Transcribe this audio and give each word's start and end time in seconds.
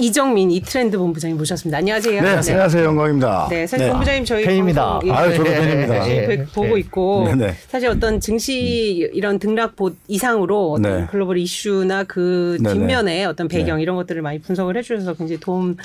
이정민 0.00 0.50
이트렌드 0.50 0.96
본부장님 0.96 1.36
모셨습니다. 1.36 1.76
안녕하세요. 1.78 2.22
네, 2.22 2.28
안녕하세요. 2.30 2.84
영광입니다. 2.84 3.48
네, 3.50 3.66
사실 3.66 3.90
본부장님 3.90 4.24
저희 4.24 4.44
팬입니다. 4.44 4.98
방송, 4.98 5.08
예, 5.10 5.12
아유, 5.12 5.36
저도 5.36 5.50
팬입니다. 5.50 6.10
예, 6.10 6.26
네. 6.26 6.44
보고 6.46 6.78
있고 6.78 7.24
네, 7.26 7.34
네. 7.34 7.54
사실 7.68 7.88
어떤 7.90 8.18
증시 8.18 9.10
이런 9.12 9.38
등락봇 9.38 9.96
이상으로 10.08 10.72
어떤 10.72 11.00
네. 11.00 11.06
글로벌 11.10 11.36
이슈나 11.36 12.04
그 12.04 12.56
네, 12.62 12.70
네. 12.70 12.74
뒷면에 12.74 13.24
어떤 13.26 13.46
배경 13.46 13.76
네. 13.76 13.82
이런 13.82 13.96
것들을 13.96 14.22
많이 14.22 14.38
분석을 14.40 14.74
해주셔서 14.78 15.14
굉장히 15.14 15.38
도움 15.38 15.76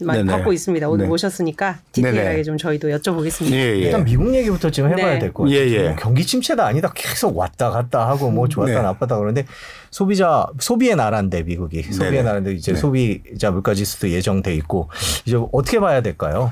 많이 0.00 0.20
네, 0.20 0.24
네. 0.24 0.32
받고 0.32 0.52
있습니다. 0.52 0.88
오늘 0.88 1.04
네. 1.04 1.08
모셨으니까 1.08 1.72
네, 1.72 1.78
디테일하게 1.92 2.36
네. 2.36 2.42
좀 2.44 2.56
저희도 2.56 2.88
여쭤보겠습니다. 2.88 3.52
예, 3.52 3.56
예. 3.56 3.78
일단 3.78 4.04
미국 4.04 4.34
얘기부터 4.34 4.70
지금 4.70 4.90
해봐야 4.90 5.14
네. 5.14 5.18
될것 5.18 5.46
같아요. 5.46 5.60
예, 5.60 5.70
예. 5.70 5.88
뭐 5.88 5.96
경기 5.96 6.24
침체가 6.24 6.66
아니다 6.66 6.90
계속 6.94 7.36
왔다 7.36 7.70
갔다 7.70 8.08
하고 8.08 8.30
뭐 8.30 8.48
좋았다 8.48 8.72
네. 8.72 8.80
나빴다 8.80 9.18
그러는데 9.18 9.44
소비자 9.90 10.46
소비의 10.58 10.96
나라인데 10.96 11.42
미국이 11.42 11.82
소비의. 11.82 12.22
나라인데 12.22 12.52
이제 12.52 12.72
네. 12.72 12.78
소비자 12.78 13.50
물가지수도 13.62 14.10
예정돼 14.10 14.54
있고 14.56 14.88
이제 15.26 15.36
어떻게 15.52 15.80
봐야 15.80 16.00
될까요? 16.00 16.50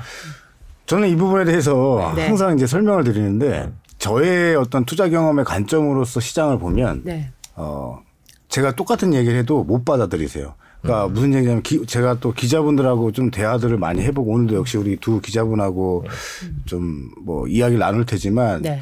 저는 0.85 1.09
이 1.09 1.15
부분에 1.15 1.45
대해서 1.45 2.13
네. 2.15 2.27
항상 2.27 2.55
이제 2.55 2.65
설명을 2.67 3.03
드리는데 3.03 3.71
저의 3.97 4.55
어떤 4.55 4.85
투자 4.85 5.09
경험의 5.09 5.43
관점으로서 5.45 6.19
시장을 6.19 6.59
보면 6.59 7.01
네. 7.03 7.29
어 7.55 7.99
제가 8.49 8.75
똑같은 8.75 9.13
얘기를 9.13 9.37
해도 9.37 9.63
못 9.63 9.83
받아들이세요. 9.83 10.53
그러니까 10.81 11.07
무슨 11.07 11.33
얘기냐면 11.33 11.63
기- 11.63 11.85
제가 11.85 12.19
또 12.19 12.31
기자분들하고 12.31 13.11
좀 13.11 13.31
대화들을 13.31 13.77
많이 13.77 14.01
해보고 14.03 14.31
오늘도 14.31 14.55
역시 14.55 14.77
우리 14.77 14.95
두 14.95 15.19
기자분하고 15.19 16.05
좀뭐 16.65 17.47
이야기를 17.47 17.79
나눌 17.79 18.05
테지만 18.05 18.61
네. 18.61 18.79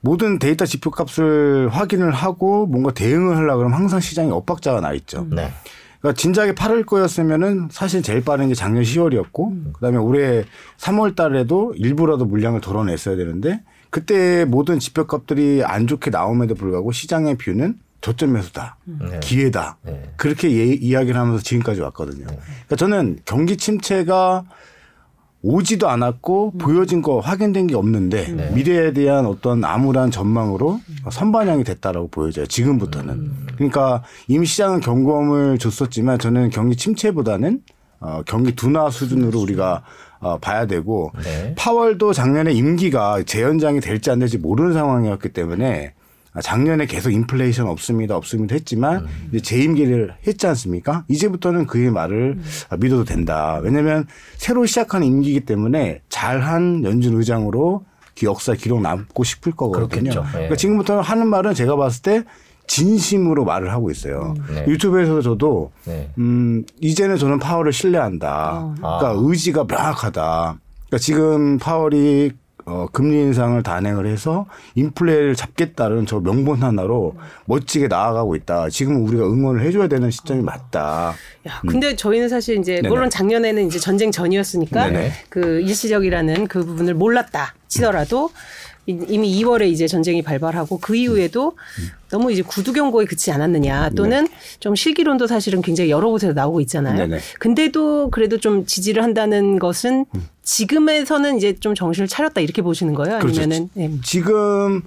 모든 0.00 0.38
데이터 0.38 0.66
지표값을 0.66 1.68
확인을 1.70 2.10
하고 2.12 2.66
뭔가 2.66 2.92
대응을 2.92 3.36
하려고 3.36 3.58
그러면 3.58 3.78
항상 3.78 4.00
시장에 4.00 4.30
엇박자가 4.30 4.80
나 4.80 4.92
있죠. 4.94 5.26
네. 5.30 5.52
그러니까 6.04 6.20
진작에 6.20 6.52
8월 6.52 6.84
거였으면은 6.84 7.68
사실 7.70 8.02
제일 8.02 8.22
빠른 8.22 8.48
게 8.48 8.54
작년 8.54 8.82
10월이었고 8.82 9.72
그다음에 9.72 9.96
올해 9.96 10.44
3월 10.76 11.16
달에도 11.16 11.72
일부라도 11.78 12.26
물량을 12.26 12.60
덜어냈어야 12.60 13.16
되는데 13.16 13.62
그때 13.88 14.44
모든 14.44 14.78
지표값들이 14.78 15.62
안 15.64 15.86
좋게 15.86 16.10
나옴에도 16.10 16.56
불구하고 16.56 16.92
시장의 16.92 17.38
뷰는 17.38 17.78
저점 18.02 18.34
매수다. 18.34 18.76
네. 18.84 19.18
기회다. 19.20 19.78
네. 19.80 20.12
그렇게 20.18 20.50
예- 20.50 20.74
이야기를 20.74 21.18
하면서 21.18 21.42
지금까지 21.42 21.80
왔거든요. 21.80 22.26
그러니까 22.26 22.76
저는 22.76 23.20
경기 23.24 23.56
침체가 23.56 24.44
오지도 25.46 25.90
않았고 25.90 26.52
보여진 26.52 27.02
거 27.02 27.20
확인된 27.20 27.66
게 27.66 27.76
없는데 27.76 28.32
네. 28.32 28.50
미래에 28.54 28.94
대한 28.94 29.26
어떤 29.26 29.62
암울한 29.62 30.10
전망으로 30.10 30.80
선반영이 31.10 31.64
됐다라고 31.64 32.08
보여져요. 32.08 32.46
지금부터는. 32.46 33.30
그러니까 33.54 34.02
이미 34.26 34.46
시장은 34.46 34.80
경고음을 34.80 35.58
줬었지만 35.58 36.18
저는 36.18 36.48
경기 36.48 36.76
침체보다는 36.76 37.60
어, 38.00 38.22
경기 38.26 38.56
둔화 38.56 38.88
수준으로 38.88 39.38
우리가 39.38 39.82
어, 40.20 40.38
봐야 40.38 40.66
되고 40.66 41.12
네. 41.22 41.54
파월도 41.58 42.14
작년에 42.14 42.52
임기가 42.52 43.22
재연장이 43.24 43.80
될지 43.80 44.10
안 44.10 44.20
될지 44.20 44.38
모르는 44.38 44.72
상황이었기 44.72 45.28
때문에 45.28 45.92
아, 45.98 46.03
작년에 46.42 46.86
계속 46.86 47.10
인플레이션 47.10 47.66
없습니다, 47.68 48.16
없습니다 48.16 48.54
했지만 48.54 49.06
이제 49.28 49.40
재임기를 49.40 50.14
했지 50.26 50.46
않습니까? 50.48 51.04
이제부터는 51.08 51.66
그의 51.66 51.90
말을 51.90 52.38
아, 52.70 52.76
믿어도 52.76 53.04
된다. 53.04 53.60
왜냐하면 53.62 54.06
새로 54.36 54.66
시작한 54.66 55.04
임기이기 55.04 55.40
때문에 55.40 56.00
잘한 56.08 56.82
연준 56.84 57.16
의장으로 57.16 57.84
기- 58.16 58.26
역사 58.26 58.54
기록 58.54 58.80
남고 58.82 59.22
싶을 59.24 59.52
거거든요. 59.52 59.88
그렇겠죠. 59.88 60.24
예. 60.28 60.32
그러니까 60.32 60.56
지금부터는 60.56 61.02
하는 61.02 61.26
말은 61.28 61.54
제가 61.54 61.76
봤을 61.76 62.02
때 62.02 62.24
진심으로 62.66 63.44
말을 63.44 63.70
하고 63.72 63.90
있어요. 63.90 64.34
네. 64.52 64.64
유튜브에서 64.66 65.20
저도 65.20 65.70
네. 65.84 66.10
음, 66.18 66.64
이제는 66.80 67.16
저는 67.16 67.38
파월을 67.38 67.72
신뢰한다. 67.72 68.74
그러니까 68.76 69.10
아. 69.10 69.14
의지가 69.16 69.64
명확하다. 69.68 70.58
그러니까 70.88 70.98
지금 70.98 71.58
파월이 71.58 72.32
어, 72.66 72.86
금리 72.92 73.16
인상을 73.18 73.62
단행을 73.62 74.06
해서 74.06 74.46
인플레를 74.74 75.34
잡겠다는 75.34 76.06
저 76.06 76.20
명분 76.20 76.62
하나로 76.62 77.14
멋지게 77.44 77.88
나아가고 77.88 78.36
있다. 78.36 78.70
지금 78.70 79.04
우리가 79.06 79.24
응원을 79.26 79.62
해줘야 79.62 79.86
되는 79.88 80.10
시점이 80.10 80.42
맞다. 80.42 81.14
야, 81.46 81.60
근데 81.66 81.94
저희는 81.94 82.28
사실 82.30 82.58
이제 82.58 82.76
음. 82.76 82.82
네네. 82.82 82.88
물론 82.88 83.10
작년에는 83.10 83.66
이제 83.66 83.78
전쟁 83.78 84.10
전이었으니까 84.10 84.86
네네. 84.88 85.12
그 85.28 85.60
일시적이라는 85.60 86.46
그 86.48 86.64
부분을 86.64 86.94
몰랐다 86.94 87.54
치더라도 87.68 88.30
이- 88.86 88.98
이미 89.08 89.42
2월에 89.42 89.66
이제 89.70 89.86
전쟁이 89.86 90.22
발발하고 90.22 90.78
그 90.78 90.94
이후에도 90.94 91.56
너무 92.10 92.30
이제 92.32 92.42
구두 92.42 92.72
경고에 92.72 93.06
그치지 93.06 93.32
않았느냐 93.32 93.90
또는 93.96 94.26
좀 94.60 94.74
실기론도 94.74 95.26
사실은 95.26 95.62
굉장히 95.62 95.90
여러 95.90 96.08
곳에서 96.10 96.32
나오고 96.34 96.60
있잖아요. 96.62 96.96
네네. 96.96 97.18
근데도 97.40 98.10
그래도 98.10 98.38
좀 98.38 98.66
지지를 98.66 99.02
한다는 99.02 99.58
것은 99.58 100.04
지금에서는 100.44 101.36
이제 101.36 101.56
좀 101.58 101.74
정신을 101.74 102.06
차렸다 102.06 102.40
이렇게 102.40 102.62
보시는 102.62 102.94
거예요? 102.94 103.18
그렇죠. 103.18 103.42
아니면은 103.42 103.70
네. 103.74 103.90
지금 104.02 104.82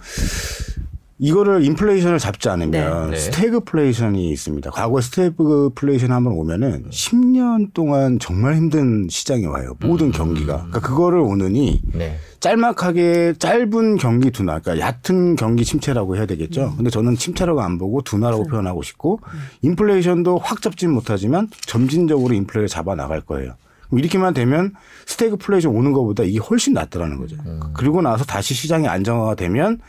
이거를 1.20 1.66
인플레이션을 1.66 2.20
잡지 2.20 2.48
않으면 2.50 3.10
네. 3.10 3.12
네. 3.12 3.18
스태그플레이션이 3.18 4.30
있습니다. 4.30 4.70
과거 4.70 5.02
스태그플레이션 5.02 6.12
한번 6.12 6.34
오면은 6.34 6.86
10년 6.92 7.74
동안 7.74 8.20
정말 8.20 8.56
힘든 8.56 9.08
시장이 9.10 9.48
와요. 9.48 9.76
모든 9.80 10.12
경기가. 10.12 10.58
그러니까 10.58 10.80
그거를 10.80 11.20
오느니 11.20 11.82
네. 11.92 12.18
짤막하게 12.40 13.34
짧은 13.40 13.98
경기 13.98 14.30
둔화, 14.30 14.60
그러니까 14.60 14.88
얕은 14.88 15.38
경기 15.38 15.66
침체라고 15.66 16.18
해야 16.18 16.28
되겠죠. 16.28 16.76
근데 16.78 16.92
저는 16.92 17.16
침체라고 17.16 17.62
안 17.62 17.80
보고 17.80 18.04
둔화라고 18.04 18.44
표현하고 18.46 18.84
싶고 18.84 19.20
인플레이션도 19.64 20.38
확 20.38 20.62
잡지는 20.62 20.94
못하지만 20.94 21.50
점진적으로 21.66 22.36
인플레를 22.36 22.68
잡아 22.68 22.94
나갈 22.94 23.22
거예요. 23.22 23.56
그럼 23.88 24.00
이렇게만 24.00 24.34
되면 24.34 24.74
스태그플레이션 25.06 25.74
오는 25.76 25.94
것보다 25.94 26.24
이게 26.24 26.40
훨씬 26.40 26.74
낫더라는 26.74 27.18
거죠. 27.18 27.38
그리고 27.74 28.02
나서 28.02 28.26
다시 28.26 28.54
시장이 28.54 28.88
안정화가 28.88 29.36
되면 29.36 29.80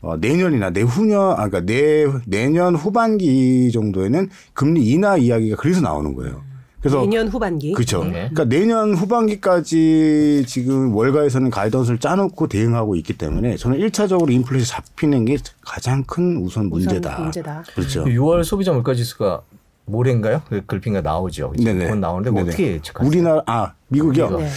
어, 0.00 0.16
내년이나 0.16 0.70
내후년, 0.70 1.32
아, 1.32 1.48
그러니까 1.48 1.60
내, 1.60 2.06
내년 2.26 2.76
후반기 2.76 3.70
정도에는 3.72 4.30
금리 4.52 4.86
인하 4.90 5.16
이야기가 5.16 5.56
그래서 5.56 5.80
나오는 5.80 6.14
거예요. 6.14 6.42
그래서 6.80 7.00
내년 7.00 7.26
후반기. 7.26 7.72
그렇죠. 7.72 8.04
네. 8.04 8.30
그러니까 8.30 8.44
내년 8.44 8.94
후반기까지 8.94 10.44
지금 10.46 10.94
월가에서는 10.94 11.50
guidance를 11.50 11.98
짜놓고 11.98 12.46
대응하고 12.46 12.94
있기 12.96 13.14
때문에 13.14 13.56
저는 13.56 13.78
1차적으로 13.78 14.30
인플레이션 14.30 14.76
잡히는 14.84 15.24
게 15.24 15.38
가장 15.60 16.04
큰 16.04 16.36
우선 16.36 16.68
문제다. 16.68 17.18
문제다. 17.18 17.64
그렇죠. 17.74 18.04
6월 18.04 18.44
소비자 18.44 18.72
물가 18.72 18.94
지수가 18.94 19.42
모레인가요? 19.88 20.42
그 20.48 20.62
글피인가 20.66 21.00
나오죠. 21.00 21.52
네네. 21.62 21.88
곧 21.88 21.96
나오는데 21.96 22.30
뭐 22.30 22.40
네네. 22.40 22.50
어떻게 22.50 22.72
예측하세요? 22.72 23.08
우리나라 23.08 23.42
아 23.46 23.72
미국이요. 23.88 24.38
네. 24.38 24.48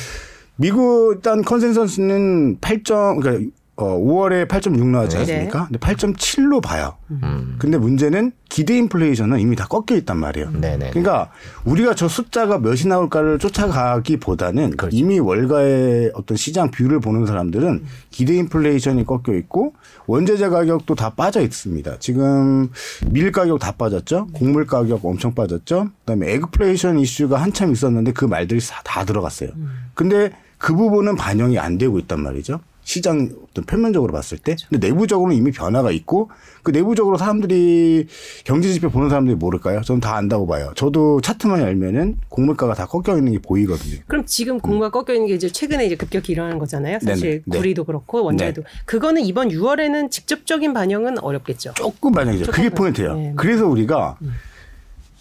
미국 0.57 1.13
일단 1.15 1.41
consensus는 1.41 2.57
8점 2.59 3.21
그러니까 3.21 3.51
어 3.81 3.97
5월에 3.97 4.47
8.6 4.47 4.85
나왔지 4.85 5.15
네. 5.15 5.21
않습니까? 5.21 5.65
근데 5.65 5.79
8.7로 5.79 6.61
봐요. 6.61 6.97
음. 7.09 7.55
근데 7.57 7.79
문제는 7.79 8.31
기대 8.47 8.77
인플레이션은 8.77 9.39
이미 9.39 9.55
다 9.55 9.65
꺾여 9.67 9.97
있단 9.97 10.17
말이에요. 10.17 10.51
네네. 10.51 10.91
그러니까 10.91 11.31
우리가 11.65 11.95
저 11.95 12.07
숫자가 12.07 12.59
몇이 12.59 12.85
나올까를 12.85 13.39
쫓아가기보다는 13.39 14.77
그렇죠. 14.77 14.95
이미 14.95 15.19
월가의 15.19 16.11
어떤 16.13 16.37
시장 16.37 16.69
view를 16.69 16.99
보는 16.99 17.25
사람들은 17.25 17.83
기대 18.11 18.35
인플레이션이 18.35 19.05
꺾여 19.05 19.35
있고 19.37 19.73
원자재 20.05 20.49
가격도 20.49 20.93
다 20.95 21.11
빠져 21.11 21.41
있습니다. 21.41 21.97
지금 21.99 22.69
밀 23.09 23.31
가격 23.31 23.59
다 23.59 23.71
빠졌죠. 23.71 24.27
곡물 24.33 24.67
가격 24.67 25.03
엄청 25.05 25.33
빠졌죠. 25.33 25.89
그다음에 26.01 26.33
에그플레이션 26.33 26.99
이슈가 26.99 27.41
한참 27.41 27.71
있었는데 27.71 28.11
그 28.11 28.25
말들이 28.25 28.59
다, 28.59 28.81
다 28.83 29.05
들어갔어요. 29.05 29.49
근데 29.95 30.31
그 30.57 30.75
부분은 30.75 31.15
반영이 31.15 31.57
안 31.57 31.77
되고 31.79 31.97
있단 31.97 32.21
말이죠. 32.21 32.59
시장 32.83 33.29
어떤 33.49 33.65
표면적으로 33.65 34.11
봤을 34.13 34.37
때. 34.37 34.55
근데 34.69 34.87
내부적으로는 34.87 35.35
이미 35.35 35.51
변화가 35.51 35.91
있고 35.91 36.29
그 36.63 36.71
내부적으로 36.71 37.17
사람들이 37.17 38.07
경제 38.43 38.71
지표 38.71 38.89
보는 38.89 39.09
사람들이 39.09 39.35
모를까요? 39.35 39.81
저는 39.81 40.01
다 40.01 40.15
안다고 40.15 40.47
봐요. 40.47 40.71
저도 40.75 41.21
차트만 41.21 41.61
열면은 41.61 42.17
곡물가가 42.29 42.73
다 42.73 42.85
꺾여 42.85 43.17
있는 43.17 43.33
게 43.33 43.39
보이거든요. 43.39 44.01
그럼 44.07 44.25
지금 44.25 44.59
공부가 44.59 44.89
꺾여 44.89 45.15
있는 45.15 45.27
게 45.27 45.35
이제 45.35 45.49
최근에 45.49 45.85
이제 45.85 45.95
급격히 45.95 46.33
일어나는 46.33 46.59
거잖아요. 46.59 46.99
사실 47.01 47.29
네네. 47.29 47.41
네. 47.45 47.57
구리도 47.57 47.83
그렇고 47.83 48.23
원자도 48.23 48.63
그거는 48.85 49.23
이번 49.23 49.49
6월에는 49.49 50.11
직접적인 50.11 50.73
반영은 50.73 51.19
어렵겠죠. 51.19 51.73
조금 51.75 52.11
반영이죠. 52.11 52.51
그게 52.51 52.69
포인트예요. 52.69 53.15
네. 53.15 53.33
그래서 53.35 53.67
우리가 53.67 54.17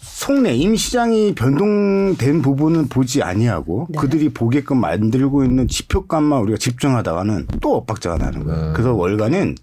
속내 0.01 0.55
임시장이 0.55 1.35
변동된 1.35 2.41
부분은 2.41 2.87
보지 2.89 3.21
아니하고 3.21 3.87
네. 3.89 3.99
그들이 3.99 4.29
보게끔 4.29 4.77
만들고 4.77 5.43
있는 5.43 5.67
지표값만 5.67 6.41
우리가 6.41 6.57
집중하다가는 6.57 7.47
또 7.61 7.77
엇박자가 7.77 8.17
나는 8.17 8.43
거예요. 8.43 8.73
그래서 8.73 8.93
월가는 8.93 9.55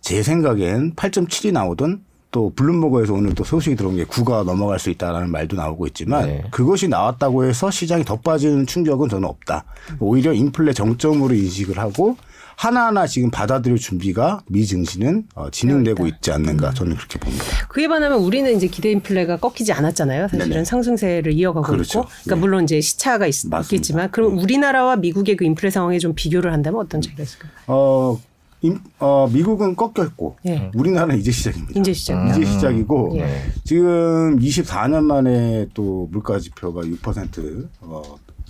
제 0.00 0.22
생각엔 0.22 0.94
8.7이 0.94 1.52
나오던 1.52 2.02
또 2.30 2.50
블룸버그에서 2.54 3.12
오늘 3.12 3.34
또 3.34 3.44
소식이 3.44 3.76
들어온 3.76 3.96
게 3.96 4.04
9가 4.04 4.44
넘어갈 4.44 4.78
수 4.78 4.88
있다라는 4.88 5.30
말도 5.30 5.56
나오고 5.56 5.86
있지만 5.88 6.26
네. 6.26 6.44
그것이 6.50 6.88
나왔다고 6.88 7.44
해서 7.44 7.70
시장이 7.70 8.04
더 8.04 8.16
빠지는 8.16 8.66
충격은 8.66 9.08
저는 9.08 9.28
없다. 9.28 9.64
오히려 10.00 10.32
인플레 10.32 10.72
정점으로 10.72 11.34
인식을 11.34 11.78
하고 11.78 12.16
하나하나 12.56 13.06
지금 13.06 13.30
받아들일 13.30 13.78
준비가 13.78 14.40
미 14.48 14.64
증시는 14.66 15.24
어, 15.34 15.50
진행되고 15.50 16.06
있지 16.06 16.30
않는가 16.32 16.72
저는 16.72 16.96
그렇게 16.96 17.18
봅니다. 17.18 17.44
그에 17.68 17.88
반하면 17.88 18.18
우리는 18.20 18.54
이제 18.56 18.66
기대 18.66 18.90
인플레가 18.92 19.38
꺾이지 19.38 19.72
않았잖아요. 19.72 20.28
사실은 20.28 20.48
네네. 20.50 20.64
상승세를 20.64 21.32
이어가고 21.32 21.66
그렇죠. 21.66 22.00
있고, 22.00 22.08
그러니까 22.24 22.34
네. 22.34 22.40
물론 22.40 22.64
이제 22.64 22.80
시차가 22.80 23.26
있. 23.26 23.32
겠지만 23.68 24.10
그럼 24.10 24.38
우리나라와 24.38 24.96
미국의 24.96 25.36
그 25.36 25.44
인플레 25.44 25.70
상황에 25.70 25.98
좀 25.98 26.12
비교를 26.14 26.52
한다면 26.52 26.80
어떤 26.80 27.00
차이가 27.00 27.22
있을까요? 27.22 27.50
어, 27.66 28.20
임- 28.60 28.78
어, 29.00 29.28
미국은 29.32 29.74
꺾여 29.74 30.06
있고 30.06 30.36
예. 30.46 30.70
우리나라는 30.74 31.18
이제 31.18 31.32
시작입니다. 31.32 31.80
이제 31.80 31.92
시작이다. 31.92 32.36
이제 32.36 32.46
시작이고 32.46 33.16
예. 33.18 33.42
지금 33.64 34.38
24년 34.38 35.02
만에 35.02 35.66
또 35.74 36.08
물가 36.12 36.38
지표가 36.38 36.82
6% 36.82 37.68
어, 37.80 38.02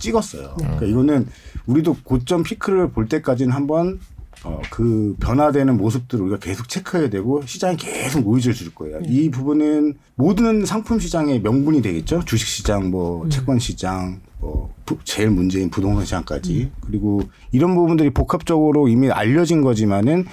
찍었어요. 0.03 0.55
그러니까 0.57 0.85
이거는 0.85 1.27
우리도 1.65 1.97
고점 2.03 2.43
피크를 2.43 2.91
볼 2.91 3.07
때까지는 3.07 3.53
한번 3.53 3.99
어, 4.45 4.59
그 4.69 5.15
변화되는 5.21 5.77
모습들을 5.77 6.21
우리가 6.25 6.39
계속 6.39 6.67
체크해야 6.67 7.09
되고 7.09 7.41
시장이 7.45 7.77
계속 7.77 8.23
노이즈를 8.25 8.53
줄 8.53 8.75
거예요. 8.75 8.99
이 9.05 9.29
부분은 9.31 9.93
모든 10.15 10.65
상품 10.65 10.99
시장의 10.99 11.39
명분이 11.41 11.81
되겠죠. 11.81 12.23
주식 12.25 12.47
시장, 12.47 12.91
뭐 12.91 13.29
채권 13.29 13.57
시장, 13.59 14.19
뭐 14.41 14.73
부- 14.85 14.97
제일 15.05 15.29
문제인 15.31 15.69
부동산 15.69 16.03
시장까지 16.03 16.71
그리고 16.81 17.21
이런 17.53 17.73
부분들이 17.73 18.09
복합적으로 18.09 18.89
이미 18.89 19.09
알려진 19.09 19.61
거지만은 19.61 20.25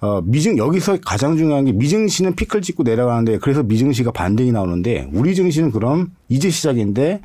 어, 0.00 0.22
미증, 0.24 0.56
여기서 0.56 0.96
가장 1.04 1.36
중요한 1.36 1.66
게 1.66 1.72
미증시는 1.72 2.34
피클 2.36 2.62
찍고 2.62 2.84
내려가는데 2.84 3.36
그래서 3.36 3.62
미증시가 3.62 4.10
반등이 4.12 4.52
나오는데 4.52 5.10
우리 5.12 5.34
증시는 5.34 5.70
그럼 5.70 6.12
이제 6.30 6.48
시작인데 6.48 7.20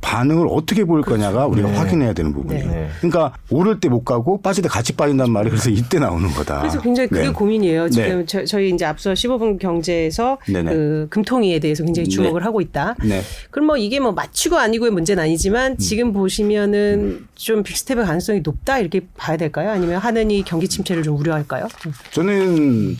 반응을 0.00 0.46
어떻게 0.50 0.84
보일 0.84 1.04
거냐가 1.04 1.46
우리가 1.46 1.70
확인해야 1.72 2.14
되는 2.14 2.32
부분이에요. 2.32 2.70
네. 2.70 2.88
그러니까 2.98 3.34
오를 3.50 3.78
때 3.78 3.90
못 3.90 4.04
가고 4.04 4.40
빠질 4.40 4.62
때 4.62 4.68
같이 4.68 4.92
빠진단 4.94 5.30
말이에요. 5.32 5.50
그래서 5.50 5.68
이때 5.68 5.98
나오는 5.98 6.28
거다. 6.30 6.60
그래서 6.60 6.80
굉장히 6.80 7.08
그게 7.08 7.22
네. 7.26 7.32
고민이에요. 7.32 7.90
지금 7.90 8.20
네. 8.20 8.24
저, 8.24 8.44
저희 8.44 8.70
이제 8.70 8.84
앞서 8.84 9.12
15분 9.12 9.58
경제에서 9.58 10.38
네네. 10.46 10.72
그 10.72 11.06
금통위에 11.10 11.58
대해서 11.58 11.82
굉장히 11.84 12.08
주목을 12.08 12.40
네. 12.40 12.44
하고 12.44 12.60
있다. 12.60 12.94
네. 13.04 13.20
그럼 13.50 13.66
뭐 13.66 13.76
이게 13.76 13.98
뭐 13.98 14.12
맞추고 14.12 14.56
아니고의 14.56 14.92
문제는 14.92 15.22
아니지만 15.24 15.76
지금 15.78 16.12
보시면은 16.12 17.26
좀 17.34 17.62
빅스텝의 17.64 18.06
가능성이 18.06 18.40
높다 18.40 18.78
이렇게 18.78 19.00
봐야 19.16 19.36
될까요? 19.36 19.70
아니면 19.70 19.96
하느니 19.98 20.44
경기 20.44 20.68
침체를 20.68 21.02
좀 21.02 21.16
우려할까요? 21.18 21.66
저는 22.12 22.96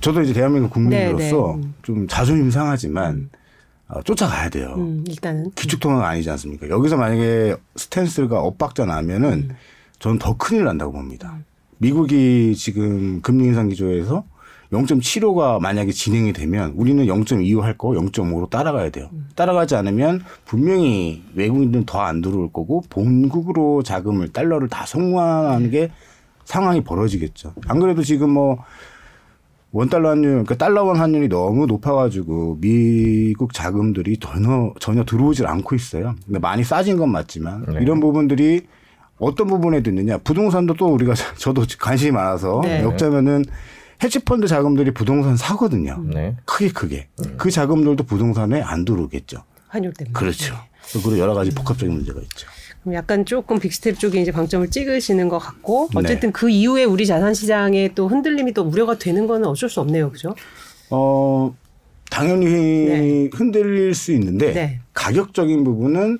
저도 0.00 0.22
이제 0.22 0.32
대한민국 0.32 0.70
국민으로서 0.70 1.56
네, 1.58 1.62
네. 1.66 1.68
좀 1.82 2.06
자존심 2.06 2.50
상하지만 2.50 3.28
어, 3.88 4.02
쫓아가야 4.02 4.48
돼요. 4.48 4.74
음, 4.78 5.04
일단은 5.08 5.50
기축통화가 5.52 6.08
아니지 6.08 6.30
않습니까? 6.30 6.68
여기서 6.68 6.96
만약에 6.96 7.56
스탠스가 7.76 8.40
엇박자 8.40 8.86
나면은 8.86 9.32
음. 9.50 9.56
저는 9.98 10.18
더 10.18 10.36
큰일 10.36 10.64
난다고 10.64 10.92
봅니다. 10.92 11.38
미국이 11.78 12.54
지금 12.56 13.20
금리 13.20 13.44
인상 13.44 13.68
기조에서 13.68 14.24
0.75가 14.72 15.60
만약에 15.60 15.92
진행이 15.92 16.32
되면 16.32 16.72
우리는 16.76 17.04
0.25 17.04 17.60
할 17.60 17.76
거 17.76 17.90
0.5로 17.90 18.48
따라가야 18.50 18.90
돼요. 18.90 19.08
음. 19.12 19.28
따라가지 19.36 19.76
않으면 19.76 20.22
분명히 20.46 21.22
외국인들은 21.34 21.84
더 21.84 22.00
안 22.00 22.22
들어올 22.22 22.50
거고 22.52 22.82
본국으로 22.88 23.82
자금을 23.82 24.32
달러를 24.32 24.68
다 24.68 24.86
송환하는 24.86 25.70
게 25.70 25.90
상황이 26.44 26.82
벌어지겠죠. 26.82 27.54
안 27.66 27.78
그래도 27.78 28.02
지금 28.02 28.30
뭐 28.30 28.58
원달러 29.74 30.10
환율, 30.10 30.30
그러니까 30.30 30.54
달러원 30.54 30.96
환율이 30.96 31.28
너무 31.28 31.66
높아가지고 31.66 32.58
미국 32.60 33.52
자금들이 33.52 34.18
전혀 34.18 34.72
전혀 34.78 35.04
들어오질 35.04 35.48
않고 35.48 35.74
있어요. 35.74 36.14
근데 36.24 36.38
많이 36.38 36.62
싸진 36.62 36.96
건 36.96 37.10
맞지만 37.10 37.66
네. 37.66 37.80
이런 37.82 37.98
부분들이 37.98 38.68
어떤 39.18 39.48
부분에도 39.48 39.90
있느냐. 39.90 40.18
부동산도 40.18 40.74
또 40.74 40.94
우리가 40.94 41.14
저도 41.38 41.64
관심이 41.80 42.12
많아서 42.12 42.60
네. 42.62 42.84
엮자면은 42.84 43.44
헤지펀드 44.02 44.46
자금들이 44.46 44.92
부동산 44.92 45.36
사거든요. 45.36 46.00
네. 46.04 46.36
크게 46.44 46.68
크게 46.68 47.08
그 47.36 47.50
자금들도 47.50 48.04
부동산에 48.04 48.62
안 48.62 48.84
들어오겠죠. 48.84 49.42
환율 49.66 49.92
때문에. 49.92 50.12
그렇죠. 50.12 50.54
그리고 50.92 51.18
여러 51.18 51.34
가지 51.34 51.52
복합적인 51.52 51.92
문제가 51.92 52.20
있죠. 52.20 52.46
약간 52.92 53.24
조금 53.24 53.58
big 53.58 53.75
step 53.75 53.98
쪽에 53.98 54.20
이제 54.20 54.30
방점을 54.30 54.68
찍으시는 54.68 55.28
것 55.28 55.38
같고 55.38 55.88
네. 55.94 56.00
어쨌든 56.00 56.32
그 56.32 56.50
이후에 56.50 56.84
우리 56.84 57.06
자산 57.06 57.32
시장에 57.32 57.92
또 57.94 58.08
흔들림이 58.08 58.52
또 58.52 58.62
우려가 58.62 58.98
되는 58.98 59.26
거는 59.26 59.48
어쩔 59.48 59.70
수 59.70 59.80
없네요, 59.80 60.10
그죠? 60.10 60.34
어, 60.90 61.54
당연히 62.10 62.46
네. 62.46 63.30
흔들릴 63.32 63.94
수 63.94 64.12
있는데 64.12 64.52
네. 64.52 64.80
가격적인 64.92 65.64
부분은 65.64 66.18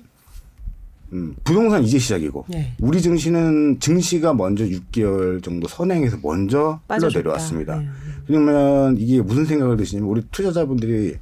음, 1.13 1.35
부동산 1.43 1.83
이제 1.83 1.99
시작이고 1.99 2.45
네. 2.47 2.73
우리 2.81 2.99
증시는 3.01 3.79
증시가 3.79 4.33
먼저 4.33 4.65
6개월 4.65 5.43
정도 5.43 5.67
선행해서 5.67 6.17
먼저 6.23 6.79
빠져줬다. 6.87 7.19
내려왔습니다. 7.19 7.77
네. 7.77 7.87
그러면 8.25 8.97
이게 8.97 9.21
무슨 9.21 9.45
생각을 9.45 9.77
드시냐면 9.77 10.09
우리 10.09 10.23
투자자분들이 10.31 11.15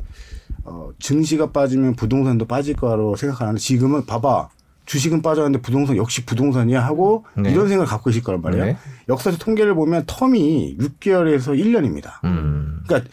어, 0.64 0.90
증시가 1.00 1.52
빠지면 1.52 1.96
부동산도 1.96 2.46
빠질 2.46 2.76
거라고 2.76 3.18
생각하는데 3.18 3.60
지금은 3.60 4.06
봐봐 4.06 4.50
주식은 4.86 5.22
빠졌는데 5.22 5.62
부동산 5.62 5.96
역시 5.98 6.26
부동산이야 6.26 6.84
하고 6.86 7.26
네. 7.36 7.52
이런 7.52 7.68
생각을 7.70 7.86
갖고 7.88 8.10
계실 8.10 8.24
거란 8.24 8.42
말이에요. 8.42 8.66
네. 8.66 8.78
역사적 9.10 9.40
통계를 9.40 9.76
보면 9.76 10.06
텀이 10.06 10.78
6개월에서 10.80 11.58
1년입니다. 11.58 12.24
음. 12.26 12.80
그러니까 12.86 13.10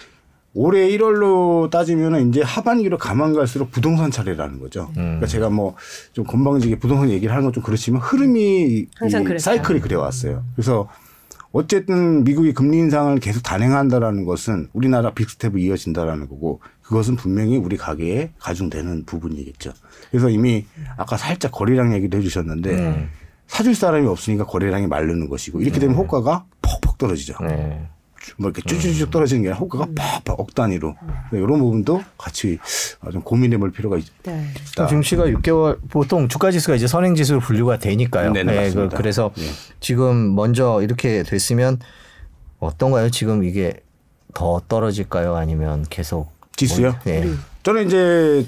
올해 0.52 0.88
1월로 0.88 1.70
따지면 1.70 2.28
이제 2.28 2.43
하반기로 2.43 2.99
가만 2.99 3.34
갈수록 3.34 3.70
부동산 3.70 4.11
차례라는 4.11 4.58
거죠. 4.58 4.88
음. 4.96 5.02
그러니까 5.02 5.26
제가 5.26 5.49
뭐 5.50 5.76
좀 6.12 6.25
건방지게 6.25 6.81
부동산 6.81 7.08
얘기를 7.11 7.32
하는 7.32 7.44
건 7.44 7.52
좀 7.52 7.62
그렇지만 7.62 8.00
흐름이 8.02 8.87
항상 8.96 9.23
이 9.23 9.25
그랬어요. 9.26 9.56
사이클이 9.56 9.81
그래왔어요. 9.81 10.43
그래서 10.56 10.88
어쨌든 11.52 12.23
미국이 12.25 12.52
금리 12.52 12.79
인상을 12.79 13.19
계속 13.19 13.43
단행한다라는 13.43 14.25
것은 14.25 14.69
우리나라 14.73 15.12
빅스텝이 15.12 15.62
이어진다라는 15.62 16.29
거고 16.29 16.61
그것은 16.82 17.17
분명히 17.17 17.56
우리 17.56 17.76
가게에 17.76 18.32
가중되는 18.38 19.05
부분이겠죠. 19.05 19.73
그래서 20.11 20.29
이미 20.29 20.67
아까 20.97 21.17
살짝 21.17 21.52
거래량 21.52 21.93
얘기도 21.94 22.19
해주셨는데 22.19 22.76
네. 22.76 23.08
사줄 23.49 23.75
사람이 23.75 24.06
없으니까 24.06 24.47
거래량이 24.47 24.87
마르는 24.87 25.29
것이고 25.29 25.61
이렇게 25.61 25.81
되면 25.81 25.97
호가가 25.97 26.47
퍽퍽 26.62 26.99
떨어지죠. 26.99 27.35
네. 27.43 27.88
뭐 28.36 28.50
이렇게 28.50 28.62
쭈쭈쭈 28.62 29.10
떨어지는 29.10 29.42
게 29.42 29.48
아니라 29.48 29.58
호가가 29.60 29.86
팍팍 29.94 30.38
억 30.40 30.54
단위로 30.54 30.94
이런 31.32 31.58
부분도 31.58 32.02
같이 32.18 32.58
어, 33.00 33.10
좀 33.10 33.22
고민해 33.22 33.58
볼 33.58 33.70
필요가 33.70 33.96
있, 33.96 34.04
네. 34.22 34.46
다 34.76 34.86
증시가 34.86 35.24
6개월 35.26 35.78
보통 35.90 36.28
주가 36.28 36.50
지수가 36.50 36.74
이제 36.76 36.86
선행 36.86 37.14
지수로 37.14 37.40
분류가 37.40 37.78
되니까요. 37.78 38.32
네네, 38.32 38.54
맞습니다. 38.54 38.96
그, 38.96 39.02
래서 39.02 39.32
네. 39.36 39.44
지금 39.80 40.34
먼저 40.34 40.80
이렇게 40.82 41.22
됐으면 41.22 41.78
어떤가요? 42.58 43.10
지금 43.10 43.44
이게 43.44 43.80
더 44.34 44.60
떨어질까요? 44.68 45.36
아니면 45.36 45.84
계속 45.88 46.30
지수요? 46.56 46.90
뭐, 46.90 46.98
네. 47.04 47.28
저는 47.62 47.86
이제 47.86 48.46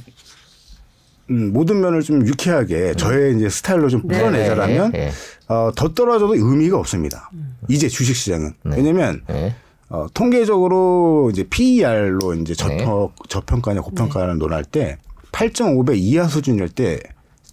음, 1.31 1.53
모든 1.53 1.81
면을 1.81 2.03
좀 2.03 2.27
유쾌하게 2.27 2.95
저의 2.95 3.37
이제 3.37 3.49
스타일로 3.49 3.89
좀 3.89 4.03
네. 4.05 4.19
풀어내자라면 4.19 4.93
네. 4.93 5.11
어, 5.49 5.71
더 5.75 5.93
떨어져도 5.93 6.35
의미가 6.35 6.79
없습니다. 6.79 7.31
이제 7.69 7.89
주식 7.89 8.15
시장은 8.17 8.55
왜냐면 8.65 9.23
네. 9.29 9.55
어, 9.93 10.07
통계적으로 10.15 11.29
이제 11.31 11.45
PER로 11.45 12.33
이제 12.35 12.55
저평, 12.55 13.11
저평가냐 13.29 13.83
고평가냐 13.83 14.35
논할 14.35 14.65
때 14.65 14.97
8.5배 15.33 15.99
이하 15.99 16.27
수준일 16.27 16.71
때 16.71 16.99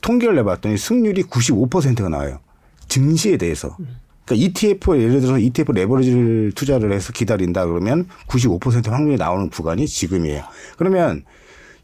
통계를 0.02 0.36
내봤더니 0.36 0.78
승률이 0.78 1.24
95%가 1.24 2.08
나와요. 2.08 2.40
증시에 2.88 3.36
대해서. 3.36 3.76
그러니까 4.24 4.48
ETF 4.48 4.98
예를 4.98 5.20
들어서 5.20 5.38
ETF 5.38 5.74
레버리지를 5.74 6.54
투자를 6.56 6.94
해서 6.94 7.12
기다린다 7.12 7.66
그러면 7.66 8.08
95% 8.28 8.90
확률이 8.90 9.18
나오는 9.18 9.50
구간이 9.50 9.86
지금이에요. 9.86 10.44
그러면 10.78 11.26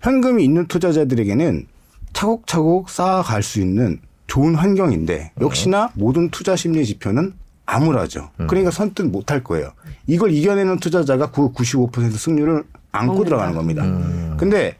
현금이 0.01 0.41
있는 0.41 0.67
투자자들에게는 0.67 1.67
차곡차곡 2.13 2.89
쌓아갈 2.89 3.43
수 3.43 3.59
있는 3.59 3.99
좋은 4.27 4.55
환경인데 4.55 5.33
역시나 5.41 5.91
모든 5.95 6.29
투자 6.29 6.55
심리 6.55 6.85
지표는 6.85 7.33
암울하죠. 7.65 8.29
그러니까 8.47 8.71
선뜻 8.71 9.07
못할 9.07 9.43
거예요. 9.43 9.71
이걸 10.07 10.31
이겨내는 10.31 10.77
투자자가 10.79 11.31
그 11.31 11.51
95% 11.51 12.11
승률을 12.11 12.63
안고 12.91 13.13
먹는다. 13.13 13.29
들어가는 13.29 13.55
겁니다. 13.55 14.37
근데 14.37 14.77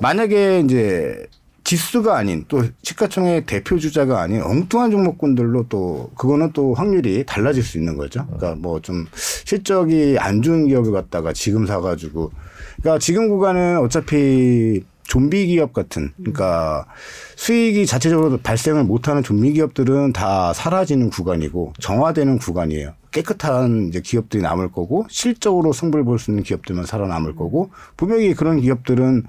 만약에 0.00 0.60
이제 0.60 1.26
지수가 1.64 2.16
아닌 2.16 2.44
또 2.48 2.64
시가총액 2.82 3.44
대표 3.44 3.78
주자가 3.78 4.22
아닌 4.22 4.40
엉뚱한 4.42 4.90
종목군들로 4.90 5.66
또 5.68 6.10
그거는 6.16 6.52
또 6.54 6.72
확률이 6.72 7.24
달라질 7.26 7.62
수 7.62 7.76
있는 7.78 7.96
거죠. 7.96 8.24
그러니까 8.26 8.54
뭐 8.54 8.80
좀 8.80 9.06
실적이 9.44 10.16
안 10.18 10.40
좋은 10.40 10.66
기업을 10.66 10.92
갖다가 10.92 11.32
지금 11.34 11.66
사가지고 11.66 12.32
그러니까 12.80 12.98
지금 13.00 13.28
구간은 13.28 13.78
어차피 13.78 14.82
좀비 15.08 15.46
기업 15.46 15.72
같은 15.72 16.12
그러니까 16.18 16.86
수익이 17.34 17.86
자체적으로 17.86 18.38
발생을 18.38 18.84
못하는 18.84 19.22
좀비 19.22 19.54
기업들은 19.54 20.12
다 20.12 20.52
사라지는 20.52 21.10
구간이고 21.10 21.72
정화되는 21.80 22.38
구간이에요. 22.38 22.94
깨끗한 23.10 23.88
이제 23.88 24.00
기업들이 24.02 24.42
남을 24.42 24.70
거고 24.70 25.06
실적으로 25.08 25.72
승부를 25.72 26.04
볼 26.04 26.18
수 26.18 26.30
있는 26.30 26.42
기업들만 26.44 26.84
살아남을 26.84 27.36
거고 27.36 27.70
분명히 27.96 28.34
그런 28.34 28.60
기업들은 28.60 29.24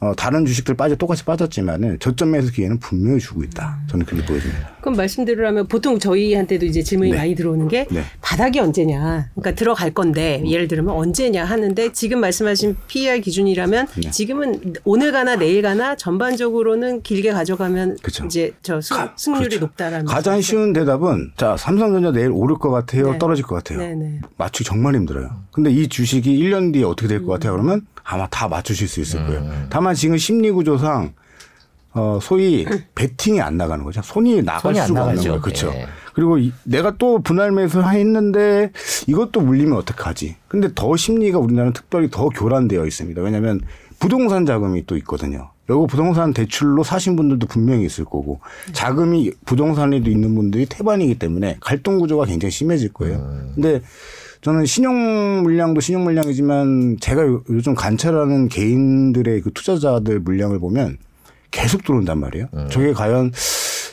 어, 0.00 0.12
다른 0.16 0.46
주식들 0.46 0.76
빠져 0.76 0.94
똑같이 0.94 1.24
빠졌지만은 1.24 1.98
저점 1.98 2.30
매수 2.30 2.52
기회는 2.52 2.78
분명히 2.78 3.18
주고 3.18 3.42
있다. 3.42 3.78
저는 3.88 4.06
그렇게 4.06 4.24
보여집니다. 4.26 4.70
그럼 4.80 4.96
말씀드리라면 4.96 5.66
보통 5.66 5.98
저희한테도 5.98 6.66
이제 6.66 6.82
질문이 6.84 7.10
네. 7.10 7.16
많이 7.16 7.34
들어오는 7.34 7.66
게 7.66 7.86
네. 7.90 8.02
바닥이 8.20 8.60
언제냐. 8.60 9.30
그러니까 9.34 9.56
들어갈 9.58 9.90
건데 9.92 10.40
예를 10.46 10.68
들면 10.68 10.94
언제냐 10.94 11.44
하는데 11.44 11.92
지금 11.92 12.20
말씀하신 12.20 12.76
PER 12.86 13.20
기준이라면 13.20 13.86
네. 14.04 14.10
지금은 14.12 14.74
오늘 14.84 15.10
가나 15.10 15.34
내일 15.34 15.62
가나 15.62 15.96
전반적으로는 15.96 17.02
길게 17.02 17.32
가져가면 17.32 17.96
그쵸. 18.00 18.24
이제 18.26 18.52
저 18.62 18.80
수, 18.80 18.94
가- 18.94 19.14
승률이 19.16 19.48
그렇죠. 19.48 19.66
높다라는 19.66 20.06
가장 20.06 20.34
말씀이시죠? 20.34 20.56
쉬운 20.56 20.72
대답은 20.74 21.32
자 21.36 21.56
삼성전자 21.56 22.12
내일 22.12 22.30
오를 22.30 22.56
것 22.56 22.70
같아요, 22.70 23.12
네. 23.12 23.18
떨어질 23.18 23.44
것 23.44 23.56
같아요. 23.56 23.78
네네. 23.80 24.20
맞추기 24.36 24.64
정말 24.68 24.94
힘들어요. 24.94 25.28
근데 25.50 25.70
이 25.72 25.88
주식이 25.88 26.38
1년 26.40 26.72
뒤에 26.72 26.84
어떻게 26.84 27.08
될것 27.08 27.28
같아요? 27.28 27.52
그러면 27.52 27.84
아마 28.10 28.26
다 28.28 28.48
맞추실 28.48 28.88
수 28.88 29.00
있을 29.00 29.24
거예요. 29.26 29.66
다만 29.68 29.94
지금 29.94 30.16
심리 30.16 30.50
구조상 30.50 31.12
어 31.92 32.18
소위 32.22 32.64
베팅이 32.94 33.40
안 33.42 33.56
나가는 33.58 33.84
거죠. 33.84 34.00
손이 34.02 34.42
나갈 34.42 34.60
손이 34.62 34.80
안 34.80 34.86
수가 34.86 35.00
없는 35.00 35.14
나가죠. 35.16 35.28
거예요. 35.30 35.42
그렇죠. 35.42 35.68
예. 35.74 35.86
그리고 36.14 36.38
이- 36.38 36.52
내가 36.64 36.96
또 36.96 37.20
분할 37.20 37.52
매수 37.52 37.82
했는데 37.82 38.72
이것도 39.06 39.40
물리면 39.42 39.76
어떡하지? 39.76 40.36
근데 40.48 40.70
더 40.74 40.96
심리가 40.96 41.38
우리나라는 41.38 41.74
특별히 41.74 42.08
더 42.10 42.28
교란되어 42.30 42.86
있습니다. 42.86 43.20
왜냐하면 43.20 43.60
부동산 44.00 44.46
자금이 44.46 44.86
또 44.86 44.96
있거든요. 44.98 45.50
여기 45.70 45.86
부동산 45.86 46.32
대출로 46.32 46.82
사신 46.84 47.14
분들도 47.14 47.46
분명히 47.46 47.84
있을 47.84 48.04
거고 48.06 48.40
자금이 48.72 49.32
부동산에도 49.44 50.08
있는 50.10 50.34
분들이 50.34 50.64
태반이기 50.64 51.18
때문에 51.18 51.58
갈등 51.60 51.98
구조가 51.98 52.24
굉장히 52.24 52.50
심해질 52.52 52.92
거예요. 52.94 53.18
근데 53.54 53.82
저는 54.40 54.66
신용 54.66 55.42
물량도 55.42 55.80
신용 55.80 56.04
물량이지만 56.04 56.98
제가 57.00 57.22
요- 57.26 57.42
요즘 57.50 57.74
관찰하는 57.74 58.48
개인들의 58.48 59.40
그 59.40 59.52
투자자들 59.52 60.20
물량을 60.20 60.58
보면 60.60 60.98
계속 61.50 61.82
들어온단 61.84 62.18
말이에요. 62.20 62.46
저게 62.70 62.92
과연 62.92 63.32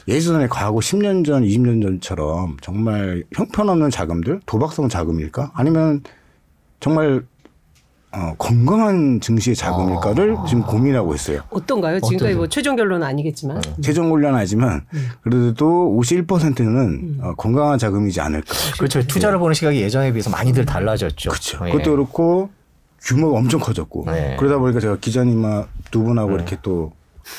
예전에 0.07 0.47
과거 0.47 0.77
10년 0.79 1.25
전, 1.25 1.43
20년 1.43 1.81
전처럼 1.81 2.57
정말 2.61 3.23
형편없는 3.33 3.89
자금들, 3.89 4.41
도박성 4.45 4.87
자금일까? 4.89 5.51
아니면 5.55 6.01
정말 6.79 7.23
어, 8.15 8.33
건강한 8.37 9.19
증시의 9.19 9.55
자금일까를 9.57 10.37
지금 10.47 10.63
고민하고 10.63 11.13
있어요. 11.15 11.41
어떤가요? 11.49 11.99
지금까지 11.99 12.35
뭐 12.35 12.47
최종 12.47 12.77
결론은 12.77 13.05
아니겠지만 13.05 13.61
최종 13.81 14.09
곤란하지만 14.09 14.85
그래도 15.21 15.93
51%는 15.99 17.17
어, 17.21 17.33
건강한 17.35 17.77
자금이지 17.77 18.21
않을까. 18.21 18.53
그렇죠. 18.77 19.05
투자를 19.05 19.37
보는 19.37 19.53
시각이 19.53 19.81
예전에 19.81 20.11
비해서 20.13 20.29
많이들 20.29 20.65
달라졌죠. 20.65 21.29
그렇죠. 21.29 21.67
예. 21.67 21.71
그것도 21.71 21.91
그렇고 21.91 22.49
규모가 23.01 23.37
엄청 23.37 23.59
커졌고 23.59 24.05
네. 24.07 24.37
그러다 24.39 24.57
보니까 24.59 24.79
제가 24.79 24.97
기자님과 24.97 25.67
두 25.91 26.03
분하고 26.03 26.31
이렇게 26.35 26.57
또 26.61 26.93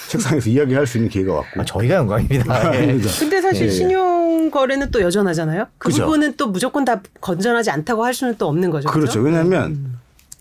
책상에서 0.09 0.50
이야기할 0.50 0.87
수 0.87 0.99
있는 0.99 1.09
기회가 1.11 1.35
왔고 1.35 1.61
아, 1.62 1.64
저희가 1.64 1.95
영광입니다. 1.97 2.75
예. 2.75 2.78
아닙니다. 2.78 3.11
근데 3.18 3.40
사실 3.40 3.66
예. 3.66 3.71
신용 3.71 4.50
거래는 4.50 4.90
또 4.90 5.00
여전하잖아요. 5.00 5.66
그 5.78 5.88
그죠. 5.88 6.04
부분은 6.04 6.35
또 6.37 6.49
무조건 6.49 6.85
다 6.85 7.00
건전하지 7.21 7.71
않다고 7.71 8.04
할 8.04 8.12
수는 8.12 8.37
또 8.37 8.47
없는 8.49 8.71
거죠. 8.71 8.90
그렇죠. 8.90 9.21
왜냐하면 9.21 9.95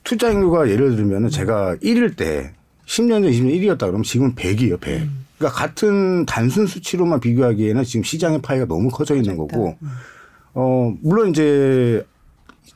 투자 0.05 0.31
인구가 0.31 0.69
예를 0.69 0.95
들면 0.95 1.25
은 1.25 1.29
제가 1.29 1.75
1일 1.83 2.15
때 2.15 2.53
10년 2.85 3.23
전 3.23 3.23
20년 3.23 3.53
1위였다 3.59 3.79
그러면 3.79 4.03
지금 4.03 4.33
100이에요, 4.35 4.79
100. 4.79 5.09
그러니까 5.37 5.59
같은 5.59 6.25
단순 6.25 6.65
수치로만 6.67 7.19
비교하기에는 7.19 7.83
지금 7.83 8.03
시장의 8.03 8.41
파이가 8.41 8.67
너무 8.67 8.89
커져 8.89 9.15
있는 9.15 9.35
거고, 9.35 9.75
어, 10.53 10.93
물론 11.01 11.31
이제 11.31 12.05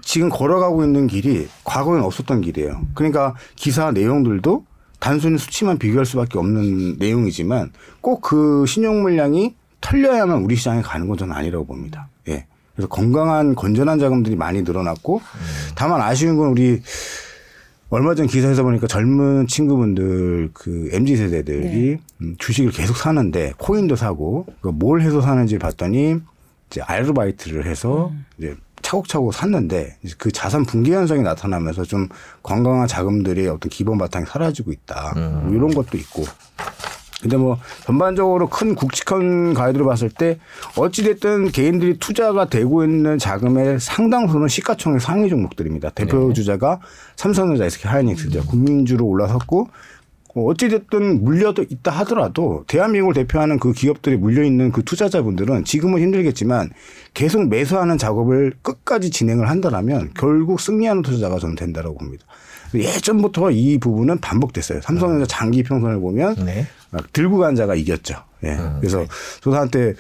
지금 0.02 0.30
걸어가고 0.30 0.84
있는 0.84 1.08
길이 1.08 1.48
과거엔 1.64 2.04
없었던 2.04 2.42
길이에요. 2.42 2.82
그러니까 2.96 3.36
기사 3.56 3.92
내용들도 3.92 4.66
단순히 5.00 5.38
수치만 5.38 5.78
비교할 5.78 6.06
수밖에 6.06 6.38
없는 6.40 6.98
내용이지만 6.98 7.72
꼭 8.02 8.22
그 8.22 8.66
신용 8.68 9.02
물량이 9.04 9.56
털려야만 9.82 10.44
우리 10.44 10.56
시장에 10.56 10.82
가는 10.82 11.08
건 11.08 11.18
저는 11.18 11.34
아니라고 11.34 11.66
봅니다. 11.66 12.10
예. 12.28 12.46
그래서 12.80 12.88
건강한 12.88 13.56
건전한 13.56 14.00
자금들이 14.00 14.38
많이 14.38 14.62
늘어났고 14.62 15.22
다만 15.76 16.00
아쉬운 16.00 16.38
건 16.38 16.48
우리 16.48 16.82
얼마 17.90 18.16
전 18.16 18.26
기사에서 18.26 18.64
보니까 18.64 18.88
젊은 18.88 19.48
친구분들 19.48 20.52
그 20.54 20.90
MZ 20.94 21.18
세대들이 21.18 21.98
음, 22.22 22.36
주식을 22.38 22.72
계속 22.72 22.96
사는데 22.96 23.52
코인도 23.58 23.98
사고 23.98 24.46
그뭘 24.62 25.02
해서 25.02 25.20
사는지 25.20 25.58
봤더니 25.58 26.20
이제 26.70 26.82
아르바이트를 26.82 27.66
해서 27.66 28.14
이제 28.38 28.56
차곡차곡 28.82 29.34
샀는데 29.34 29.98
이제 30.04 30.16
그 30.18 30.32
자산 30.32 30.64
붕괴 30.64 30.94
현상이 30.94 31.22
나타나면서 31.22 31.84
좀 31.84 32.08
건강한 32.44 32.88
자금들의 32.88 33.46
어떤 33.50 33.70
기본 33.70 33.98
바탕이 33.98 34.26
사라지고 34.26 34.72
있다. 34.72 35.14
뭐 35.16 35.54
이런 35.54 35.74
것도 35.74 35.98
있고. 35.98 36.24
근데 37.22 37.36
뭐 37.36 37.58
전반적으로 37.84 38.48
큰 38.48 38.76
굵직한 38.76 39.54
가이드로 39.54 39.86
봤을 39.86 40.10
때 40.10 40.40
어찌됐든 40.78 41.52
개인들이 41.52 41.98
투자가 42.00 42.48
되고 42.48 42.84
있는 42.84 43.18
자금의 43.18 43.80
상당수는 43.80 44.48
시가총액 44.48 45.02
상위 45.02 45.30
종목들입니다. 45.30 45.90
대표 45.90 46.32
주자가 46.34 46.80
삼성전자, 47.18 47.66
SK 47.66 47.92
하이닉스죠. 47.92 48.46
국민주로 48.46 49.06
올라섰고 49.06 49.68
어, 50.36 50.46
어찌됐든 50.46 51.24
물려도 51.24 51.66
있다 51.70 51.92
하더라도 51.92 52.64
대한민국을 52.68 53.16
대표하는 53.16 53.60
그 53.60 53.74
기업들이 53.74 54.16
물려있는 54.16 54.72
그 54.72 54.84
투자자분들은 54.84 55.66
지금은 55.66 56.02
힘들겠지만 56.02 56.70
계속 57.14 57.48
매수하는 57.50 57.98
작업을 57.98 58.54
끝까지 58.62 59.10
진행을 59.10 59.50
한다면 59.50 60.12
결국 60.16 60.60
승리하는 60.62 61.02
투자자가 61.02 61.40
저는 61.40 61.56
된다라고 61.56 61.98
봅니다. 61.98 62.26
예전부터 62.74 63.50
이 63.52 63.80
부분은 63.80 64.20
반복됐어요. 64.20 64.82
삼성전자 64.82 65.26
장기 65.26 65.64
평선을 65.64 66.00
보면 66.00 66.36
네. 66.46 66.68
막 66.92 67.12
들고 67.14 67.38
간 67.38 67.56
자가 67.56 67.76
이겼죠. 67.76 68.16
예. 68.44 68.58
그래서 68.80 69.06
저도 69.42 69.58
한때 69.58 69.94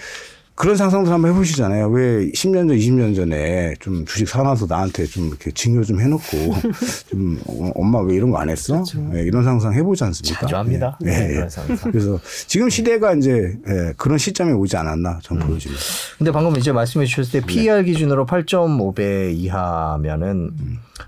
그런 0.56 0.76
상상들 0.76 1.10
한번 1.14 1.32
해보시잖아요. 1.32 1.88
왜 1.88 2.30
10년 2.32 2.68
전, 2.68 2.78
20년 2.78 3.16
전에 3.16 3.76
좀 3.80 4.04
주식 4.06 4.28
사놔서 4.28 4.66
나한테 4.68 5.06
좀 5.06 5.30
이렇게 5.30 5.52
징여 5.52 5.84
좀 5.84 6.02
해놓고 6.02 6.22
좀 7.10 7.40
어, 7.46 7.72
엄마 7.76 8.02
왜 8.02 8.16
이런 8.16 8.30
거 8.30 8.38
안 8.40 8.50
했어? 8.50 8.84
예, 9.14 9.22
이런 9.22 9.46
상상 9.46 9.74
해보지 9.74 10.04
않습니까? 10.04 10.42
자주 10.42 10.58
합니다. 10.58 10.98
예, 11.06 11.10
네, 11.10 11.44
예. 11.46 11.50
상상. 11.50 11.92
그래서 11.92 12.20
지금 12.48 12.70
시대가 12.70 13.14
이제 13.14 13.54
예, 13.70 13.94
그런 13.96 14.18
시점에 14.18 14.52
오지 14.52 14.76
않았나 14.76 15.20
저는 15.24 15.48
보여집니다. 15.48 15.82
근데 16.18 16.32
방금 16.32 16.58
이제 16.58 16.74
말씀해 16.74 17.06
주셨을 17.06 17.40
때 17.40 17.48
PER 17.48 17.84
기준으로 17.84 18.26
8.5배 18.26 19.34
이하면은 19.38 20.52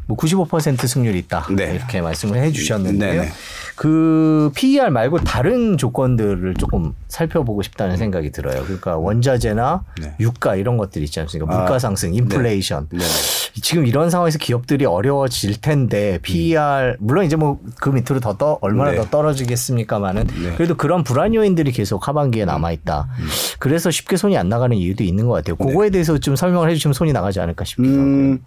뭐 0.08 0.18
95% 0.18 0.88
승률이 0.88 1.18
있다. 1.20 1.48
네. 1.56 1.76
이렇게 1.76 2.02
말씀을 2.02 2.42
해 2.42 2.52
주셨는데요. 2.52 3.22
네네. 3.22 3.32
그 3.76 4.52
PER 4.56 4.90
말고 4.90 5.20
다른 5.20 5.78
조건들을 5.78 6.54
조금 6.56 6.94
살펴보고 7.08 7.62
싶다는 7.62 7.98
생각이 7.98 8.32
들어요. 8.32 8.64
그러니까 8.64 8.98
원자재나 8.98 9.84
네. 10.02 10.16
유가 10.20 10.56
이런 10.56 10.78
것들 10.78 11.02
있지 11.04 11.20
않습니까? 11.22 11.54
아, 11.54 11.58
물가 11.58 11.80
상승, 11.80 12.14
인플레이션. 12.14 12.90
네. 12.92 13.00
지금 13.62 13.86
이런 13.86 14.10
상황에서 14.10 14.38
기업들이 14.38 14.86
어려워질 14.86 15.62
텐데 15.62 16.20
PER 16.22 16.98
물론 17.00 17.26
이제 17.26 17.36
뭐 17.36 17.60
그 17.80 17.90
밑으로 17.90 18.20
더 18.20 18.38
떠, 18.38 18.58
얼마나 18.62 18.92
네. 18.92 18.98
더 18.98 19.06
떨어지겠습니까만은 19.06 20.28
네. 20.28 20.56
그래도 20.56 20.76
그런 20.76 21.04
불안 21.04 21.34
요인들이 21.34 21.72
계속 21.72 22.08
하반기에 22.08 22.46
남아 22.46 22.72
있다. 22.72 23.08
그래서 23.60 23.92
쉽게 23.92 24.18
손이 24.18 24.38
안 24.38 24.50
나가는 24.50 24.76
이유도 24.76 25.04
있는 25.04 25.28
것 25.28 25.34
같아요. 25.34 25.56
그거에 25.56 25.90
대해서 25.90 26.18
좀 26.18 26.36
설명을 26.36 26.70
해주시면 26.70 26.94
손이 26.94 27.14
나가지 27.14 27.40
않을까 27.40 27.66
싶기도 27.66 27.90
하고요. 27.90 28.04
음, 28.04 28.40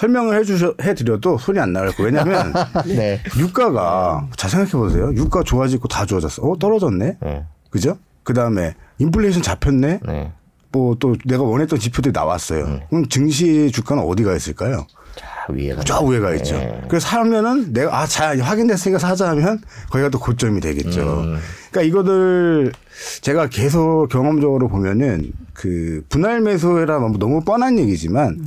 설명을 0.00 0.38
해주셔 0.38 0.74
해드려도 0.80 1.36
손이 1.36 1.58
안 1.58 1.74
나갈 1.74 1.92
거예요. 1.92 2.06
왜냐하면 2.06 2.54
네. 2.88 3.20
유가가 3.38 4.26
잘 4.36 4.48
생각해 4.48 4.72
보세요. 4.72 5.12
유가 5.14 5.42
좋아지고 5.42 5.88
다 5.88 6.06
좋아졌어. 6.06 6.42
어 6.42 6.58
떨어졌네. 6.58 7.18
네. 7.20 7.44
그죠? 7.68 7.98
그 8.22 8.32
다음에 8.32 8.74
인플레이션 8.98 9.42
잡혔네. 9.42 10.00
네. 10.06 10.32
뭐또 10.72 11.16
내가 11.26 11.42
원했던 11.42 11.78
지표들이 11.78 12.12
나왔어요. 12.12 12.80
그럼 12.88 13.08
증시 13.08 13.70
주가는 13.72 14.02
어디가 14.02 14.34
있을까요? 14.36 14.86
자, 15.16 15.26
위에가. 15.50 15.82
저 15.82 16.00
위에 16.02 16.20
가 16.20 16.32
있죠. 16.36 16.56
네. 16.56 16.80
그래서 16.88 17.08
사면은 17.08 17.72
내가 17.74 18.00
아, 18.00 18.06
자, 18.06 18.38
확인됐으니까 18.38 18.98
사자 18.98 19.28
하면 19.30 19.60
거기가 19.90 20.08
또 20.08 20.18
고점이 20.18 20.60
되겠죠. 20.60 21.24
그러니까 21.70 21.82
이거들 21.82 22.72
제가 23.20 23.48
계속 23.48 24.08
경험적으로 24.10 24.68
보면은 24.68 25.32
그 25.52 26.04
분할 26.08 26.40
매수라 26.40 27.00
뭐 27.00 27.12
너무 27.18 27.42
뻔한 27.44 27.78
얘기지만 27.78 28.38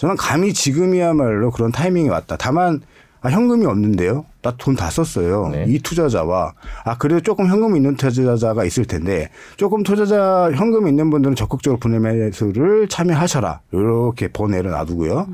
저는 0.00 0.16
감히 0.16 0.54
지금이야말로 0.54 1.50
그런 1.50 1.70
타이밍이 1.72 2.08
왔다. 2.08 2.36
다만 2.38 2.80
아, 3.22 3.28
현금이 3.28 3.66
없는데요. 3.66 4.24
나 4.40 4.52
돈 4.56 4.74
다 4.74 4.88
썼어요. 4.88 5.48
네. 5.52 5.66
이 5.68 5.78
투자자와 5.78 6.54
아 6.86 6.96
그래도 6.96 7.20
조금 7.20 7.46
현금이 7.48 7.76
있는 7.76 7.94
투자자가 7.96 8.64
있을 8.64 8.86
텐데 8.86 9.28
조금 9.58 9.82
투자자 9.82 10.50
현금이 10.54 10.88
있는 10.88 11.10
분들은 11.10 11.36
적극적으로 11.36 11.78
분할 11.78 12.00
매수를 12.00 12.88
참여하셔라. 12.88 13.60
이렇게 13.72 14.28
번외를 14.28 14.70
놔두고요. 14.70 15.28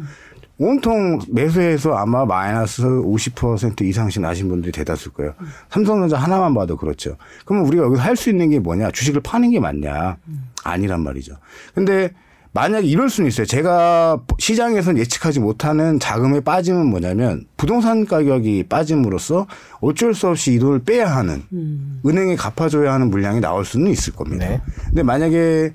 온통 0.58 1.20
매수해서 1.28 1.94
아마 1.94 2.24
마이너스 2.24 2.82
50% 2.82 3.82
이상씩 3.82 4.20
나신 4.22 4.48
분들이 4.48 4.72
대다수일 4.72 5.12
거예요. 5.14 5.34
삼성전자 5.70 6.16
하나만 6.18 6.54
봐도 6.54 6.76
그렇죠. 6.76 7.16
그러면 7.44 7.68
우리가 7.68 7.84
여기서 7.84 8.02
할 8.02 8.16
수 8.16 8.30
있는 8.30 8.50
게 8.50 8.58
뭐냐? 8.58 8.90
주식을 8.90 9.20
파는 9.20 9.52
게 9.52 9.60
맞냐? 9.60 10.16
아니란 10.64 11.02
말이죠. 11.04 11.36
근데 11.74 12.10
만약에 12.56 12.86
이럴 12.86 13.10
수는 13.10 13.28
있어요. 13.28 13.46
제가 13.46 14.22
시장에서는 14.38 14.98
예측하지 14.98 15.40
못하는 15.40 16.00
자금의 16.00 16.40
빠짐은 16.40 16.86
뭐냐면 16.86 17.44
부동산 17.58 18.06
가격이 18.06 18.64
빠짐으로써 18.70 19.46
어쩔 19.82 20.14
수 20.14 20.28
없이 20.28 20.54
이 20.54 20.58
돈을 20.58 20.84
빼야 20.84 21.14
하는 21.14 21.42
음. 21.52 22.00
은행에 22.06 22.34
갚아줘야 22.34 22.94
하는 22.94 23.10
물량이 23.10 23.40
나올 23.40 23.66
수는 23.66 23.90
있을 23.90 24.14
겁니다. 24.14 24.48
네. 24.48 24.62
근데 24.86 25.02
만약에 25.02 25.74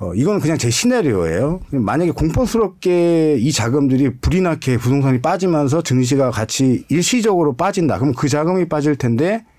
어, 0.00 0.14
이건 0.14 0.40
그냥 0.40 0.56
제 0.56 0.70
시나리오예요. 0.70 1.60
만약에 1.70 2.12
공포스럽게 2.12 3.36
이 3.38 3.52
자금들이 3.52 4.20
불이 4.22 4.40
나게 4.40 4.78
부동산이 4.78 5.20
빠지면서 5.20 5.82
증시가 5.82 6.30
같이 6.30 6.86
일시적으로 6.88 7.56
빠진다. 7.56 7.98
그럼 7.98 8.14
그 8.14 8.26
자금이 8.26 8.70
빠질 8.70 8.96
텐데 8.96 9.44
아, 9.44 9.51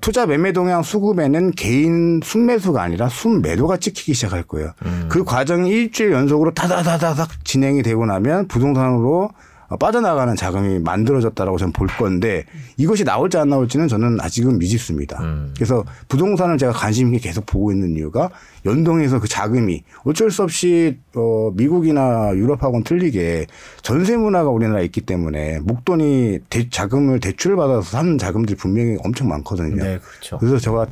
투자 0.00 0.26
매매 0.26 0.52
동향 0.52 0.82
수급에는 0.82 1.52
개인 1.52 2.20
순매수가 2.22 2.82
아니라 2.82 3.08
순매도가 3.08 3.76
찍히기 3.78 4.14
시작할 4.14 4.42
거예요. 4.44 4.72
그 5.08 5.24
과정이 5.24 5.70
일주일 5.70 6.12
연속으로 6.12 6.52
타다다다닥 6.54 7.44
진행이 7.44 7.82
되고 7.82 8.04
나면 8.06 8.48
부동산으로 8.48 9.30
빠져나가는 9.80 10.34
자금이 10.36 10.78
만들어졌다라고 10.80 11.58
저는 11.58 11.72
볼 11.72 11.86
건데 11.88 12.44
이것이 12.76 13.04
나올지 13.04 13.36
안 13.36 13.48
나올지는 13.48 13.88
저는 13.88 14.20
아직은 14.20 14.58
미지수입니다. 14.58 15.20
그래서 15.54 15.84
부동산을 16.08 16.58
제가 16.58 16.72
관심 16.72 17.14
있게 17.14 17.28
계속 17.28 17.46
보고 17.46 17.72
있는 17.72 17.96
이유가 17.96 18.30
연동해서 18.66 19.20
그 19.20 19.28
자금이 19.28 19.82
어쩔 20.04 20.30
수 20.30 20.42
없이 20.42 20.98
어 21.14 21.50
미국이나 21.54 22.32
유럽하고는 22.34 22.84
틀리게 22.84 23.46
전세 23.82 24.16
문화가 24.16 24.50
우리나라에 24.50 24.84
있기 24.86 25.02
때문에 25.02 25.60
목돈이 25.60 26.40
대, 26.48 26.68
자금을 26.68 27.20
대출을 27.20 27.56
받아서 27.56 27.82
사는 27.82 28.16
자금들이 28.18 28.56
분명히 28.56 28.96
엄청 29.04 29.28
많거든요. 29.28 29.82
네, 29.82 29.98
그렇죠. 29.98 30.38
그래서 30.38 30.58
제가 30.58 30.86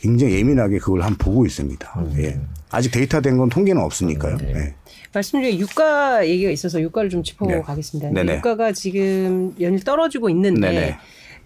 굉장히 0.00 0.34
예민하게 0.34 0.78
그걸 0.78 1.02
한번 1.02 1.18
보고 1.18 1.44
있습니다. 1.44 2.04
예. 2.18 2.40
아직 2.70 2.90
데이터된 2.90 3.36
건 3.38 3.48
통계는 3.48 3.80
없으니까요. 3.82 4.36
네. 4.38 4.52
예. 4.54 4.74
말씀 5.12 5.40
중에 5.40 5.58
유가 5.58 6.26
얘기가 6.26 6.50
있어서 6.50 6.80
유가를 6.80 7.10
좀 7.10 7.22
짚어보고 7.22 7.56
네. 7.56 7.62
가겠습니다. 7.62 8.10
네네. 8.10 8.36
유가가 8.36 8.72
지금 8.72 9.54
연일 9.60 9.82
떨어지고 9.82 10.28
있는데 10.30 10.60
네네. 10.60 10.96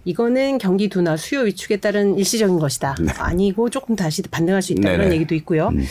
이거는 0.04 0.58
경기 0.58 0.88
둔화 0.88 1.16
수요 1.16 1.40
위축에 1.40 1.76
따른 1.76 2.18
일시적인 2.18 2.58
것이다. 2.58 2.96
아니고 3.18 3.70
조금 3.70 3.94
다시 3.94 4.22
반등할 4.22 4.60
수 4.62 4.72
있다 4.72 4.82
그런 4.82 4.98
네. 4.98 5.04
네네. 5.04 5.14
얘기도 5.16 5.34
있고요. 5.36 5.68
음. 5.68 5.84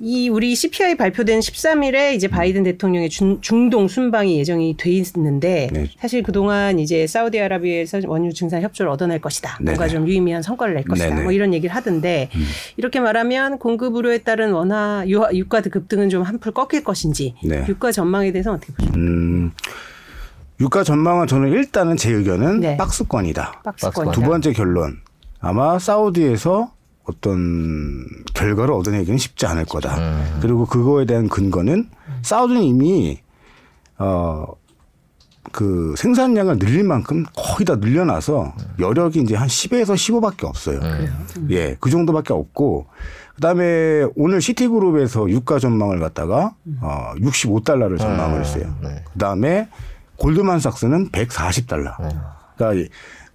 이 0.00 0.28
우리 0.28 0.54
CPI 0.54 0.96
발표된 0.96 1.40
13일에 1.40 2.14
이제 2.14 2.28
바이든 2.28 2.62
대통령의 2.62 3.10
중, 3.10 3.40
중동 3.40 3.88
순방이 3.88 4.38
예정이 4.38 4.76
돼 4.76 4.90
있는데 4.90 5.68
네. 5.72 5.90
사실 5.98 6.22
그동안 6.22 6.78
이제 6.78 7.06
사우디아라비아에서 7.06 8.02
원유 8.06 8.32
증산 8.32 8.62
협조를 8.62 8.90
얻어낼 8.92 9.20
것이다. 9.20 9.58
뭔가 9.60 9.86
네네. 9.86 9.98
좀 9.98 10.08
유의미한 10.08 10.42
성과를 10.42 10.74
낼 10.74 10.84
것이다. 10.84 11.08
네네. 11.08 11.20
음. 11.20 11.24
뭐 11.24 11.32
이런 11.32 11.52
얘기를 11.52 11.74
하던데 11.74 12.30
이렇게 12.76 13.00
말하면 13.00 13.58
공급 13.58 13.94
우려에 13.96 14.18
따른 14.18 14.52
원화 14.52 15.04
유가 15.06 15.60
급등은 15.60 16.08
좀 16.10 16.22
한풀 16.22 16.52
꺾일 16.52 16.84
것인지 16.84 17.34
네. 17.44 17.64
유가 17.68 17.90
전망에 17.90 18.32
대해서 18.32 18.52
어떻게 18.52 18.72
보십니까? 18.72 18.98
음, 18.98 19.52
유가 20.60 20.82
전망은 20.84 21.26
저는 21.26 21.50
일단은 21.50 21.96
제 21.96 22.12
의견은 22.12 22.60
네. 22.60 22.76
박스권이다. 22.76 23.62
박스권. 23.64 24.12
두 24.12 24.22
번째 24.22 24.52
결론. 24.52 24.98
아마 25.40 25.78
사우디에서 25.78 26.72
어떤 27.08 28.04
결과를 28.34 28.72
얻어내기는 28.74 29.18
쉽지 29.18 29.46
않을 29.46 29.64
거다. 29.64 29.96
그리고 30.40 30.66
그거에 30.66 31.06
대한 31.06 31.28
근거는 31.28 31.88
사우디는 32.22 32.62
이미 32.62 33.20
어, 33.98 34.46
그 35.50 35.94
생산량을 35.96 36.58
늘릴 36.58 36.84
만큼 36.84 37.24
거의 37.34 37.64
다 37.64 37.76
늘려놔서 37.76 38.54
여력이 38.78 39.20
이제 39.22 39.34
한 39.34 39.48
10에서 39.48 39.94
15밖에 39.94 40.44
없어요. 40.44 40.78
예, 41.50 41.76
그 41.80 41.90
정도밖에 41.90 42.32
없고 42.34 42.86
그다음에 43.36 44.04
오늘 44.14 44.40
시티그룹에서 44.42 45.30
유가 45.30 45.58
전망을 45.58 46.00
갖다가 46.00 46.54
어 46.80 47.12
65달러를 47.16 47.98
전망을 47.98 48.40
했어요. 48.40 48.74
네. 48.82 49.02
그다음에 49.12 49.68
골드만삭스는 50.16 51.10
140달러. 51.10 51.96
그러니까 52.56 52.74
이 52.84 52.88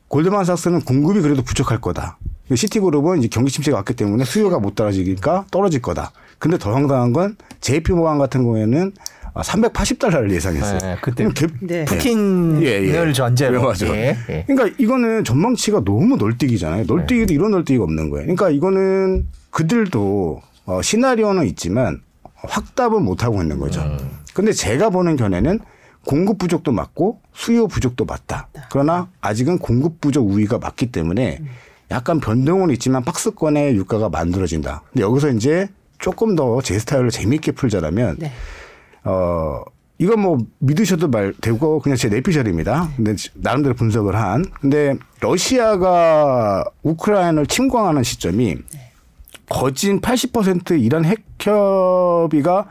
골드만삭스는 0.10 0.82
공급이 0.82 1.22
그래도 1.22 1.42
부족할 1.42 1.82
거다. 1.82 2.18
근데 2.48 2.56
시티그룹은 2.58 3.20
이제 3.20 3.28
경기 3.30 3.52
침체가 3.52 3.78
왔기 3.78 3.94
때문에 3.96 4.26
수요가 4.26 4.60
못 4.60 4.76
따라지니까 4.76 5.46
떨어질 5.52 5.82
거다. 5.82 6.12
근데 6.40 6.58
더 6.58 6.74
황당한 6.74 7.14
건 7.14 7.38
JP 7.62 7.94
모간 7.94 8.18
같은 8.18 8.44
경우에는 8.44 8.92
380달러를 9.36 10.30
예상했어요. 10.32 10.80
네, 10.80 10.98
그때 11.02 11.28
개- 11.34 11.48
네. 11.62 11.86
푸틴을 11.86 12.64
예, 12.64 12.84
예. 13.08 13.14
전제로. 13.14 13.60
네, 13.62 13.66
맞아. 13.66 13.88
예, 13.88 14.16
예. 14.30 14.44
그러니까 14.46 14.76
이거는 14.78 15.24
전망치가 15.24 15.84
너무 15.84 16.18
널뛰기잖아요. 16.18 16.84
널뛰기도 16.86 17.34
이런 17.34 17.52
널뛰기가 17.52 17.84
없는 17.84 18.10
거예요. 18.10 18.24
그러니까 18.26 18.50
이거는 18.50 19.26
그들도 19.50 20.42
어, 20.66 20.82
시나리오는 20.82 21.46
있지만 21.48 22.02
확답은 22.36 23.04
못 23.04 23.24
하고 23.24 23.42
있는 23.42 23.58
거죠. 23.58 23.82
근데 24.34 24.52
제가 24.52 24.90
보는 24.90 25.16
견해는 25.16 25.60
공급 26.06 26.38
부족도 26.38 26.72
맞고 26.72 27.22
수요 27.34 27.68
부족도 27.68 28.06
맞다. 28.06 28.50
그러나 28.70 29.08
아직은 29.22 29.58
공급 29.60 30.02
부족 30.02 30.30
우위가 30.30 30.60
맞기 30.60 30.92
때문에 30.92 31.40
약간 31.92 32.20
변동은 32.20 32.70
있지만 32.72 33.04
박스권의 33.04 33.76
유가가 33.76 34.10
만들어진다. 34.10 34.82
근데 34.92 35.04
여기서 35.04 35.30
이제 35.32 35.68
조금 36.00 36.36
더 36.36 36.60
제 36.62 36.78
스타일로 36.80 37.10
재미있게 37.10 37.52
풀자라면 37.54 38.18
네. 38.20 38.32
어, 39.04 39.62
이건 40.00 40.20
뭐 40.22 40.38
믿으셔도 40.60 41.08
말 41.08 41.34
되고 41.40 41.80
그냥 41.80 41.96
제 41.98 42.10
내피셜입니다. 42.10 42.90
근데 42.96 43.16
나름대로 43.36 43.76
분석을 43.76 44.16
한. 44.16 44.44
근데 44.60 44.96
러시아가 45.22 46.64
우크라이나를 46.82 47.46
침공하는 47.48 48.04
시점이 48.04 48.58
거진 49.50 50.02
80% 50.02 50.82
이란 50.82 51.06
핵협의가 51.06 52.68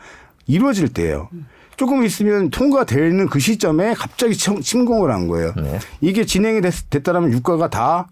이루어질 0.47 0.89
때예요. 0.89 1.29
조금 1.77 2.05
있으면 2.05 2.51
통과되는 2.51 3.27
그 3.29 3.39
시점에 3.39 3.95
갑자기 3.95 4.35
침- 4.37 4.61
침공을 4.61 5.11
한 5.11 5.27
거예요. 5.29 5.53
네. 5.57 5.79
이게 6.01 6.25
진행이 6.27 6.61
됐, 6.61 6.73
됐다라면 6.91 7.33
유가가 7.33 7.71
다 7.71 8.09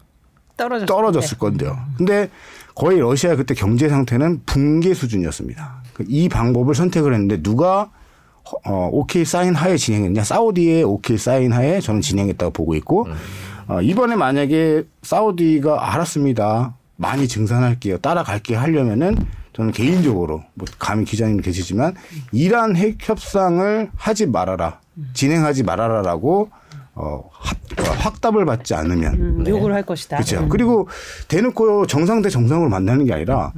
떨어졌을 0.60 0.86
떨어졌을 0.86 1.38
건데요. 1.38 1.78
근데 1.96 2.28
거의 2.74 2.98
러시아 3.00 3.36
그때 3.36 3.54
경제 3.54 3.88
상태는 3.88 4.42
붕괴 4.46 4.94
수준이었습니다. 4.94 5.82
그이 5.94 6.28
방법을 6.28 6.74
선택을 6.74 7.12
했는데 7.12 7.42
누가 7.42 7.90
어, 8.64 8.88
오케이 8.92 9.24
사인 9.24 9.54
하에 9.54 9.76
진행했냐? 9.76 10.24
사우디의 10.24 10.84
오케이 10.84 11.18
사인 11.18 11.52
하에 11.52 11.80
저는 11.80 12.00
진행했다고 12.00 12.52
보고 12.52 12.74
있고 12.74 13.06
어, 13.68 13.80
이번에 13.80 14.16
만약에 14.16 14.84
사우디가 15.02 15.92
알았습니다. 15.92 16.74
많이 16.96 17.28
증산할게요. 17.28 17.98
따라갈게요 17.98 18.58
하려면은 18.58 19.16
저는 19.52 19.72
개인적으로 19.72 20.42
뭐 20.54 20.66
감히 20.78 21.04
기자님 21.04 21.40
계시지만 21.40 21.94
이란 22.32 22.76
핵 22.76 22.96
협상을 23.00 23.90
하지 23.96 24.26
말아라. 24.26 24.80
진행하지 25.14 25.62
말아라라고 25.62 26.50
어, 26.94 27.28
합, 27.32 27.56
어, 27.78 27.92
확답을 27.92 28.44
받지 28.44 28.74
않으면 28.74 29.14
음, 29.14 29.44
요구를 29.46 29.74
할 29.74 29.84
것이다. 29.84 30.16
그렇죠. 30.18 30.40
음. 30.40 30.48
그리고 30.48 30.88
대놓고 31.28 31.86
정상 31.86 32.20
대 32.22 32.28
정상으로 32.28 32.68
만나는 32.68 33.04
게 33.06 33.12
아니라 33.14 33.52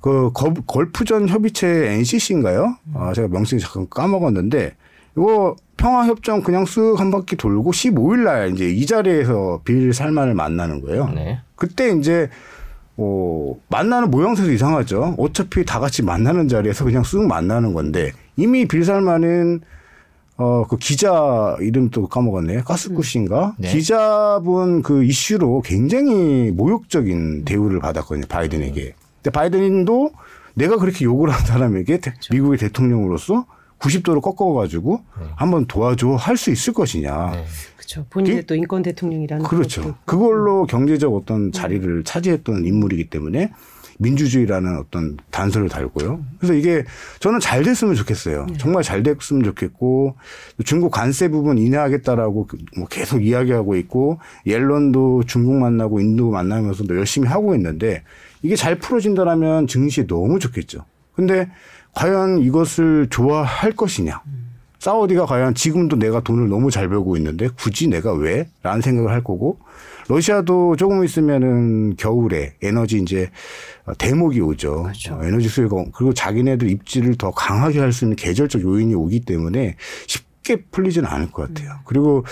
그 0.00 0.30
거- 0.32 0.52
걸프전 0.66 1.28
협의체 1.28 1.66
NCC인가요? 1.94 2.76
아, 2.94 3.12
제가 3.14 3.28
명칭 3.28 3.58
잠깐 3.58 3.88
까먹었는데 3.88 4.74
이거 5.16 5.56
평화협정 5.78 6.42
그냥 6.42 6.64
쓱 6.64 6.96
한 6.96 7.10
바퀴 7.10 7.36
돌고 7.36 7.70
15일 7.72 8.18
날 8.24 8.52
이제 8.52 8.68
이 8.68 8.84
자리에서 8.86 9.62
빌 9.64 9.92
살만을 9.92 10.34
만나는 10.34 10.80
거예요. 10.82 11.08
네. 11.14 11.40
그때 11.56 11.90
이제 11.90 12.28
어, 12.98 13.54
만나는 13.68 14.10
모양새도 14.10 14.52
이상하죠. 14.52 15.16
어차피 15.18 15.64
다 15.64 15.80
같이 15.80 16.02
만나는 16.02 16.48
자리에서 16.48 16.84
그냥 16.84 17.02
쓱 17.02 17.26
만나는 17.26 17.74
건데 17.74 18.12
이미 18.36 18.66
빌 18.66 18.84
살만은 18.84 19.60
어, 20.38 20.66
그 20.68 20.76
기자 20.76 21.56
이름 21.60 21.88
또 21.90 22.06
까먹었네요. 22.08 22.62
가스쿠시인가? 22.64 23.54
네. 23.58 23.72
기자분 23.72 24.82
그 24.82 25.02
이슈로 25.04 25.62
굉장히 25.62 26.50
모욕적인 26.50 27.44
대우를 27.44 27.80
받았거든요. 27.80 28.26
바이든에게. 28.28 28.94
근데 29.22 29.30
바이든도 29.30 30.10
내가 30.54 30.76
그렇게 30.76 31.04
욕을 31.04 31.30
한 31.30 31.44
사람에게 31.46 31.98
대- 32.00 32.14
미국의 32.30 32.58
대통령으로서 32.58 33.46
90도로 33.78 34.22
꺾어가지고 34.22 35.00
한번 35.36 35.66
도와줘 35.66 36.14
할 36.14 36.36
수 36.36 36.50
있을 36.50 36.72
것이냐. 36.72 37.30
네. 37.32 37.44
그렇죠. 37.76 38.04
본인의 38.10 38.40
그- 38.40 38.46
또 38.46 38.54
인권 38.54 38.82
대통령이라는 38.82 39.44
그렇죠. 39.44 39.82
것도 39.82 39.94
그걸로 40.04 40.66
경제적 40.66 41.14
어떤 41.14 41.52
자리를 41.52 42.04
차지했던 42.04 42.64
인물이기 42.66 43.08
때문에 43.10 43.52
민주주의라는 43.98 44.78
어떤 44.78 45.16
단서를 45.30 45.68
달고요. 45.68 46.20
그래서 46.38 46.54
이게 46.54 46.84
저는 47.20 47.40
잘 47.40 47.62
됐으면 47.62 47.94
좋겠어요. 47.94 48.46
정말 48.58 48.82
잘 48.82 49.02
됐으면 49.02 49.42
좋겠고 49.42 50.16
중국 50.64 50.90
관세 50.90 51.28
부분 51.28 51.58
인하하겠다라고 51.58 52.46
그뭐 52.46 52.86
계속 52.88 53.24
이야기하고 53.24 53.76
있고 53.76 54.18
옐런도 54.46 55.24
중국 55.26 55.54
만나고 55.54 56.00
인도 56.00 56.30
만나면서도 56.30 56.96
열심히 56.96 57.28
하고 57.28 57.54
있는데 57.54 58.02
이게 58.42 58.54
잘 58.56 58.78
풀어진다라면 58.78 59.66
증시에 59.66 60.06
너무 60.06 60.38
좋겠죠. 60.38 60.84
근데 61.14 61.50
과연 61.94 62.40
이것을 62.40 63.08
좋아할 63.08 63.72
것이냐? 63.72 64.20
사우디가 64.78 65.26
과연 65.26 65.54
지금도 65.54 65.96
내가 65.96 66.20
돈을 66.20 66.48
너무 66.48 66.70
잘 66.70 66.88
벌고 66.88 67.16
있는데 67.16 67.48
굳이 67.48 67.88
내가 67.88 68.12
왜? 68.12 68.48
라는 68.62 68.82
생각을 68.82 69.10
할 69.10 69.24
거고 69.24 69.58
러시아도 70.08 70.76
조금 70.76 71.04
있으면은 71.04 71.96
겨울에 71.96 72.54
에너지 72.62 72.98
이제 72.98 73.30
대목이 73.98 74.40
오죠. 74.40 74.86
어, 75.10 75.24
에너지 75.24 75.48
수요가 75.48 75.84
그리고 75.94 76.12
자기네들 76.14 76.70
입지를 76.70 77.16
더 77.16 77.30
강하게 77.30 77.80
할 77.80 77.92
수 77.92 78.04
있는 78.04 78.16
계절적 78.16 78.62
요인이 78.62 78.94
오기 78.94 79.20
때문에 79.20 79.76
쉽게 80.06 80.62
풀리지는 80.70 81.08
않을 81.08 81.30
것 81.32 81.48
같아요. 81.48 81.78
그리고 81.84 82.24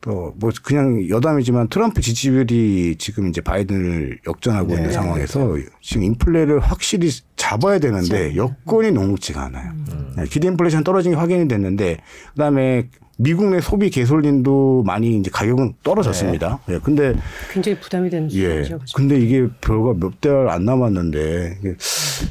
또뭐 0.00 0.50
그냥 0.62 1.08
여담이지만 1.08 1.68
트럼프 1.68 2.02
지지율이 2.02 2.96
지금 2.98 3.28
이제 3.28 3.40
바이든을 3.40 4.18
역전하고 4.26 4.74
있는 4.74 4.92
상황에서 4.92 5.56
지금 5.80 6.02
인플레를 6.02 6.58
확실히 6.60 7.08
잡아야 7.36 7.78
되는데 7.78 8.36
여건이 8.36 8.90
녹록지가 8.92 9.42
않아요. 9.44 9.72
네, 10.16 10.24
기대 10.28 10.48
인플레이션 10.48 10.84
떨어진 10.84 11.12
게 11.12 11.16
확인이 11.16 11.48
됐는데 11.48 11.98
그다음에 12.32 12.88
미국 13.16 13.50
내 13.50 13.60
소비 13.60 13.90
개솔린도 13.90 14.82
많이 14.84 15.18
이제 15.18 15.30
가격은 15.32 15.74
떨어졌습니다. 15.84 16.58
예. 16.68 16.78
근데 16.78 17.14
굉장히 17.52 17.78
부담이 17.78 18.10
되는 18.10 18.30
예. 18.32 18.62
수준이죠. 18.64 18.78
그죠? 18.80 18.96
근데 18.96 19.18
이게 19.18 19.46
별거 19.60 19.94
몇 19.94 20.20
달 20.20 20.48
안 20.48 20.64
남았는데 20.64 21.58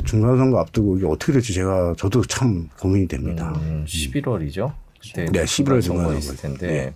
중간선거 0.05 0.59
앞두고 0.59 0.97
이게 0.97 1.05
어떻게 1.07 1.31
될지 1.33 1.53
제가 1.53 1.93
저도 1.97 2.23
참 2.23 2.69
고민이 2.79 3.07
됩니다. 3.07 3.53
음, 3.61 3.85
11월이죠. 3.87 4.73
그때 5.01 5.25
네, 5.25 5.43
11월 5.43 5.81
선거 5.81 6.01
중간에 6.01 6.17
있을 6.17 6.35
텐데 6.37 6.67
네. 6.67 6.93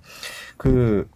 그 0.57 1.07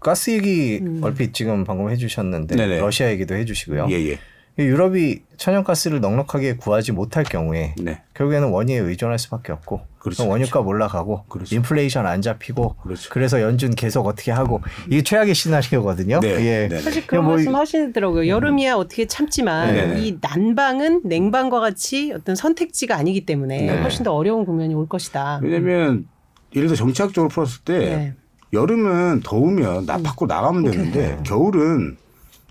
가스 0.00 0.30
얘기 0.30 0.78
음. 0.80 1.00
얼핏 1.02 1.34
지금 1.34 1.64
방금 1.64 1.90
해주셨는데 1.90 2.56
네네. 2.56 2.78
러시아 2.80 3.10
얘기도 3.10 3.34
해주시고요. 3.34 3.86
예, 3.90 3.94
예. 4.10 4.18
이 4.60 4.64
유럽이 4.64 5.20
천연가스를 5.38 6.00
넉넉하게 6.00 6.56
구하지 6.56 6.92
못할 6.92 7.24
경우에 7.24 7.74
네. 7.78 8.02
결국에는 8.14 8.48
원유에 8.50 8.76
의존할 8.76 9.18
수밖에 9.18 9.52
없고 9.52 9.80
그렇죠, 9.98 10.28
원유값 10.28 10.66
올라가고 10.66 11.24
그렇죠. 11.28 11.54
인플레이션 11.54 12.06
안 12.06 12.20
잡히고 12.20 12.76
그렇죠. 12.82 13.18
래서 13.18 13.40
연준 13.40 13.74
계속 13.74 14.06
어떻게 14.06 14.32
하고 14.32 14.60
이게 14.88 15.02
최악의 15.02 15.34
시나리오거든요. 15.34 16.20
네, 16.20 16.28
예. 16.28 16.68
네, 16.68 16.68
네. 16.68 16.80
사실 16.80 17.06
그런 17.06 17.24
뭐 17.24 17.34
말씀 17.34 17.54
하시더라고요. 17.54 18.28
여름이야 18.28 18.74
어떻게 18.74 19.06
참지만 19.06 19.74
네, 19.74 19.86
네. 19.86 20.00
이 20.00 20.18
난방은 20.20 21.02
냉방과 21.04 21.60
같이 21.60 22.12
어떤 22.14 22.34
선택지가 22.34 22.96
아니기 22.96 23.24
때문에 23.24 23.62
네. 23.62 23.80
훨씬 23.80 24.04
더 24.04 24.12
어려운 24.12 24.44
국면이 24.44 24.74
올 24.74 24.88
것이다. 24.88 25.40
왜냐면 25.42 26.06
예를 26.54 26.68
들어 26.68 26.76
정치학적으로 26.76 27.28
풀었을 27.28 27.62
때 27.64 27.78
네. 27.78 28.14
여름은 28.52 29.20
더우면 29.24 29.86
나 29.86 29.98
밖으로 29.98 30.26
나가면 30.26 30.64
되는데 30.70 31.18
겨울은 31.24 31.96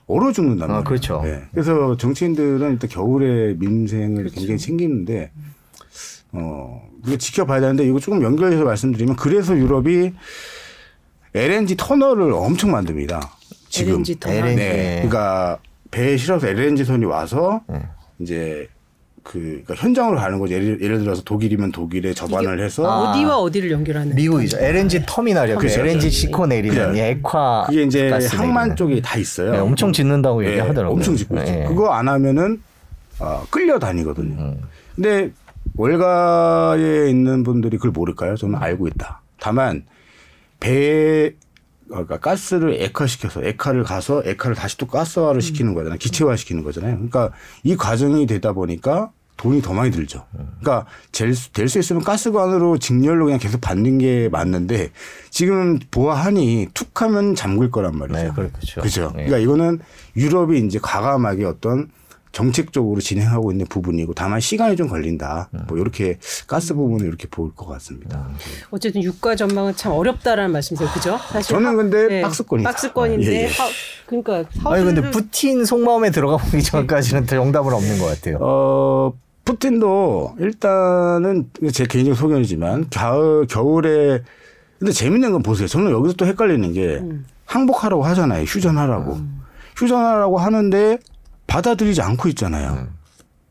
얼어 0.10 0.32
죽는단 0.32 0.68
말이에요. 0.68 0.80
아, 0.80 0.84
그렇죠. 0.84 1.22
예. 1.26 1.44
그래서 1.52 1.96
정치인들은 1.96 2.72
일단 2.74 2.90
겨울에 2.90 3.54
민생을 3.54 4.24
그렇죠. 4.24 4.36
굉장히 4.36 4.58
챙기는데 4.58 5.32
어 6.32 6.82
이거 7.06 7.16
지켜봐야 7.16 7.62
되는데 7.62 7.86
이거 7.86 8.00
조금 8.00 8.22
연결해서 8.24 8.64
말씀드리면 8.64 9.16
그래서 9.16 9.56
유럽이 9.56 10.14
LNG 11.36 11.78
터널을 11.78 12.34
엄청 12.34 12.72
만듭니다. 12.72 13.22
지금 13.70 13.94
LNG 13.94 14.20
터널. 14.20 14.56
네. 14.56 14.94
그러니까 14.96 15.60
배에 15.92 16.18
실어서 16.18 16.48
LNG 16.48 16.86
선이 16.86 17.06
와서 17.06 17.62
네. 17.70 17.80
이제 18.20 18.68
그 19.24 19.40
그러니까 19.40 19.76
현장으로 19.76 20.18
가는 20.18 20.40
거죠. 20.40 20.54
예를, 20.56 20.82
예를 20.82 21.00
들어서 21.00 21.22
독일이면 21.24 21.72
독일에 21.72 22.14
접안을 22.14 22.64
해서 22.64 22.86
아. 22.90 23.12
어디와 23.12 23.38
어디를 23.40 23.72
연결하는? 23.72 24.16
미국이죠. 24.16 24.58
LNG 24.60 25.04
터미널이요. 25.06 25.56
그 25.56 25.62
그렇죠. 25.62 25.82
LNG 25.82 26.10
싣고 26.10 26.48
내리는 26.48 26.76
그죠. 26.76 26.98
이 26.98 27.00
액화 27.00 27.66
그게 27.68 27.84
이제 27.84 28.10
항만 28.32 28.56
내리는. 28.70 28.76
쪽에 28.76 29.02
다 29.02 29.18
있어요. 29.18 29.52
네, 29.52 29.58
엄청 29.60 29.92
짓는다고 29.94 30.44
예, 30.46 30.50
얘기하더라고요. 30.52 30.96
엄청 30.96 31.16
짓고 31.16 31.38
있죠. 31.40 31.52
예. 31.54 31.66
그거 31.68 31.92
안 31.92 32.08
하면은 32.08 32.62
아, 33.20 33.44
끌려다니거든요. 33.50 34.36
음. 34.42 34.62
근데 34.96 35.32
월가에 35.76 37.10
있는 37.10 37.44
분들이 37.44 37.78
그걸 37.78 37.92
모를까요? 37.92 38.36
저는 38.36 38.56
알고 38.56 38.88
있다. 38.88 39.22
다만 39.40 39.84
배에 40.60 41.32
그러니까 41.90 42.18
가스를 42.18 42.82
액화시켜서 42.82 43.44
액화를 43.44 43.84
가서 43.84 44.22
액화를 44.26 44.56
다시 44.56 44.78
또 44.78 44.88
가스화를 44.88 45.42
시키는 45.42 45.74
거잖아요. 45.74 45.98
기체화 45.98 46.36
시키는 46.36 46.64
거잖아요. 46.64 46.96
그러니까 46.96 47.32
이 47.64 47.76
과정이 47.76 48.26
되다 48.28 48.54
보니까 48.54 49.12
돈이 49.38 49.62
더 49.62 49.74
많이 49.74 49.90
들죠. 49.90 50.26
그러니까 50.60 50.86
될수 51.12 51.80
있으면 51.80 52.04
가스관으로 52.04 52.78
직렬로 52.78 53.26
그냥 53.26 53.40
계속 53.40 53.62
받는 53.62 53.98
게 53.98 54.28
맞는데 54.30 54.92
지금 55.30 55.80
보아하니 55.92 56.68
툭 56.74 57.02
하면 57.02 57.36
잠글 57.36 57.72
거란 57.72 57.98
말이죠. 57.98 58.20
네, 58.20 58.32
그렇죠. 58.36 58.82
그죠. 58.82 59.06
네. 59.16 59.26
그러니까 59.26 59.38
이거는 59.38 59.80
유럽이 60.18 60.60
이제 60.60 60.78
과감하게 60.82 61.46
어떤 61.46 61.90
정책적으로 62.32 63.02
진행하고 63.02 63.52
있는 63.52 63.66
부분이고 63.66 64.14
다만 64.14 64.40
시간이 64.40 64.76
좀 64.76 64.88
걸린다. 64.88 65.50
음. 65.54 65.60
뭐 65.68 65.78
이렇게 65.78 66.18
가스 66.48 66.74
부분을 66.74 67.08
이렇게 67.08 67.28
볼 67.28 67.52
것 67.56 67.66
같습니다. 67.68 68.30
어쨌든 68.70 69.02
유가 69.04 69.36
전망은 69.36 69.76
참 69.76 69.92
어렵다라는 69.94 70.52
말씀이세요. 70.52 70.88
그죠? 70.94 71.18
사실 71.32 71.56
저는 71.56 71.70
하- 71.70 71.76
근데 71.76 72.22
박스권이다. 72.22 72.70
박스권인데 72.70 73.32
예, 73.32 73.44
예. 73.44 73.48
하- 73.48 73.68
그러니까 74.06 74.44
아니 74.66 74.86
근데 74.86 75.10
푸틴 75.12 75.66
속마음에 75.66 76.12
들어가 76.12 76.38
보기 76.38 76.62
전까지는 76.64 77.26
정답은 77.26 77.74
없는 77.74 77.98
것 78.00 78.06
같아요. 78.06 78.38
어, 78.42 79.14
푸틴도 79.46 80.36
일단은 80.40 81.50
제 81.74 81.86
개인적 81.86 82.16
소견이지만 82.16 82.90
가을 82.92 83.48
겨울에 83.48 84.22
근데 84.78 84.92
재밌는 84.94 85.32
건 85.32 85.42
보세요. 85.44 85.68
저는 85.68 85.92
여기서 85.92 86.14
또 86.16 86.26
헷갈리는 86.28 86.72
게 86.74 86.98
음. 87.02 87.26
항복하라고 87.46 88.04
하잖아요. 88.06 88.44
휴전하라고. 88.44 89.18
휴전하라고 89.76 90.38
하는데 90.38 91.00
받아들이지 91.50 92.02
않고 92.02 92.30
있잖아요. 92.30 92.88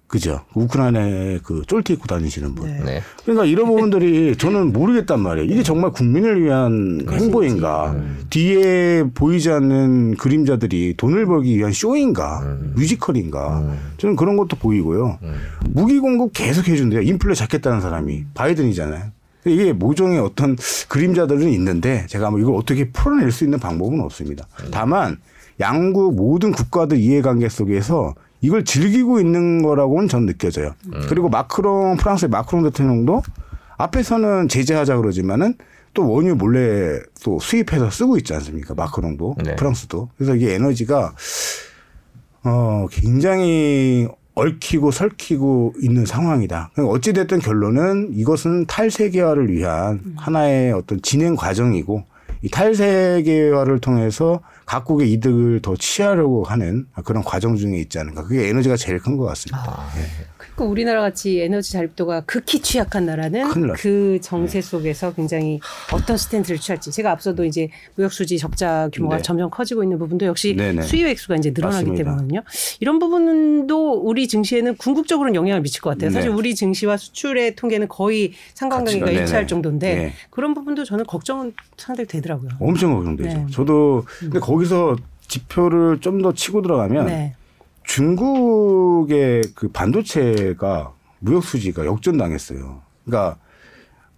그죠? 0.07 0.41
우크라이나에 0.55 1.41
그 1.43 1.63
쫄티 1.67 1.93
입고 1.93 2.07
다니시는 2.07 2.55
분. 2.55 2.71
네. 2.71 2.83
네. 2.83 3.03
그러니까 3.25 3.45
이런 3.45 3.67
부분들이 3.67 4.37
저는 4.37 4.73
모르겠단 4.73 5.21
말이에요. 5.21 5.53
이게 5.53 5.63
정말 5.63 5.91
국민을 5.91 6.43
위한 6.43 7.07
행보인가? 7.11 7.95
뒤에 8.31 9.05
보이지 9.15 9.51
않는 9.51 10.17
그림자들이 10.17 10.95
돈을 10.97 11.27
벌기 11.27 11.55
위한 11.59 11.73
쇼인가? 11.73 12.41
뮤지컬인가? 12.75 13.77
저는 13.99 14.17
그런 14.17 14.39
것도 14.39 14.57
보이고요. 14.57 15.19
무기 15.69 15.99
공급 15.99 16.33
계속 16.33 16.69
해준대요. 16.69 17.03
인플레 17.03 17.35
잡겠다는 17.35 17.83
사람이 17.83 18.25
바이든이잖아요. 18.33 19.11
이게 19.45 19.75
모종의 19.75 20.21
어떤 20.21 20.57
그림자들은 20.89 21.51
있는데 21.51 22.07
제가 22.09 22.31
뭐 22.31 22.41
이걸 22.41 22.55
어떻게 22.55 22.91
풀어낼 22.91 23.31
수 23.31 23.45
있는 23.45 23.59
방법은 23.59 24.01
없습니다. 24.01 24.47
다만 24.71 25.19
양국 25.61 26.15
모든 26.15 26.53
국가들 26.53 26.99
이해관계 26.99 27.49
속에서 27.49 28.15
이걸 28.41 28.65
즐기고 28.65 29.21
있는 29.21 29.63
거라고는 29.63 30.09
전 30.09 30.27
느껴져요. 30.27 30.75
그리고 31.09 31.29
마크롱 31.29 31.97
프랑스의 31.97 32.31
마크롱 32.31 32.63
대통령도 32.65 33.23
앞에서는 33.77 34.49
제재하자 34.49 34.97
그러지만은 34.97 35.55
또 35.95 36.09
원유 36.11 36.37
몰래 36.37 37.01
또 37.25 37.39
수입해서 37.41 37.91
쓰고 37.91 38.17
있지 38.19 38.35
않습니까? 38.35 38.75
마크롱도 38.75 39.37
네. 39.45 39.57
프랑스도. 39.57 40.11
그래서 40.17 40.37
이게 40.37 40.55
에너지가 40.55 41.15
어 42.45 42.87
굉장히 42.91 44.07
얽히고 44.35 44.93
설키고 44.93 45.75
있는 45.83 46.07
상황이다. 46.07 46.71
그러니까 46.73 46.95
어찌됐든 46.95 47.41
결론은 47.41 48.11
이것은 48.15 48.67
탈세계화를 48.67 49.51
위한 49.51 50.15
하나의 50.17 50.73
어떤 50.73 51.03
진행 51.03 51.35
과정이고 51.35 52.05
이 52.43 52.49
탈세계화를 52.49 53.81
통해서 53.81 54.41
각국의 54.67 55.11
이득을 55.13 55.61
더 55.63 55.75
취하려고 55.77 56.45
하는 56.45 56.87
그런 57.05 57.23
과정 57.25 57.57
중에 57.57 57.77
있지 57.79 57.99
않은가. 57.99 58.23
그게 58.25 58.49
에너지가 58.49 58.77
제일 58.77 58.99
큰 58.99 59.17
것 59.17 59.25
같습니다. 59.25 59.65
아, 59.67 59.89
그 60.37 60.38
러니까 60.59 60.65
우리나라 60.65 61.01
같이 61.01 61.41
에너지 61.41 61.73
자립도가 61.73 62.23
극히 62.23 62.61
취약한 62.61 63.07
나라는. 63.07 63.73
그 63.75 64.19
정세 64.21 64.61
속에서 64.61 65.15
굉장히 65.15 65.61
어떤 65.93 66.17
스탠스를 66.17 66.59
취할지 66.59 66.91
제가 66.91 67.13
앞서도 67.13 67.45
이제 67.45 67.69
무역 67.95 68.13
수지 68.13 68.39
적자 68.39 68.89
규모가 68.93 69.17
네. 69.17 69.23
점점 69.23 69.51
커지고 69.51 69.83
있는 69.83 69.99
부분도 69.99 70.27
역시 70.27 70.55
네네. 70.55 70.83
수요 70.83 71.07
액수가 71.07 71.37
이제 71.37 71.53
늘어나기 71.55 71.85
맞습니다. 71.91 72.05
때문이거든요. 72.05 72.43
이런 72.81 72.99
부분도 72.99 73.93
우리 73.93 74.29
증시에는 74.29 74.77
궁극적으로는 74.77 75.35
영향을 75.35 75.63
미칠 75.63 75.81
것 75.81 75.91
같아요. 75.91 76.11
사실 76.11 76.31
네. 76.31 76.37
우리 76.37 76.55
증시와 76.55 76.97
수출의 76.97 77.55
통계는 77.57 77.89
거의 77.89 78.33
상관관계가 78.55 79.07
같이, 79.07 79.19
일치할. 79.19 79.47
정도인데 79.49 79.95
네. 79.95 80.13
그런 80.31 80.53
부분도 80.53 80.85
저는 80.85 81.07
걱정은 81.07 81.55
상당히 81.77 82.07
되더라고요. 82.07 82.51
엄청 82.61 82.95
걱정되죠. 82.95 83.29
네. 83.39 83.47
저도 83.51 84.05
근데 84.19 84.39
거기서 84.41 84.97
지표를 85.29 86.01
좀 86.01 86.19
더 86.19 86.33
치고 86.35 86.63
들어가면 86.63 87.07
네. 87.07 87.35
중국의 87.89 89.43
그 89.55 89.69
반도체가 89.69 90.93
무역 91.19 91.43
수지가 91.43 91.85
역전당했어요. 91.87 92.81
그러니까 93.05 93.37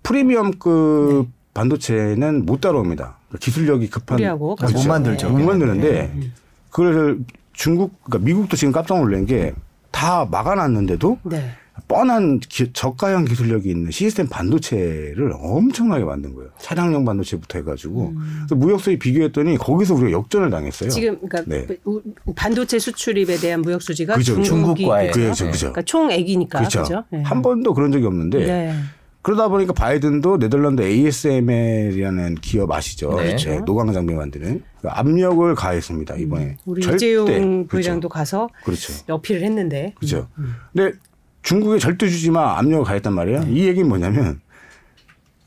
프리미엄급 0.03 1.29
반도체는 1.55 2.45
못 2.45 2.61
따라옵니다. 2.61 3.17
그러니까 3.29 3.39
기술력이 3.39 3.89
급한 3.89 4.17
우리하고 4.19 4.57
아, 4.61 4.69
못 4.71 4.87
만들죠. 4.87 5.31
못 5.31 5.41
만드는데 5.41 6.31
그걸 6.71 7.21
중국 7.53 8.03
그러니까 8.05 8.27
미국도 8.27 8.57
지금 8.57 8.73
깜짝 8.73 8.99
놀란 8.99 9.25
게 9.25 9.55
다 9.91 10.25
막아놨는데도 10.25 11.19
네. 11.25 11.51
뻔한 11.89 12.41
기- 12.41 12.73
저가형 12.73 13.25
기술력이 13.25 13.69
있는 13.71 13.91
시스템 13.91 14.27
반도체를 14.29 15.33
엄청나게 15.41 16.05
만든 16.05 16.35
거예요. 16.35 16.51
차량용 16.59 17.05
반도체부터 17.05 17.59
해가지고 17.59 18.15
그래서 18.39 18.55
무역 18.55 18.81
수입 18.81 18.99
비교했더니 19.01 19.57
거기서 19.57 19.95
우리가 19.95 20.11
역전을 20.13 20.51
당했어요. 20.51 20.91
지금 20.91 21.19
그러니까 21.27 21.43
네. 21.47 21.67
우- 21.85 22.01
반도체 22.35 22.79
수출입에 22.79 23.37
대한 23.39 23.63
무역 23.63 23.83
수지가 23.83 24.15
그죠, 24.17 24.41
중국과의. 24.43 25.11
그죠, 25.13 25.47
그죠. 25.47 25.59
그러니까 25.59 25.83
총액이니까 25.83 26.59
그렇죠. 26.59 26.83
그죠? 26.83 27.05
네. 27.11 27.23
한 27.23 27.43
번도 27.43 27.75
그런 27.75 27.91
적이 27.93 28.07
없는데 28.07 28.39
네. 28.47 28.75
그러다 29.23 29.49
보니까 29.49 29.75
바이든도 29.75 30.39
네덜란드 30.39 30.81
ASML이라는 30.83 32.37
기업 32.37 32.73
아시죠? 32.73 33.15
네. 33.21 33.37
네, 33.37 33.61
노광 33.67 33.93
장비 33.93 34.15
만드는 34.15 34.63
그 34.81 34.89
압력을 34.89 35.55
가했습니다 35.55 36.17
이번에. 36.17 36.45
음. 36.45 36.57
우리 36.65 36.81
절대- 36.83 36.97
이재용 37.07 37.27
그렇죠. 37.27 37.67
부회장도 37.69 38.09
가서 38.09 38.49
그렇죠. 38.65 38.93
어필을 39.09 39.43
했는데 39.43 39.93
그렇죠. 39.99 40.29
근데 40.73 40.97
중국에 41.43 41.79
절대 41.79 42.09
주지 42.09 42.31
마 42.31 42.59
압력을 42.59 42.85
가했단 42.85 43.13
말이에요. 43.15 43.45
이 43.49 43.67
얘기는 43.67 43.89
뭐냐면 43.89 44.41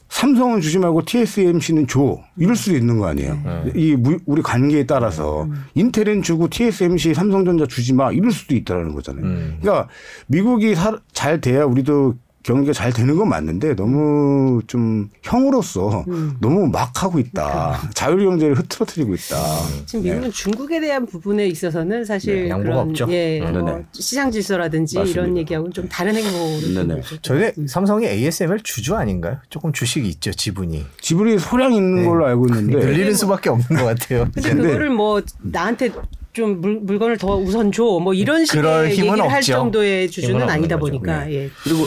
삼성은 0.09 0.61
주지 0.61 0.77
말고 0.77 1.05
TSMC는 1.05 1.87
줘 1.87 2.19
이럴 2.37 2.55
수도 2.55 2.77
있는 2.77 2.99
거 2.99 3.07
아니에요. 3.07 3.39
이 3.75 3.95
무- 3.95 4.19
우리 4.27 4.41
관계에 4.43 4.85
따라서 4.85 5.47
인텔은 5.73 6.21
주고 6.21 6.47
TSMC, 6.49 7.13
삼성전자 7.15 7.65
주지 7.65 7.93
마 7.93 8.11
이럴 8.11 8.31
수도 8.31 8.53
있다라는 8.55 8.93
거잖아요. 8.93 9.25
음. 9.25 9.57
그러니까 9.59 9.89
미국이 10.27 10.75
사- 10.75 10.99
잘 11.13 11.41
돼야 11.41 11.65
우리도 11.65 12.15
경기가 12.43 12.73
잘 12.73 12.91
되는 12.91 13.15
건 13.15 13.29
맞는데 13.29 13.75
너무 13.75 14.61
좀 14.67 15.09
형으로서 15.23 16.05
너무 16.41 16.67
막 16.67 17.01
하고 17.01 17.17
있다. 17.19 17.79
자율 17.93 18.19
경제를 18.25 18.55
흐트러뜨리고 18.55 19.13
있다. 19.15 19.37
지금 19.85 20.03
미국은 20.03 20.31
중국에 20.31 20.79
대한 20.81 21.05
부분에 21.05 21.47
있어서는 21.47 22.03
사실 22.03 22.43
네, 22.43 22.49
양보가 22.49 22.73
그런 22.73 22.89
없죠. 22.89 23.07
예, 23.09 23.39
네, 23.39 23.51
뭐 23.51 23.61
네. 23.71 23.85
시장 23.93 24.29
질서라든지 24.29 24.95
이런 24.97 25.07
맞습니다. 25.07 25.39
얘기하고는 25.39 25.71
좀 25.73 25.87
다른 25.87 26.15
행보를 26.15 26.73
네, 26.87 26.95
네. 26.95 27.01
저게 27.21 27.53
삼성이 27.67 28.07
ASML 28.07 28.59
주주 28.63 28.95
아닌가요? 28.95 29.37
조금 29.49 29.71
주식이 29.71 30.07
있죠 30.09 30.31
지분이. 30.31 30.85
지분이 30.99 31.39
소량 31.39 31.73
있는 31.73 32.05
걸로 32.05 32.25
알고 32.25 32.47
있는데 32.47 32.77
늘리는 32.85 33.13
수밖에 33.15 33.49
없는 33.49 33.67
것 33.69 33.85
같아요. 33.85 34.27
근데 34.33 34.53
그거를 34.53 34.89
뭐 34.89 35.21
나한테 35.41 35.91
좀 36.33 36.59
물, 36.61 36.79
물건을 36.81 37.17
더 37.17 37.37
우선 37.37 37.71
줘 37.71 37.83
뭐 37.99 38.13
이런 38.13 38.43
식의 38.43 38.89
얘기를 38.91 39.09
할 39.21 39.37
없죠. 39.37 39.53
정도의 39.53 40.09
주주는 40.09 40.49
아니다 40.49 40.77
거죠. 40.77 40.91
보니까 40.91 41.31
예. 41.31 41.49
그리고 41.63 41.85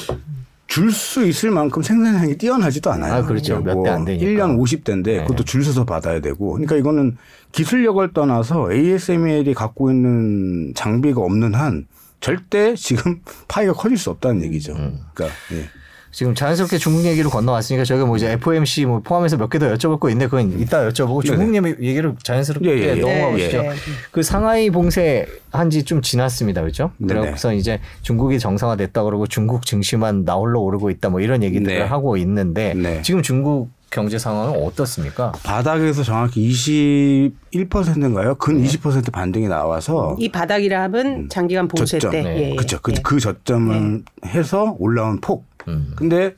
줄 0.66 0.90
수 0.90 1.24
있을 1.26 1.50
만큼 1.52 1.82
생산량이 1.82 2.36
뛰어나지도 2.38 2.90
않아요. 2.92 3.14
아, 3.14 3.22
그렇죠. 3.22 3.60
몇 3.60 3.82
대 3.84 3.90
안 3.90 4.04
되니까. 4.04 4.26
1년 4.26 4.58
50대인데 4.58 5.04
네. 5.04 5.18
그것도 5.22 5.44
줄 5.44 5.64
서서 5.64 5.84
받아야 5.84 6.20
되고. 6.20 6.52
그러니까 6.52 6.76
이거는 6.76 7.16
기술력을 7.52 8.12
떠나서 8.12 8.72
ASML이 8.72 9.54
갖고 9.54 9.90
있는 9.90 10.72
장비가 10.74 11.20
없는 11.20 11.54
한 11.54 11.86
절대 12.20 12.74
지금 12.74 13.20
파이가 13.48 13.72
커질 13.74 13.96
수 13.96 14.10
없다는 14.10 14.42
얘기죠. 14.44 14.72
음. 14.74 14.98
그러니까 15.14 15.36
예. 15.52 15.68
지금 16.16 16.34
자연스럽게 16.34 16.78
중국 16.78 17.04
얘기로 17.04 17.28
건너왔으니까 17.28 17.84
저희가 17.84 18.06
뭐 18.06 18.16
이제 18.16 18.32
FOMC 18.32 18.86
뭐 18.86 19.00
포함해서 19.00 19.36
몇 19.36 19.50
개 19.50 19.58
더 19.58 19.66
여쭤볼 19.74 20.00
거 20.00 20.08
있는데 20.08 20.30
그건 20.30 20.58
이따 20.58 20.88
여쭤보고 20.88 21.22
중국 21.22 21.54
얘기를 21.82 22.14
자연스럽게 22.22 22.70
예, 22.70 22.78
예, 22.78 22.96
예. 22.96 23.00
넘어가 23.02 23.32
보시죠. 23.32 23.60
네, 23.62 23.68
네. 23.68 23.74
그 24.12 24.22
상하이 24.22 24.70
봉쇄 24.70 25.26
한 25.52 25.68
지 25.68 25.84
좀 25.84 26.00
지났습니다. 26.00 26.62
그렇죠? 26.62 26.90
네네. 26.96 27.20
그래서 27.20 27.52
이제 27.52 27.80
중국이 28.00 28.38
정상화됐다 28.38 29.02
그러고 29.04 29.26
중국 29.26 29.66
증시만 29.66 30.24
나홀로 30.24 30.62
오르고 30.62 30.88
있다 30.88 31.10
뭐 31.10 31.20
이런 31.20 31.42
얘기들을 31.42 31.80
네. 31.80 31.84
하고 31.84 32.16
있는데 32.16 32.72
네. 32.72 33.02
지금 33.02 33.20
중국 33.20 33.68
경제 33.90 34.18
상황은 34.18 34.62
어떻습니까? 34.64 35.32
바닥에서 35.44 36.02
정확히 36.02 36.48
21%인가요? 36.50 38.36
근 38.36 38.62
20% 38.62 39.12
반등이 39.12 39.48
나와서 39.48 40.16
이 40.18 40.30
바닥이라 40.30 40.82
함은 40.84 41.28
장기간 41.28 41.68
봉쇄 41.68 41.98
어. 41.98 42.00
저점. 42.00 42.10
때 42.10 42.22
네. 42.22 42.50
예, 42.50 42.54
그렇죠. 42.54 42.78
그, 42.80 42.92
예. 42.92 42.96
그 43.02 43.20
저점을 43.20 44.02
해서 44.26 44.76
올라온 44.78 45.20
폭. 45.20 45.44
음. 45.68 45.92
근데 45.96 46.34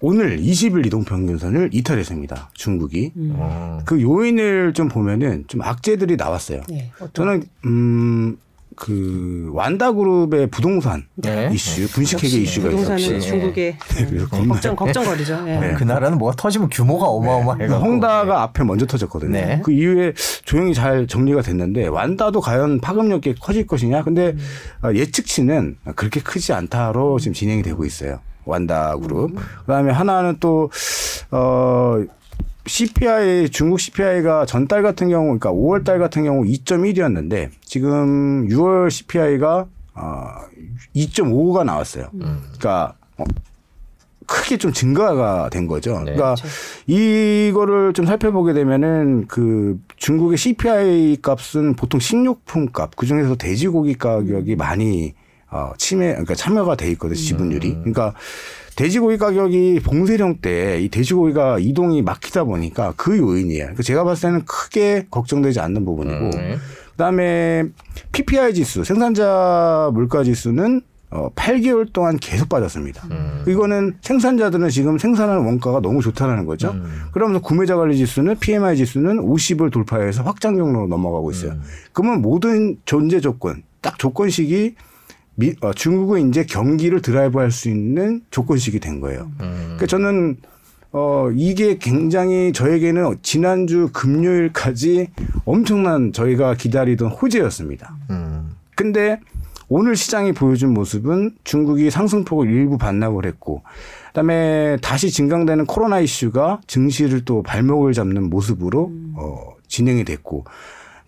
오늘 0.00 0.38
20일 0.38 0.86
이동 0.86 1.04
평균선을 1.04 1.70
이탈했습니다. 1.72 2.50
중국이. 2.54 3.12
음. 3.16 3.32
어. 3.36 3.80
그 3.84 4.00
요인을 4.00 4.72
좀 4.74 4.88
보면은 4.88 5.44
좀 5.48 5.60
악재들이 5.62 6.16
나왔어요. 6.16 6.60
예, 6.72 6.90
어떤- 7.00 7.12
저는 7.12 7.42
음 7.64 8.38
그 8.80 9.50
완다그룹의 9.54 10.50
부동산 10.50 11.04
네. 11.16 11.50
이슈, 11.52 11.88
분식회계 11.92 12.38
이슈가 12.42 12.68
부동산은 12.68 12.98
있었죠. 13.00 13.20
중국의 13.20 13.76
그래서 14.06 14.28
겁나 14.28 14.54
걱정 14.54 14.76
걱정거리죠. 14.76 15.44
예. 15.48 15.74
그 15.76 15.82
나라는 15.82 16.16
뭐가 16.16 16.36
터지면 16.36 16.68
규모가 16.68 17.06
어마어마해가지고 17.06 17.76
네. 17.76 17.84
홍다가 17.84 18.42
앞에 18.42 18.62
먼저 18.62 18.86
터졌거든요. 18.86 19.32
네. 19.32 19.60
그 19.64 19.72
이후에 19.72 20.12
조용히 20.44 20.74
잘 20.74 21.08
정리가 21.08 21.42
됐는데 21.42 21.88
완다도 21.88 22.40
과연 22.40 22.80
파급력이 22.80 23.34
커질 23.40 23.66
것이냐? 23.66 24.04
근데 24.04 24.36
어, 24.84 24.92
예측치는 24.94 25.78
그렇게 25.96 26.20
크지 26.20 26.52
않다로 26.52 27.18
지금 27.18 27.32
진행이 27.32 27.62
되고 27.64 27.84
있어요. 27.84 28.20
완다 28.48 28.96
그룹. 28.96 29.36
그다음에 29.60 29.92
하나는 29.92 30.36
또 30.40 30.70
어. 31.30 32.02
CPI 32.66 33.48
중국 33.48 33.80
CPI가 33.80 34.44
전달 34.44 34.82
같은 34.82 35.08
경우 35.08 35.38
그러니까 35.38 35.50
5월 35.50 35.84
달 35.84 35.98
같은 35.98 36.22
경우 36.22 36.44
2.1이었는데 36.44 37.48
지금 37.62 38.46
6월 38.46 38.90
CPI가 38.90 39.66
어 39.94 40.26
2.5가 40.94 41.64
나왔어요. 41.64 42.10
그러니까 42.12 42.94
어, 43.16 43.24
크게 44.26 44.58
좀 44.58 44.72
증가가 44.72 45.48
된 45.50 45.66
거죠. 45.66 45.98
네. 46.04 46.14
그러니까 46.14 46.34
이거를 46.86 47.94
좀 47.94 48.04
살펴보게 48.04 48.52
되면은 48.52 49.26
그 49.26 49.80
중국의 49.96 50.36
CPI 50.36 51.18
값은 51.22 51.74
보통 51.74 51.98
식료품 51.98 52.70
값, 52.70 52.94
그 52.94 53.06
중에서 53.06 53.36
돼지고기 53.36 53.94
가격이 53.94 54.56
많이 54.56 55.14
어, 55.50 55.72
침해, 55.78 56.08
그러니까 56.10 56.34
참여가 56.34 56.76
돼 56.76 56.90
있거든요, 56.92 57.18
지분율이. 57.18 57.70
그러니까 57.78 58.14
돼지고기 58.76 59.16
가격이 59.18 59.80
봉쇄령 59.84 60.38
때 60.40 60.80
이 60.80 60.88
돼지고기가 60.88 61.58
이동이 61.58 62.02
막히다 62.02 62.44
보니까 62.44 62.92
그 62.96 63.16
요인이에요. 63.18 63.62
그러니까 63.64 63.82
제가 63.82 64.04
봤을 64.04 64.28
때는 64.28 64.44
크게 64.44 65.06
걱정되지 65.10 65.60
않는 65.60 65.84
부분이고. 65.84 66.30
음. 66.38 66.56
그다음에 66.92 67.64
PPI 68.12 68.54
지수, 68.54 68.84
생산자 68.84 69.90
물가 69.94 70.22
지수는 70.24 70.82
어, 71.10 71.30
8개월 71.34 71.90
동안 71.92 72.18
계속 72.18 72.48
빠졌습니다. 72.50 73.06
음. 73.10 73.44
이거는 73.48 73.94
생산자들은 74.02 74.68
지금 74.68 74.98
생산하는 74.98 75.42
원가가 75.44 75.80
너무 75.80 76.02
좋다라는 76.02 76.44
거죠. 76.44 76.70
음. 76.72 77.04
그러면서 77.12 77.40
구매자 77.40 77.76
관리 77.76 77.96
지수는 77.96 78.36
PMI 78.38 78.76
지수는 78.76 79.16
50을 79.22 79.72
돌파해서 79.72 80.22
확장 80.22 80.56
경로로 80.56 80.86
넘어가고 80.88 81.30
있어요. 81.30 81.52
음. 81.52 81.62
그러면 81.92 82.20
모든 82.20 82.76
존재 82.84 83.20
조건, 83.20 83.62
딱 83.80 83.98
조건식이 83.98 84.74
미, 85.38 85.54
어, 85.60 85.72
중국은 85.72 86.28
이제 86.28 86.44
경기를 86.44 87.00
드라이브할 87.00 87.52
수 87.52 87.68
있는 87.68 88.22
조건식이 88.32 88.80
된 88.80 89.00
거예요. 89.00 89.30
음. 89.40 89.62
그러니까 89.76 89.86
저는 89.86 90.36
어 90.90 91.28
이게 91.32 91.78
굉장히 91.78 92.52
저에게는 92.52 93.18
지난주 93.22 93.90
금요일까지 93.92 95.08
엄청난 95.44 96.12
저희가 96.12 96.54
기다리던 96.54 97.10
호재였습니다. 97.10 97.94
음. 98.10 98.50
근데 98.74 99.20
오늘 99.68 99.94
시장이 99.94 100.32
보여준 100.32 100.74
모습은 100.74 101.36
중국이 101.44 101.90
상승폭을 101.90 102.50
일부 102.50 102.76
반납을 102.78 103.26
했고 103.26 103.62
그 104.08 104.12
다음에 104.14 104.78
다시 104.82 105.10
증강되는 105.10 105.66
코로나 105.66 106.00
이슈가 106.00 106.62
증시를 106.66 107.24
또 107.24 107.42
발목을 107.44 107.92
잡는 107.92 108.28
모습으로 108.28 108.90
어 109.14 109.54
진행이 109.68 110.04
됐고 110.04 110.46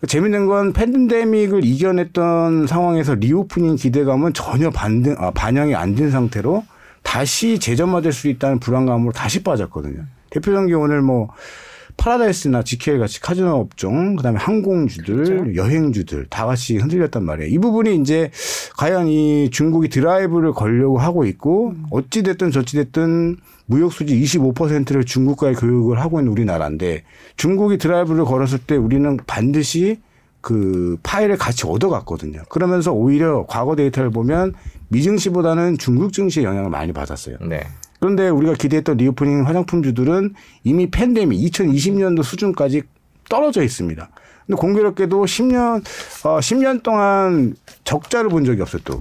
재밌는 0.07 0.47
건 0.47 0.73
팬데믹을 0.73 1.63
이겨냈던 1.63 2.67
상황에서 2.67 3.15
reopening 3.15 3.75
기대감은 3.75 4.33
전혀 4.33 4.69
반등 4.71 5.15
아, 5.19 5.31
반영이 5.31 5.75
안 5.75 5.95
된 5.95 6.09
상태로 6.09 6.63
다시 7.03 7.59
재점화될 7.59 8.11
수 8.11 8.27
있다는 8.27 8.59
불안감으로 8.59 9.11
다시 9.11 9.43
빠졌거든요. 9.43 10.03
대표적인 10.29 10.67
게 10.67 10.73
오늘 10.73 11.01
뭐 11.01 11.29
파라다이스나 11.97 12.63
GKL 12.63 12.97
같이 12.97 13.19
카지노 13.19 13.49
업종, 13.51 14.15
그다음에 14.15 14.39
항공주들, 14.39 15.55
여행주들 15.55 16.27
다 16.29 16.45
같이 16.45 16.77
흔들렸단 16.77 17.23
말이에요. 17.23 17.51
이 17.53 17.57
부분이 17.59 17.95
이제 17.97 18.31
과연 18.77 19.07
이 19.07 19.49
중국이 19.51 19.89
드라이브를 19.89 20.53
걸려고 20.53 20.97
하고 20.97 21.25
있고 21.25 21.75
어찌 21.91 22.23
됐든 22.23 22.51
저찌 22.51 22.77
됐든 22.77 23.37
무역 23.71 23.93
수지 23.93 24.19
25%를 24.21 25.05
중국과의 25.05 25.55
교역을 25.55 25.99
하고 26.01 26.19
있는 26.19 26.31
우리나라인데 26.33 27.03
중국이 27.37 27.77
드라이브를 27.77 28.25
걸었을 28.25 28.59
때 28.59 28.75
우리는 28.75 29.17
반드시 29.25 30.01
그 30.41 30.97
파이를 31.03 31.37
같이 31.37 31.65
얻어갔거든요. 31.65 32.41
그러면서 32.49 32.91
오히려 32.91 33.45
과거 33.47 33.75
데이터를 33.75 34.09
보면 34.09 34.53
미증시보다는 34.89 35.77
중국 35.77 36.11
증시의 36.11 36.45
영향을 36.45 36.69
많이 36.69 36.91
받았어요. 36.91 37.37
네. 37.47 37.61
그런데 37.99 38.27
우리가 38.27 38.55
기대했던 38.55 38.97
reopening 38.97 39.47
화장품주들은 39.47 40.33
이미 40.63 40.91
팬데믹 40.91 41.39
2020년도 41.39 42.23
수준까지 42.23 42.81
떨어져 43.29 43.63
있습니다. 43.63 44.09
근데 44.47 44.59
공교롭게도 44.59 45.23
10년 45.23 45.81
어 46.25 46.39
10년 46.39 46.83
동안 46.83 47.55
적자를 47.85 48.29
본 48.29 48.43
적이 48.43 48.63
없어요 48.63 48.81
또. 48.83 48.97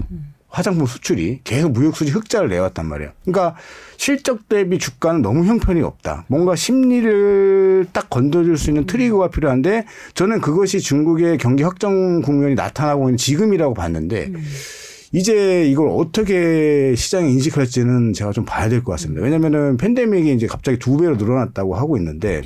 화장품 0.51 0.87
수출이 0.87 1.41
계속 1.45 1.73
무역 1.73 1.97
수지 1.97 2.11
흑자를 2.11 2.49
내왔단 2.49 2.85
말이에요. 2.87 3.13
그러니까 3.25 3.57
실적 3.97 4.49
대비 4.49 4.79
주가는 4.79 5.23
너무 5.23 5.45
형편이 5.45 5.81
없다. 5.83 6.25
뭔가 6.29 6.57
심리를 6.57 7.87
딱 7.93 8.11
건드릴 8.11 8.57
수 8.57 8.71
있는 8.71 8.85
트리거가 8.87 9.29
필요한데 9.29 9.85
저는 10.15 10.41
그것이 10.41 10.81
중국의 10.81 11.39
경기 11.39 11.63
확정 11.63 12.21
국면이 12.21 12.57
나타나고 12.57 13.09
있는 13.09 13.17
지금이라고 13.17 13.75
봤는데 13.75 14.33
이제 15.13 15.67
이걸 15.67 15.89
어떻게 15.89 16.95
시장이 16.97 17.33
인식할지는 17.33 18.13
제가 18.13 18.33
좀 18.33 18.45
봐야 18.45 18.69
될 18.69 18.83
것 18.83 18.93
같습니다. 18.93 19.23
왜냐면은 19.23 19.77
팬데믹이 19.77 20.33
이제 20.35 20.47
갑자기 20.47 20.79
두 20.79 20.97
배로 20.97 21.17
늘어났다고 21.17 21.75
하고 21.77 21.97
있는데 21.97 22.43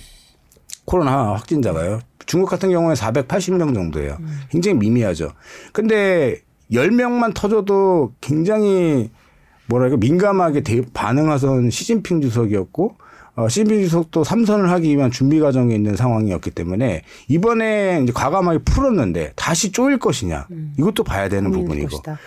코로나 0.85 1.33
확진자가요. 1.33 2.01
중국 2.27 2.49
같은 2.49 2.71
경우에 2.71 2.95
480명 2.95 3.75
정도예요. 3.75 4.19
굉장히 4.51 4.79
미미하죠. 4.79 5.33
근데 5.73 6.41
10명만 6.73 7.35
터져도 7.35 8.13
굉장히 8.21 9.11
뭐랄까? 9.67 9.97
민감하게 9.97 10.63
대, 10.63 10.83
반응하선 10.93 11.71
시진핑 11.71 12.21
주석이었고 12.21 12.97
어, 13.37 13.49
시진핑 13.49 13.81
주석도 13.83 14.23
삼선을 14.23 14.71
하기 14.71 14.97
위한 14.97 15.11
준비 15.11 15.41
과정에 15.41 15.75
있는 15.75 15.97
상황이었기 15.97 16.51
때문에 16.53 17.03
이번에 17.29 18.01
이제 18.03 18.13
과감하게 18.13 18.59
풀었는데 18.59 19.33
다시 19.35 19.73
쪼일 19.73 19.99
것이냐. 19.99 20.47
이것도 20.79 21.03
봐야 21.03 21.29
되는 21.29 21.51
부분이고. 21.51 21.89
것이다. 21.89 22.19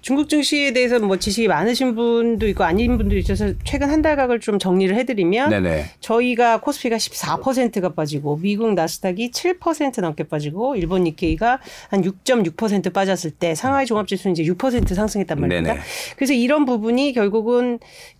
중국 0.00 0.28
증시에 0.28 0.72
대해서 0.72 0.98
뭐 0.98 1.16
지식이 1.18 1.48
많으신 1.48 1.94
분도 1.94 2.46
있고 2.48 2.64
아닌 2.64 2.96
분도 2.98 3.16
있어서 3.16 3.52
최근 3.64 3.90
한 3.90 4.02
달각을 4.02 4.40
좀 4.40 4.58
정리를 4.58 4.94
해드리면 4.96 5.50
네네 5.50 5.84
저희가 6.00 6.60
코스피가 6.60 6.96
14%가 6.96 7.90
빠지고 7.90 8.38
미국 8.40 8.74
나스닥이 8.74 9.30
7% 9.30 10.00
넘게 10.00 10.24
빠지고 10.24 10.76
일본 10.76 11.04
니케이가 11.04 11.60
한 11.88 12.02
6.6% 12.02 12.92
빠졌을 12.92 13.30
때 13.30 13.54
상하이 13.54 13.86
종합지수는 13.86 14.36
이제 14.36 14.44
6% 14.44 14.94
상승했단 14.94 15.40
말입니다. 15.40 15.74
네네. 15.74 15.84
그래서 16.16 16.32
이런 16.32 16.64
부분이 16.64 17.12
결국은 17.12 17.78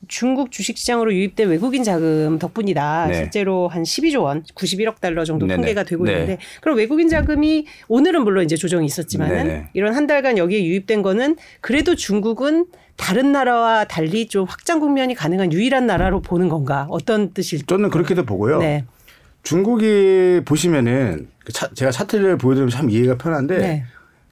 중국 0.09 0.51
주식시장으로 0.51 1.14
유입된 1.14 1.49
외국인 1.49 1.85
자금 1.85 2.38
덕분이다. 2.38 3.07
네. 3.09 3.14
실제로 3.14 3.69
한 3.69 3.83
12조 3.83 4.23
원, 4.23 4.43
91억 4.55 5.01
달러 5.01 5.25
정도 5.25 5.47
네네. 5.47 5.57
통계가 5.57 5.85
되고 5.85 6.05
네. 6.05 6.12
있는데 6.12 6.38
그럼 6.61 6.77
외국인 6.79 7.09
자금이 7.09 7.67
오늘은 7.88 8.25
물론 8.25 8.45
이제 8.45 8.57
조정이 8.57 8.87
있었지만은. 8.87 9.69
이런 9.75 9.95
한 9.95 10.07
달간 10.07 10.38
여기에 10.38 10.64
유입된 10.64 11.03
거는 11.03 11.37
그래도 11.68 11.94
중국은 11.94 12.64
다른 12.96 13.31
나라와 13.31 13.85
달리 13.85 14.26
좀 14.26 14.46
확장 14.48 14.81
국면이 14.81 15.14
가능한 15.14 15.52
유일한 15.52 15.87
나라로 15.87 16.22
보는 16.22 16.48
건가? 16.48 16.87
어떤 16.88 17.35
뜻일지. 17.35 17.66
저는 17.66 17.90
그렇게도 17.90 18.24
보고요. 18.24 18.59
네. 18.61 18.87
중국이 19.42 20.40
보시면은 20.46 21.28
그 21.44 21.52
차- 21.52 21.68
제가 21.74 21.90
차트를 21.90 22.38
보여드리면 22.38 22.70
참 22.70 22.88
이해가 22.88 23.18
편한데 23.18 23.59
네. 23.59 23.85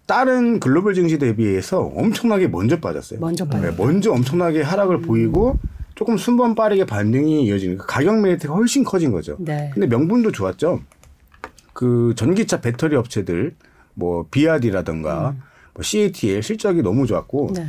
다른 0.07 0.61
글로벌 0.61 0.95
증시 0.95 1.19
대비해서 1.19 1.81
엄청나게 1.81 2.49
먼저 2.49 2.81
빠졌어요. 2.81 3.21
먼저 3.21 3.45
네, 3.45 3.51
빠졌다. 3.51 3.83
먼저 3.85 4.13
엄청나게 4.13 4.63
하락을 4.63 5.03
보이고 5.03 5.59
조금 5.95 6.17
순번 6.17 6.55
빠르게 6.55 6.87
반등이 6.87 7.45
이어지는 7.45 7.77
그 7.77 7.87
가격 7.87 8.19
메리트가 8.19 8.55
훨씬 8.55 8.83
커진 8.83 9.13
거죠. 9.13 9.37
네. 9.41 9.71
근데 9.75 9.87
명분도 9.87 10.33
좋았죠. 10.33 10.81
그 11.75 12.15
전기차 12.17 12.63
배터리 12.63 12.97
업체들 12.97 13.55
뭐 13.93 14.25
비아디라든가 14.31 15.35
뭐 15.77 15.83
CATL 15.83 16.43
실적이 16.43 16.83
너무 16.83 17.07
좋았고 17.07 17.49
음. 17.49 17.53
네. 17.55 17.67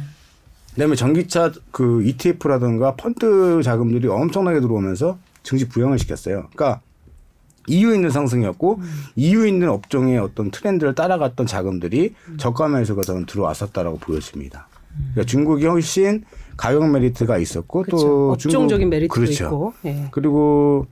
그다음에 0.74 0.96
전기차 0.96 1.52
그 1.72 2.04
ETF라든가 2.04 2.96
펀드 2.96 3.62
자금들이 3.63 4.08
엄청나게 4.08 4.60
들어오면서 4.62 5.17
증시 5.43 5.67
부양을 5.67 5.98
시켰어요. 6.00 6.48
그러니까 6.54 6.82
이유 7.67 7.93
있는 7.93 8.10
상승이었고 8.12 8.80
이유 9.15 9.46
있는 9.48 9.70
업종의 9.70 10.20
어떤 10.20 10.52
트렌드를 10.52 10.96
따라갔던 10.96 11.48
자금들이 11.48 12.13
저가 12.38 12.67
매수가 12.70 13.02
저는 13.02 13.26
들어왔었다라고 13.26 13.98
보여집니다. 13.98 14.67
그러니까 15.13 15.24
중국이 15.26 15.65
훨씬 15.65 16.24
가격 16.56 16.89
메리트가 16.89 17.38
있었고 17.39 17.84
그렇죠. 17.84 18.06
또 18.08 18.32
업종적인 18.34 18.70
중국- 18.70 18.89
메리트도 18.89 19.13
그렇죠. 19.13 19.43
있고. 19.46 19.74
예. 19.86 20.08
그리고 20.12 20.86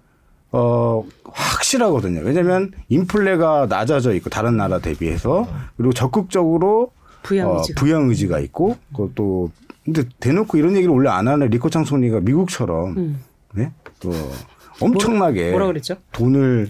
어 0.51 1.06
확실하거든요. 1.25 2.21
왜냐하면 2.23 2.71
인플레가 2.89 3.67
낮아져 3.69 4.13
있고 4.15 4.30
다른 4.30 4.58
나라 4.58 4.80
대비해서 4.80 5.47
그리고 5.78 5.93
적극적으로 5.93 6.91
부양 7.25 7.49
어, 7.49 7.57
의지가. 7.57 7.79
부양 7.79 8.09
의지가 8.09 8.39
있고 8.39 8.77
그것도 8.91 9.51
근데 9.83 10.03
대놓고 10.19 10.57
이런 10.57 10.75
얘기를 10.75 10.93
원래 10.93 11.09
안 11.09 11.27
하는 11.27 11.47
리코창 11.49 11.83
총리가 11.83 12.21
미국처럼 12.21 12.97
음. 12.97 13.19
네? 13.53 13.71
또 13.99 14.11
엄청나게 14.79 15.51
뭐라 15.51 15.67
그랬죠? 15.67 15.95
돈을 16.11 16.69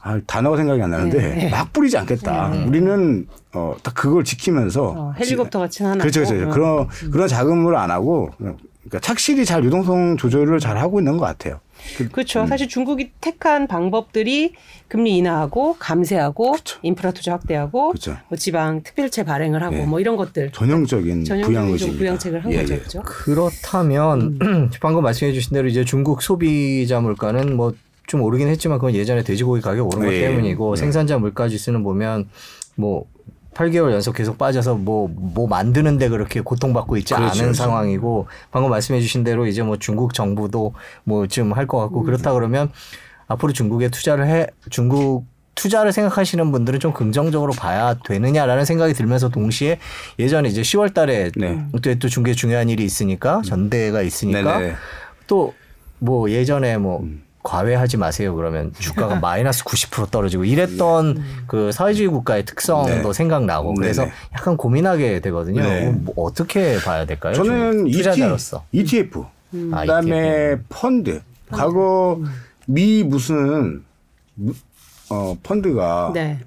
아, 0.00 0.20
단어가 0.26 0.56
생각이 0.56 0.82
안 0.82 0.90
나는데 0.90 1.18
네. 1.18 1.48
막 1.50 1.72
뿌리지 1.72 1.96
않겠다. 1.96 2.48
우리는 2.66 3.26
어, 3.52 3.76
딱 3.82 3.94
그걸 3.94 4.24
지키면서 4.24 4.94
어, 4.96 5.14
헬리콥터 5.18 5.58
같이 5.60 5.84
하나. 5.84 5.98
그렇죠, 5.98 6.24
그렇죠. 6.24 6.50
그런 6.50 6.88
그런 7.10 7.28
자금을 7.28 7.76
안 7.76 7.90
하고 7.90 8.30
그러니까 8.38 8.98
착실히 9.00 9.44
잘 9.44 9.64
유동성 9.64 10.16
조절을 10.16 10.58
잘 10.58 10.76
하고 10.78 10.98
있는 10.98 11.16
것 11.18 11.24
같아요. 11.24 11.60
그- 11.96 12.08
그렇죠. 12.08 12.46
사실 12.46 12.68
중국이 12.68 13.10
택한 13.20 13.66
방법들이 13.66 14.54
금리 14.88 15.16
인하하고 15.18 15.76
감세하고 15.78 16.56
인프라 16.82 17.10
투자 17.12 17.32
확대하고 17.32 17.90
그렇죠. 17.90 18.16
뭐 18.28 18.36
지방 18.38 18.82
특별채 18.82 19.24
발행을 19.24 19.62
하고 19.62 19.76
네. 19.76 19.86
뭐 19.86 20.00
이런 20.00 20.16
것들 20.16 20.50
전형적인 20.52 21.24
부양 21.24 21.42
전형적인. 21.42 21.96
부양책을 21.98 22.44
한 22.44 22.52
예, 22.52 22.56
거죠. 22.58 22.74
예. 22.74 22.78
그렇죠? 22.78 23.02
그렇다면 23.02 24.38
방금 24.80 25.02
말씀해 25.02 25.32
주신 25.32 25.54
대로 25.54 25.68
이제 25.68 25.84
중국 25.84 26.22
소비자 26.22 27.00
물가는 27.00 27.56
뭐좀 27.56 28.20
오르긴 28.22 28.48
했지만 28.48 28.78
그건 28.78 28.94
예전에 28.94 29.22
돼지고기 29.22 29.60
가격 29.60 29.86
오른 29.88 30.06
것 30.06 30.12
예. 30.14 30.20
때문이고 30.20 30.74
네. 30.74 30.80
생산자 30.80 31.18
물가 31.18 31.48
지수는 31.48 31.82
보면 31.82 32.28
뭐 32.74 33.04
8개월 33.54 33.92
연속 33.92 34.14
계속 34.14 34.38
빠져서 34.38 34.76
뭐, 34.76 35.08
뭐 35.08 35.46
만드는데 35.46 36.08
그렇게 36.08 36.40
고통받고 36.40 36.96
있지 36.98 37.14
그렇죠, 37.14 37.32
않은 37.32 37.42
그렇죠. 37.42 37.54
상황이고 37.54 38.26
방금 38.50 38.70
말씀해 38.70 39.00
주신 39.00 39.24
대로 39.24 39.46
이제 39.46 39.62
뭐 39.62 39.76
중국 39.78 40.14
정부도 40.14 40.74
뭐좀할것 41.04 41.80
같고 41.80 42.02
그렇다 42.02 42.32
그러면 42.32 42.70
앞으로 43.26 43.52
중국에 43.52 43.88
투자를 43.88 44.26
해 44.26 44.46
중국 44.70 45.26
투자를 45.54 45.92
생각하시는 45.92 46.50
분들은 46.50 46.80
좀 46.80 46.92
긍정적으로 46.94 47.52
봐야 47.52 47.94
되느냐라는 47.94 48.64
생각이 48.64 48.94
들면서 48.94 49.28
동시에 49.28 49.78
예전에 50.18 50.48
이제 50.48 50.62
10월 50.62 50.94
달에 50.94 51.30
네. 51.36 51.62
또, 51.82 51.94
또 51.96 52.08
중국에 52.08 52.32
중요한 52.32 52.70
일이 52.70 52.84
있으니까 52.84 53.42
전대가 53.44 54.00
있으니까. 54.00 54.60
또 55.26 55.52
뭐 56.02 56.28
예전에 56.30 56.78
뭐 56.78 57.06
과외하지 57.42 57.96
마세요 57.96 58.34
그러면 58.36 58.72
주가가 58.78 59.16
마이너스 59.20 59.64
90% 59.64 60.10
떨어지고 60.10 60.44
이랬던 60.44 61.22
그 61.48 61.72
사회주의 61.72 62.08
국가의 62.08 62.44
특성도 62.44 62.88
네. 63.08 63.12
생각나고 63.12 63.74
그래서 63.74 64.02
네네. 64.02 64.14
약간 64.34 64.56
고민하게 64.56 65.20
되거든요. 65.20 65.62
네. 65.62 65.90
뭐 65.90 66.14
어떻게 66.16 66.78
봐야 66.78 67.04
될까요? 67.04 67.34
저는 67.34 67.72
좀 67.84 67.90
투자자로서. 67.90 68.64
ETF, 68.72 69.24
아, 69.72 69.80
그다음에 69.82 70.56
펀드. 70.68 71.20
과거 71.50 72.20
미 72.66 73.02
무슨 73.02 73.82
무- 74.34 74.54
어 75.10 75.36
펀드가 75.42 76.12
네. 76.14 76.38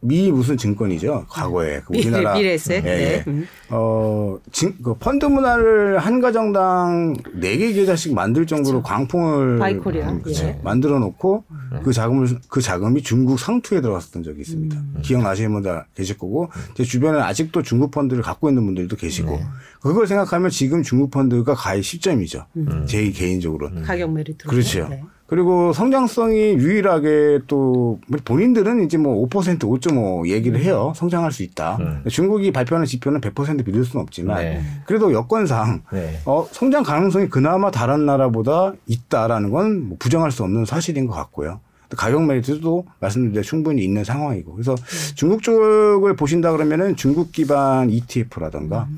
미 0.00 0.30
무슨 0.30 0.56
증권이죠? 0.56 1.26
과거에 1.28 1.80
그 1.84 1.98
우리나라 1.98 2.34
미래에셋. 2.34 2.84
예, 2.84 2.88
예. 2.90 2.94
네. 2.94 3.24
음. 3.26 3.46
어, 3.70 4.38
진, 4.52 4.74
그 4.82 4.94
펀드 4.94 5.24
문화를 5.26 5.98
한 5.98 6.20
가정당 6.20 7.16
네 7.34 7.56
개 7.56 7.72
계좌씩 7.72 8.14
만들 8.14 8.46
정도로 8.46 8.82
광풍을 8.82 9.58
바이코리아. 9.58 10.10
음, 10.10 10.22
그쵸. 10.22 10.44
예. 10.44 10.60
만들어 10.62 10.98
놓고 11.00 11.44
그 11.82 11.92
자금을 11.92 12.28
그 12.48 12.60
자금이 12.60 13.02
중국 13.02 13.40
상투에 13.40 13.80
들어갔었던 13.80 14.22
적이 14.22 14.42
있습니다. 14.42 14.76
음. 14.76 14.98
기억나시는 15.02 15.52
분들 15.52 15.82
계실 15.96 16.16
거고 16.18 16.50
제 16.74 16.84
주변에 16.84 17.20
아직도 17.20 17.62
중국 17.62 17.90
펀드를 17.90 18.22
갖고 18.22 18.48
있는 18.48 18.64
분들도 18.66 18.94
계시고 18.96 19.30
네. 19.32 19.42
그걸 19.80 20.06
생각하면 20.06 20.50
지금 20.50 20.82
중국 20.82 21.10
펀드가 21.10 21.54
가히 21.54 21.82
시점이죠. 21.82 22.46
제 22.86 23.10
개인적으로. 23.10 23.70
가격 23.84 24.12
메리트. 24.12 24.46
그렇죠. 24.46 24.86
네. 24.88 25.02
그리고 25.26 25.72
성장성이 25.72 26.54
유일하게 26.54 27.40
또 27.48 27.98
본인들은 28.24 28.84
이제 28.84 28.96
뭐 28.96 29.26
5% 29.28 29.58
5.5 29.58 30.28
얘기를 30.28 30.60
해요. 30.62 30.92
성장할 30.94 31.32
수 31.32 31.42
있다. 31.42 31.78
중국이 32.08 32.52
발표하는 32.52 32.86
지표는 32.86 33.20
100% 33.20 33.66
믿을 33.66 33.84
수는 33.84 34.02
없지만 34.04 34.38
네. 34.38 34.62
그래도 34.86 35.12
여건상 35.12 35.82
네. 35.92 36.20
어, 36.26 36.46
성장 36.52 36.84
가능성이 36.84 37.28
그나마 37.28 37.70
다른 37.72 38.06
나라보다 38.06 38.72
있다라는 38.86 39.50
건 39.50 39.66
뭐 39.88 39.96
부정할 39.98 40.30
수 40.30 40.42
없는 40.44 40.64
사실인 40.64 41.06
것 41.06 41.14
같고요. 41.14 41.60
또 41.88 41.96
가격 41.96 42.24
메리트도 42.24 42.84
말씀드린 43.00 43.42
충분히 43.42 43.84
있는 43.84 44.02
상황이고 44.02 44.52
그래서 44.54 44.74
중국 45.14 45.42
쪽을 45.42 46.16
보신다 46.16 46.50
그러면은 46.52 46.96
중국 46.96 47.30
기반 47.30 47.90
ETF라든가 47.90 48.88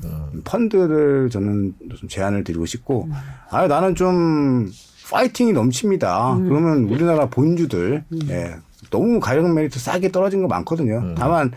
펀드를 0.43 1.29
저는 1.29 1.75
좀 1.97 2.09
제안을 2.09 2.43
드리고 2.43 2.65
싶고 2.65 3.07
아 3.51 3.67
나는 3.67 3.93
좀 3.95 4.71
파이팅이 5.11 5.53
넘칩니다. 5.53 6.37
그러면 6.43 6.83
우리나라 6.89 7.27
본주들 7.27 8.03
예, 8.29 8.55
너무 8.89 9.19
가격 9.19 9.51
메리트 9.51 9.79
싸게 9.79 10.11
떨어진 10.11 10.41
거 10.41 10.47
많거든요. 10.47 11.15
다만 11.15 11.51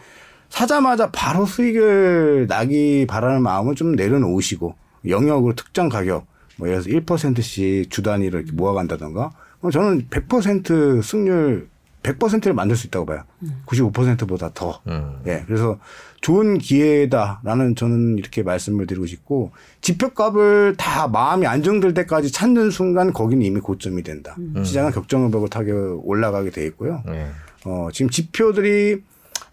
사자마자 0.48 1.10
바로 1.10 1.46
수익을 1.46 2.46
나기 2.48 3.06
바라는 3.08 3.42
마음은 3.42 3.74
좀 3.74 3.92
내려놓으시고 3.92 4.74
영역으로 5.08 5.54
특정 5.54 5.88
가격 5.88 6.26
뭐 6.56 6.68
예를 6.68 6.82
들어서 6.82 6.98
1%씩 6.98 7.90
주 7.90 8.02
단위로 8.02 8.38
이렇게 8.38 8.52
모아간다던가 8.52 9.30
그럼 9.58 9.70
저는 9.70 10.08
100% 10.10 11.02
승률 11.02 11.68
100%를 12.02 12.52
만들 12.52 12.76
수 12.76 12.88
있다고 12.88 13.06
봐요. 13.06 13.22
95%보다 13.66 14.50
더. 14.52 14.80
음. 14.88 15.20
예. 15.26 15.44
그래서 15.46 15.78
좋은 16.22 16.58
기회다라는 16.58 17.74
저는 17.74 18.16
이렇게 18.16 18.42
말씀을 18.42 18.87
드리고 18.87 19.06
싶고 19.06 19.50
지표값을 19.80 20.76
다 20.78 21.08
마음이 21.08 21.46
안정될 21.46 21.94
때까지 21.94 22.30
찾는 22.30 22.70
순간 22.70 23.12
거기는 23.12 23.44
이미 23.44 23.61
고점이 23.61 24.02
된다. 24.04 24.37
시장은 24.64 24.92
격정의벽을 24.92 25.48
타고 25.50 26.00
올라가게 26.04 26.50
돼 26.50 26.64
있고요. 26.66 27.02
네. 27.04 27.26
어, 27.64 27.88
지금 27.92 28.08
지표들이 28.08 29.02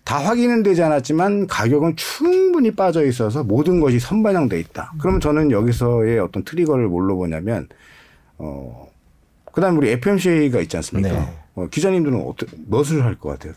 다 0.03 0.17
확인은 0.19 0.62
되지 0.63 0.82
않았지만 0.84 1.47
가격은 1.47 1.95
충분히 1.95 2.71
빠져 2.71 3.03
있어서 3.05 3.43
모든 3.43 3.79
것이 3.79 3.99
선반영돼 3.99 4.60
있다. 4.60 4.93
그러면 4.99 5.19
저는 5.19 5.51
여기서의 5.51 6.19
어떤 6.19 6.44
트리거를 6.44 6.87
뭘로 6.87 7.17
보냐면 7.17 7.67
어 8.37 8.87
그다음 9.52 9.73
에 9.75 9.77
우리 9.77 9.89
FOMC가 9.90 10.62
있지 10.62 10.77
않습니까? 10.77 11.12
네. 11.12 11.37
어, 11.56 11.67
기자님들은 11.67 12.21
어떻게 12.27 12.56
무엇을 12.67 13.04
할 13.04 13.15
것 13.15 13.29
같아요? 13.29 13.54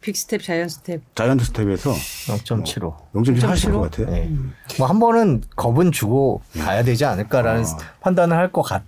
big 0.00 0.16
step, 0.16 0.42
giant 0.42 0.71
step. 0.71 1.00
giant 1.16 1.44
step에서 1.46 1.90
0.75. 1.92 2.96
0.7 3.14 3.40
하실 3.46 3.72
것 3.72 3.80
같아요. 3.80 4.06
네. 4.10 4.30
뭐 4.78 4.89
한 4.89 4.98
번은 5.00 5.42
겁은 5.56 5.90
주고 5.92 6.42
가야 6.58 6.82
되지 6.84 7.04
않을까라는 7.04 7.64
판단을 8.00 8.36
할 8.36 8.52
것 8.52 8.62
같. 8.62 8.82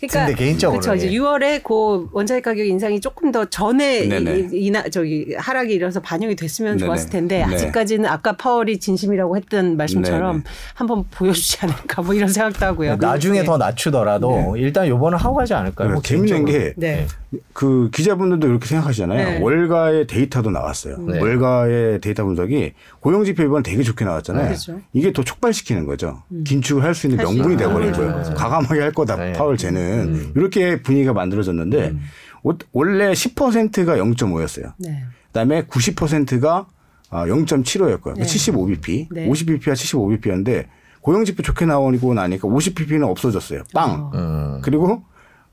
근데 0.00 0.32
개인적으로 0.34 0.78
그렇죠. 0.80 0.94
이제 0.96 1.12
예. 1.12 1.18
6월에 1.18 1.62
그 1.64 2.08
원자재 2.12 2.40
가격 2.40 2.64
인상이 2.64 3.00
조금 3.00 3.32
더 3.32 3.44
전에 3.46 4.06
네네. 4.06 4.48
이- 4.52 4.66
이나 4.66 4.82
저기 4.88 5.34
하락이 5.36 5.72
일어서 5.74 5.98
반영이 6.00 6.36
됐으면 6.36 6.76
네네. 6.76 6.86
좋았을 6.86 7.10
텐데 7.10 7.38
네. 7.44 7.54
아직까지는 7.54 8.06
아까 8.08 8.36
파월이 8.36 8.78
진심이라고 8.78 9.36
했던 9.36 9.76
말씀처럼 9.76 10.32
네네. 10.36 10.44
한번 10.74 11.04
보여주지 11.10 11.58
않을까 11.62 12.02
뭐 12.02 12.14
이런 12.14 12.28
생각도 12.28 12.64
하고요. 12.64 12.94
나중에 12.96 13.40
네. 13.40 13.44
더 13.44 13.58
낮추더라도 13.58 14.56
일단 14.56 14.86
요번은 14.86 15.18
하고 15.18 15.34
가지 15.34 15.52
않을까요? 15.54 15.90
뭐 15.94 16.02
재밌는 16.02 16.44
개인적으로. 16.44 16.64
게 16.64 16.74
네. 16.76 17.06
그 17.52 17.90
기자분들도 17.92 18.46
이렇게 18.48 18.66
생각하시잖아요. 18.66 19.28
네. 19.30 19.40
월가의 19.40 20.06
데이터도 20.06 20.50
나왔어요. 20.50 20.98
네. 20.98 21.18
월가의 21.18 22.00
데이터 22.00 22.24
분석이 22.24 22.72
고용 23.08 23.24
지표 23.24 23.42
이번 23.42 23.62
되게 23.62 23.82
좋게 23.82 24.04
나왔잖아요. 24.04 24.44
그렇죠. 24.48 24.82
이게 24.92 25.14
더 25.14 25.24
촉발시키는 25.24 25.86
거죠. 25.86 26.24
긴축을 26.44 26.82
할 26.82 26.94
수 26.94 27.06
있는 27.06 27.24
명분이 27.24 27.56
돼 27.56 27.64
버린 27.64 27.90
명분이 27.90 28.12
거예요. 28.12 28.34
과감하게 28.36 28.80
할 28.82 28.92
거다. 28.92 29.16
네. 29.16 29.32
파월 29.32 29.56
쟤는 29.56 30.32
이렇게 30.36 30.82
분위기가 30.82 31.14
만들어졌는데 31.14 31.94
오- 32.42 32.52
원래 32.72 33.12
10%가 33.12 33.96
0.5였어요. 33.96 34.74
네. 34.76 35.04
그다음에 35.28 35.62
90%가 35.62 36.66
0.75였고요. 37.10 38.14
네. 38.18 38.24
75bp, 38.24 39.06
네. 39.10 39.26
50bp와 39.26 39.72
75bp였는데 39.72 40.66
고용지표 41.00 41.42
좋게 41.42 41.64
나오고 41.64 42.12
나니까 42.12 42.46
50bp는 42.46 43.08
없어졌어요. 43.08 43.62
빵. 43.72 44.10
음. 44.14 44.60
그리고 44.62 45.02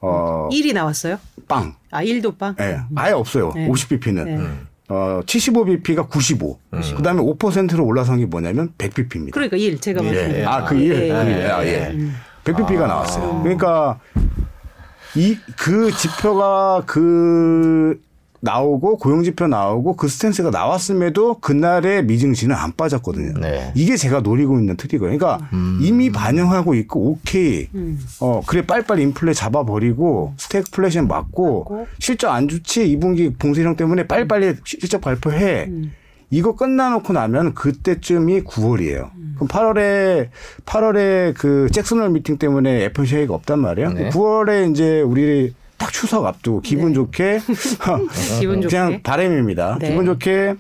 어 0.02 0.50
1이 0.52 0.74
나왔어요? 0.74 1.18
빵. 1.48 1.74
아 1.90 2.04
1도 2.04 2.38
빵? 2.38 2.54
예, 2.60 2.80
아예 2.96 3.14
없어요. 3.14 3.54
네. 3.56 3.70
50bp는. 3.70 4.75
네. 4.88 4.96
어, 4.96 5.22
75bp가 5.26 6.10
95. 6.10 6.60
그 6.96 7.04
다음에 7.04 7.22
5%로 7.22 7.86
올라선 7.86 8.20
게 8.20 8.26
뭐냐면 8.26 8.74
100bp입니다. 8.78 9.32
그러니까 9.32 9.58
1 9.58 9.80
제가 9.80 10.02
말씀드린 10.02 10.42
예. 10.42 10.46
아, 10.46 10.64
그 10.64 10.76
일. 10.76 10.94
예, 10.94 11.10
그 11.10 11.16
예. 11.16 11.32
일. 11.32 11.52
아, 11.52 11.66
예. 11.66 11.92
음. 11.94 12.16
100bp가 12.44 12.88
나왔어요. 12.88 13.42
그러니까 13.42 14.00
이, 15.16 15.38
그 15.58 15.92
지표가 15.92 16.84
그 16.86 18.00
나오고 18.42 18.98
고용지표 18.98 19.48
나오고 19.48 19.96
그 19.96 20.08
stance가 20.08 20.52
나왔음에도 20.52 21.40
그날의 21.40 22.06
미증시는 22.06 22.56
안 22.56 22.74
빠졌거든요. 22.74 23.40
네. 23.40 23.72
이게 23.76 23.98
제가 23.98 24.20
노리고 24.20 24.60
있는 24.60 24.78
trigger예요. 24.78 25.18
그러니까 25.18 25.50
이미 25.82 26.12
반영하고 26.12 26.76
있고 26.76 27.12
오케이. 27.12 27.68
음. 27.74 28.00
어 28.20 28.42
그래 28.46 28.66
빨리빨리 28.66 29.02
인플레 29.04 29.34
잡아버리고 29.34 30.34
스태그플레이션 30.38 31.08
맞고 31.08 31.60
맞고. 31.60 31.88
실적 32.00 32.32
안 32.32 32.48
좋지 32.48 32.96
2분기 32.98 33.38
봉쇄령 33.40 33.76
때문에 33.76 34.06
빨리빨리 34.08 34.56
시- 34.64 34.78
실적 34.80 35.02
발표해. 35.02 35.66
음. 35.68 35.92
이거 36.32 36.56
끝나놓고 36.56 37.14
나면 37.14 37.54
그때쯤이 37.54 38.42
9월이에요. 38.42 39.10
그럼 39.36 39.48
8월에 39.48 40.30
8월에 40.66 41.34
그 41.36 41.68
잭슨홀 41.72 42.10
미팅 42.10 42.38
때문에 42.38 42.84
FOMC 42.86 43.16
회의가 43.16 43.34
없단 43.36 43.60
말이에요. 43.60 43.90
네. 43.94 44.10
9월에 44.10 44.72
이제 44.72 45.02
우리 45.02 45.54
딱 45.78 45.92
추석 45.92 46.26
앞두고 46.26 46.62
기분 46.62 46.94
좋게 46.94 47.40
기분 48.40 48.62
좋게. 48.62 48.76
그냥 48.76 49.00
바람입니다. 49.04 49.78
네. 49.80 49.90
기분 49.90 50.06
좋게 50.06 50.56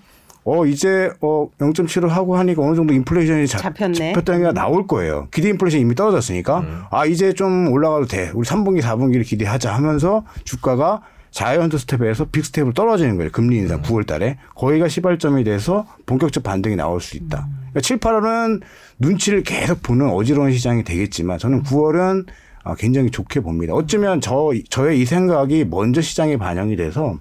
어 0.47 0.65
이제 0.65 1.09
어 1.21 1.49
0.7을 1.59 2.07
하고 2.09 2.37
하니까 2.37 2.61
어느 2.61 2.75
정도 2.75 2.93
인플레이션이 2.93 3.47
잡, 3.47 3.59
잡혔네. 3.59 4.13
잡혔다는 4.13 4.43
게 4.43 4.51
나올 4.51 4.85
거예요. 4.85 5.27
기대 5.31 5.49
인플레이션 5.49 5.81
이미 5.81 5.95
떨어졌으니까 5.95 6.87
아 6.91 7.05
이제 7.05 7.33
좀 7.33 7.67
올라가도 7.71 8.05
돼. 8.05 8.31
우리 8.35 8.47
3분기 8.47 8.81
4분기를 8.81 9.25
기대하자 9.25 9.73
하면서 9.73 10.23
주가가 10.43 11.01
giant 11.31 11.77
step에서 11.79 12.25
big 12.31 12.45
step으로 12.45 12.73
떨어지는 12.73 13.17
거예요. 13.17 13.31
금리 13.31 13.57
인상 13.57 13.81
9월 13.81 14.05
달에. 14.05 14.37
거기가 14.55 14.87
시발점이 14.87 15.43
돼서 15.43 15.85
본격적 16.05 16.43
반등이 16.43 16.75
나올 16.77 17.01
수 17.01 17.17
있다. 17.17 17.47
그러니까 17.71 17.81
7, 17.81 17.97
8월은 17.97 18.61
눈치를 18.99 19.43
계속 19.43 19.81
보는 19.83 20.09
어지러운 20.11 20.51
시장이 20.53 20.83
되겠지만 20.85 21.37
저는 21.39 21.63
9월은 21.63 22.25
아, 22.27 22.31
굉장히 22.73 23.11
좋게 23.11 23.41
봅니다. 23.41 23.73
어쩌면 23.73 24.19
저, 24.21 24.51
저의 24.69 24.99
이 25.01 25.05
생각이 25.05 25.65
먼저 25.65 26.01
시장에 26.01 26.37
반영이 26.37 26.75
돼서 26.75 27.19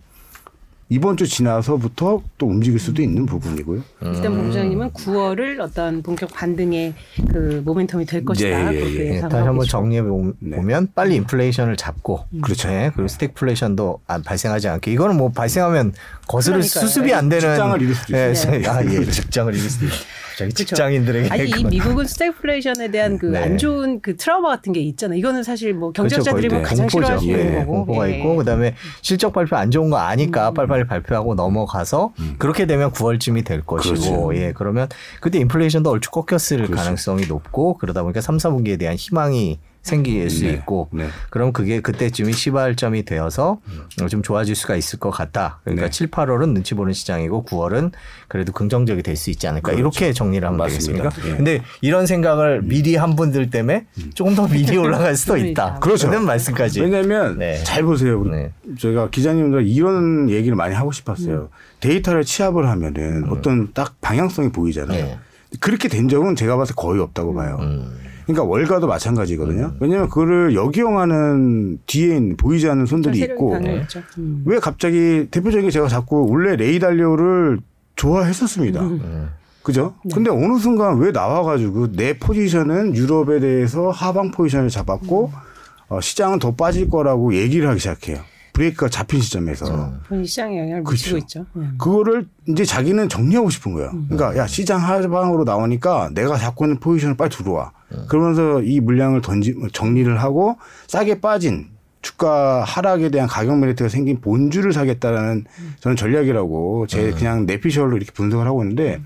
이번 0.91 1.17
주 1.17 1.27
지나서부터 1.27 2.23
또 2.37 2.47
움직일 2.47 2.79
수도 2.79 3.03
있는 3.03 3.25
부분이고요. 3.27 3.83
일단 4.03 4.35
본부장님은 4.35 4.91
9월을 4.91 5.59
어떤 5.61 6.03
본격 6.03 6.31
반등의 6.33 6.95
그 7.33 7.63
모멘텀이 7.65 8.07
될 8.07 8.25
것이다. 8.25 8.75
예, 8.75 8.79
예, 8.79 8.95
예. 8.95 9.11
네, 9.13 9.21
다시 9.21 9.37
한번. 9.37 9.67
정리해 9.67 10.03
보면 10.03 10.35
네. 10.41 10.87
빨리 10.95 11.17
인플레이션을 11.17 11.77
잡고 11.77 12.27
그렇죠. 12.43 12.69
네, 12.69 12.91
그리고 12.95 13.09
스태그플레이션도 13.09 14.01
안 14.07 14.23
발생하지 14.23 14.69
않게 14.69 14.93
이거는 14.93 15.17
뭐 15.17 15.31
발생하면 15.31 15.95
거스를 16.29 16.59
그러니까요. 16.59 16.87
수습이 16.87 17.15
안 17.15 17.29
되는 17.31 17.41
직장을 17.41 17.83
잃을 17.83 17.95
수도 17.95 18.19
예, 18.19 18.31
있어요. 18.33 18.71
아, 18.71 18.85
예, 18.85 19.05
직장을 19.11 19.55
잃을 19.55 19.71
수도 19.71 19.87
있어요. 19.87 19.99
갑자기 20.35 20.53
그렇죠. 20.53 20.65
직장인들에게 20.65 21.29
아니 21.31 21.45
이 21.45 21.51
그건- 21.53 21.71
미국은 21.71 22.07
스태그플레이션에 22.07 22.91
대한 22.91 23.19
그 23.19 23.27
네. 23.27 23.39
안 23.39 23.57
좋은 23.59 24.01
그 24.01 24.17
트라우마 24.17 24.49
같은 24.51 24.73
게 24.73 24.81
있잖아요. 24.81 25.19
이거는 25.19 25.43
사실 25.45 25.73
뭐 25.75 25.93
그렇죠, 25.93 26.17
경제학자들이 26.17 26.49
거의 26.49 26.61
뭐 26.61 26.69
가장 26.69 26.87
공포죠. 26.89 27.07
싫어하시는 27.19 27.39
예, 27.55 27.59
거고. 27.61 27.73
공포가 27.87 28.11
예. 28.11 28.17
있고 28.19 28.37
그다음에 28.37 28.75
실적 29.01 29.33
발표 29.33 29.57
안 29.57 29.71
좋은 29.71 29.91
거 29.91 29.97
아니까 29.99 30.51
빨리빨리 30.53 30.87
발표하고 30.87 31.35
넘어가서 31.35 32.13
그렇게 32.39 32.67
되면 32.67 32.91
9월쯤이 32.91 33.45
될 33.45 33.61
것이고 33.63 33.95
그렇죠. 33.95 34.37
예 34.37 34.53
그러면 34.53 34.89
그때 35.21 35.39
인플레이션도 35.39 35.91
얼추 35.91 36.11
꺾였을 36.11 36.59
그렇죠. 36.59 36.75
가능성이 36.75 37.27
높고 37.27 37.79
그러다 37.79 38.03
보니까 38.03 38.21
3, 38.21 38.37
4분기에 38.39 38.79
대한 38.79 38.97
희망이 38.97 39.59
생길 39.85 40.29
수 40.31 40.45
네, 40.45 40.53
있고 40.55 40.89
네. 40.93 41.09
그럼 41.31 41.53
그게 41.53 41.81
그때쯤이 41.81 42.33
시발점이 42.33 43.05
되어서 43.05 43.61
어, 44.03 44.07
좀 44.09 44.23
좋아질 44.23 44.55
수가 44.57 44.77
있을 44.77 44.99
것 44.99 45.11
같다. 45.11 45.61
그러니까 45.63 45.87
네. 45.87 45.91
7, 45.91 46.11
8월은 46.11 46.55
눈치 46.55 46.75
보는 46.75 46.93
시장이고 46.95 47.45
9월은 47.45 47.93
그래도 48.27 48.53
긍정적이 48.53 49.03
될 49.03 49.15
수 49.15 49.31
있지 49.31 49.47
않을까. 49.47 49.73
이렇게 49.73 50.13
정리를 50.13 50.45
하면 50.45 50.59
맞습니다. 50.59 51.11
되겠습니까? 51.11 51.31
예. 51.33 51.37
근데 51.37 51.63
이런 51.83 52.07
생각을 52.07 52.63
미리 52.63 52.97
한 52.97 53.15
분들 53.15 53.51
때문에 53.51 53.87
조금 54.15 54.35
더 54.35 54.49
미리 54.49 54.77
올라갈 54.77 55.15
수도 55.17 55.37
있다. 55.37 55.79
그렇죠. 55.81 56.09
그런 56.09 56.25
말씀까지. 56.25 56.81
왜냐하면 56.81 57.39
네. 57.39 57.63
잘 57.63 57.83
보세요. 57.85 58.25
네. 58.25 58.53
저희가 58.79 59.11
기자님들 59.11 59.67
이런 59.69 60.31
얘기를 60.31 60.57
많이 60.57 60.75
하고 60.75 60.91
싶었어요. 60.93 61.51
데이터를 61.81 62.25
취합을 62.25 62.69
하면은 62.71 63.29
어떤 63.31 63.73
딱 63.75 64.01
방향성이 64.01 64.51
보이잖아요. 64.51 65.05
네. 65.05 65.19
그렇게 65.61 65.89
된 65.89 66.09
적은 66.09 66.35
제가 66.37 66.57
봐서 66.57 66.75
거의 66.75 67.01
없다고 67.01 67.35
봐요. 67.35 67.59
음. 67.61 67.97
그러니까 68.27 68.45
월가도 68.45 68.87
마찬가지거든요. 68.87 69.75
왜냐하면 69.81 70.09
그거를 70.09 70.55
역이용하는 70.55 71.79
뒤에 71.87 72.17
있는 72.17 72.37
보이지 72.37 72.69
않는 72.69 72.87
손들이 72.87 73.21
있고 73.21 73.51
강했죠. 73.51 74.01
음. 74.19 74.43
왜 74.47 74.59
갑자기 74.59 75.29
대표적인 75.31 75.67
게 75.67 75.71
제가 75.71 75.89
자꾸 75.89 76.27
원래 76.29 76.57
레이달리오를 76.57 77.59
좋아했었습니다. 77.97 78.81
음. 78.81 79.29
그죠? 79.63 79.95
근데 80.13 80.31
어느 80.31 80.59
순간 80.59 80.99
왜 80.99 81.11
나와가지고 81.11 81.93
내 81.93 82.19
포지션은 82.19 82.95
유럽에 82.95 83.41
대해서 83.41 83.91
하방 83.91 84.31
포지션을 84.31 84.69
잡았고 84.69 85.33
어, 85.89 86.01
시장은 86.01 86.39
더 86.39 86.55
빠질 86.55 86.89
거라고 86.91 87.35
얘기를 87.35 87.69
하기 87.69 87.81
시작해요. 87.81 88.19
브레이크가 88.53 88.89
잡힌 88.89 89.21
시점에서. 89.21 89.93
본인 90.07 90.25
시장에 90.25 90.59
영향을 90.61 90.85
미치고 90.89 91.17
그렇죠. 91.17 91.41
있죠. 91.41 91.47
음. 91.57 91.75
그거를 91.79 92.27
이제 92.47 92.65
자기는 92.65 93.09
정리하고 93.09 93.51
싶은 93.51 93.73
거예요. 93.75 93.91
그러니까 94.09 94.37
야 94.37 94.47
시장 94.47 94.81
하방으로 94.81 95.45
나오니까 95.45 96.11
내가 96.15 96.37
잡고 96.37 96.65
있는 96.67 96.79
포지션을 96.79 97.17
빨리 97.17 97.31
들어와. 97.31 97.73
그러면서 98.09 98.63
이 98.63 98.81
물량을 98.81 99.21
던지 99.21 99.55
정리를 99.73 100.21
하고 100.23 100.57
싸게 100.87 101.21
빠진 101.21 101.69
주가 102.03 102.63
하락에 102.65 103.09
대한 103.09 103.27
가격 103.29 103.59
메리트가 103.59 103.89
생긴 103.89 104.21
본주를 104.21 104.73
사겠다라는 104.73 105.45
저는 105.81 105.97
전략이라고 105.97 106.87
제 106.87 107.11
그냥 107.13 107.47
내피셜로 107.47 107.97
이렇게 107.97 108.13
분석을 108.13 108.47
하고 108.47 108.63
있는데 108.63 109.01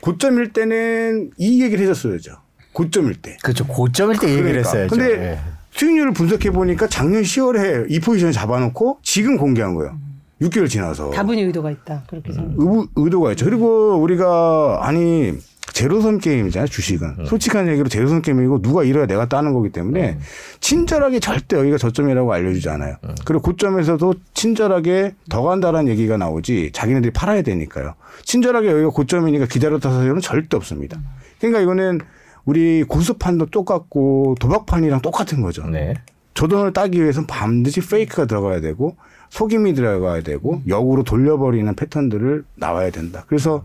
고점일 0.00 0.52
때는 0.52 1.30
이 1.36 1.62
얘기를 1.62 1.84
해줬어야죠. 1.84 2.32
고점일 2.72 3.16
때. 3.16 3.36
그렇죠. 3.42 3.66
고점일 3.66 4.18
때 4.18 4.28
얘기를 4.28 4.44
그러니까. 4.44 4.70
했어야죠. 4.70 4.96
근데 4.96 5.32
예. 5.32 5.38
수익률을 5.72 6.12
분석해 6.12 6.50
보니까 6.50 6.88
작년 6.88 7.22
10월에 7.22 7.90
이 7.90 8.00
포지션을 8.00 8.32
잡아놓고 8.32 9.00
지금 9.02 9.36
공개한 9.36 9.74
거예요. 9.74 9.98
6개월 10.40 10.68
지나서. 10.68 11.10
다분히 11.10 11.42
의도가 11.42 11.70
있다. 11.70 12.04
그렇게 12.06 12.32
생각. 12.32 12.54
의, 12.58 12.86
의도가 12.96 13.32
있죠. 13.32 13.44
그리고 13.44 13.96
우리가 13.96 14.80
아니 14.82 15.34
제로섬 15.72 16.18
게임이잖아요. 16.18 16.66
주식은 16.66 17.26
솔직한 17.26 17.68
얘기로 17.68 17.88
제로섬 17.88 18.22
게임이고 18.22 18.60
누가 18.62 18.82
잃어야 18.82 19.06
내가 19.06 19.28
따는 19.28 19.52
거기 19.52 19.70
때문에 19.70 20.18
친절하게 20.60 21.20
절대 21.20 21.56
여기가 21.56 21.78
저점이라고 21.78 22.32
알려주지 22.32 22.68
않아요. 22.70 22.96
그리고 23.24 23.42
고점에서도 23.42 24.14
친절하게 24.34 25.14
더 25.28 25.42
간다라는 25.42 25.88
얘기가 25.90 26.16
나오지 26.16 26.70
자기네들이 26.72 27.12
팔아야 27.12 27.42
되니까요. 27.42 27.94
친절하게 28.24 28.70
여기가 28.70 28.90
고점이니까 28.90 29.46
기다렸다 29.46 29.90
사서는 29.90 30.20
절대 30.20 30.56
없습니다. 30.56 31.00
그러니까 31.38 31.60
이거는 31.60 32.00
우리 32.44 32.82
고수판도 32.82 33.46
똑같고 33.46 34.36
도박판이랑 34.40 35.02
똑같은 35.02 35.40
거죠. 35.40 35.66
네. 35.68 35.94
저 36.34 36.46
돈을 36.46 36.72
따기 36.72 37.00
위해서는 37.00 37.26
반드시 37.26 37.80
페이크가 37.80 38.26
들어가야 38.26 38.60
되고 38.60 38.96
속임이 39.30 39.74
들어가야 39.74 40.22
되고 40.22 40.62
역으로 40.68 41.02
돌려버리는 41.04 41.74
패턴들을 41.74 42.44
나와야 42.56 42.90
된다. 42.90 43.24
그래서 43.28 43.64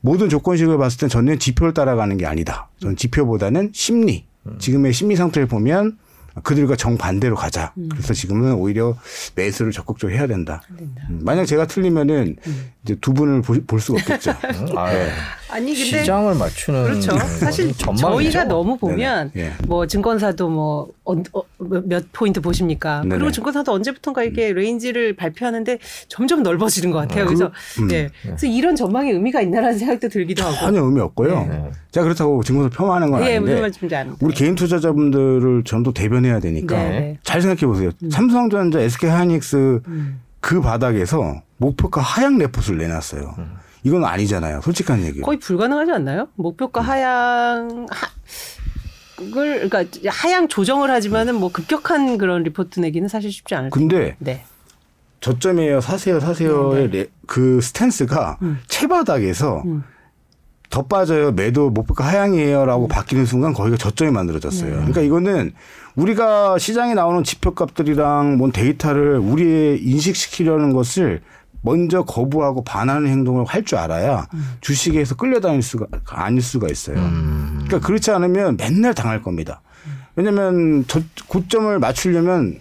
모든 0.00 0.28
조건식을 0.28 0.78
봤을 0.78 0.98
땐 1.00 1.08
저는 1.08 1.38
지표를 1.38 1.74
따라가는 1.74 2.16
게 2.16 2.26
아니다. 2.26 2.68
저는 2.80 2.96
지표보다는 2.96 3.70
심리. 3.74 4.24
지금의 4.58 4.92
심리 4.92 5.14
상태를 5.16 5.46
보면 5.46 5.98
그들과 6.42 6.76
정반대로 6.76 7.36
가자. 7.36 7.72
그래서 7.90 8.14
지금은 8.14 8.54
오히려 8.54 8.96
매수를 9.36 9.70
적극적으로 9.70 10.16
해야 10.16 10.26
된다. 10.26 10.62
음, 10.80 11.20
만약 11.22 11.44
제가 11.44 11.66
틀리면은 11.66 12.36
이제 12.84 12.96
두 13.00 13.12
분을 13.12 13.42
보- 13.42 13.62
볼 13.66 13.80
수가 13.80 13.98
없겠죠. 14.00 14.30
음, 14.72 14.78
아, 14.78 14.88
아니 15.52 15.74
근데 15.74 16.00
시장을 16.00 16.34
맞추는 16.36 16.84
그렇죠. 16.84 17.18
사실. 17.18 17.72
저희가 17.74 18.44
너무 18.44 18.78
보면 18.78 19.30
네네. 19.34 19.46
예. 19.46 19.52
뭐 19.66 19.86
증권사도 19.86 20.48
뭐몇 20.48 22.06
포인트 22.12 22.40
보십니까? 22.40 23.02
네네. 23.02 23.16
그리고 23.16 23.30
증권사도 23.30 23.70
언제부턴가 23.70 24.22
이게 24.24 24.52
range를 24.54 25.14
발표하는데 25.14 25.78
점점 26.08 26.42
넓어지는 26.42 26.90
것 26.90 27.00
같아요. 27.00 27.26
그래서 27.26 27.52
음. 27.80 27.90
예. 27.92 28.08
그래서 28.22 28.46
이런 28.46 28.74
전망에 28.74 29.10
의미가 29.10 29.42
있나라는 29.42 29.78
생각도 29.78 30.08
들기도 30.08 30.42
하고. 30.42 30.56
전혀 30.56 30.82
의미 30.82 31.00
없고요. 31.00 31.46
네. 31.46 31.70
제가 31.90 32.04
그렇다고 32.04 32.42
증권사 32.42 32.74
폄하하는 32.74 33.10
건 33.10 33.22
예, 33.26 33.38
무슨 33.38 33.62
아닌데. 33.62 34.16
우리 34.22 34.34
개인 34.34 34.54
투자자분들을 34.54 35.64
전부 35.64 35.92
대변해야 35.92 36.40
되니까 36.40 36.76
네. 36.76 37.18
잘 37.22 37.42
생각해 37.42 37.66
보세요. 37.66 37.90
삼성전자, 38.10 38.80
SK하이닉스 38.80 39.80
그 40.40 40.60
바닥에서 40.62 41.42
목표가 41.58 42.00
하향 42.00 42.38
레포트를 42.38 42.78
내놨어요. 42.78 43.34
이건 43.84 44.04
아니잖아요. 44.04 44.60
솔직한 44.62 45.00
얘기예요. 45.04 45.22
거의 45.24 45.38
불가능하지 45.38 45.90
않나요? 45.92 46.28
목표가 46.36 46.80
하향 46.80 47.86
하, 47.90 48.08
그걸 49.16 49.68
그러니까 49.68 49.84
하향 50.08 50.48
조정을 50.48 50.90
하지만은 50.90 51.34
뭐 51.34 51.50
급격한 51.50 52.18
그런 52.18 52.42
리포트 52.42 52.80
내기는 52.80 53.08
사실 53.08 53.30
쉽지 53.32 53.54
않을 53.54 53.70
텐데. 53.70 53.96
근데 53.96 54.16
네. 54.18 54.44
저점이에요, 55.20 55.80
사세요, 55.80 56.18
사세요의 56.20 56.90
레- 56.90 57.06
그 57.26 57.60
stance가 57.60 58.38
음. 58.42 58.58
최바닥에서 58.66 59.62
음. 59.64 59.84
더 60.70 60.82
빠져요. 60.86 61.32
매도 61.32 61.70
목표가 61.70 62.04
하향이에요라고 62.08 62.88
바뀌는 62.88 63.26
순간 63.26 63.52
거기가 63.52 63.76
저점이 63.76 64.10
만들어졌어요. 64.10 64.70
네. 64.70 64.76
그러니까 64.76 65.00
이거는 65.02 65.52
우리가 65.96 66.56
시장에 66.58 66.94
나오는 66.94 67.22
지표값들이랑 67.22 68.38
뭔 68.38 68.50
데이터를 68.52 69.18
우리에 69.18 69.76
인식시키려는 69.76 70.72
것을 70.72 71.20
먼저 71.62 72.02
거부하고 72.04 72.64
반하는 72.64 73.08
행동을 73.08 73.44
할 73.44 73.64
줄 73.64 73.78
알아야 73.78 74.26
음. 74.34 74.54
주식에서 74.60 75.14
끌려다닐 75.16 75.62
수가 75.62 75.86
아닐 76.08 76.42
수가 76.42 76.68
있어요. 76.68 76.98
음. 76.98 77.62
그러니까 77.66 77.86
그렇지 77.86 78.10
않으면 78.10 78.56
맨날 78.56 78.94
당할 78.94 79.22
겁니다. 79.22 79.62
왜냐하면 80.16 80.84
저 80.88 81.00
고점을 81.28 81.78
맞추려면 81.78 82.58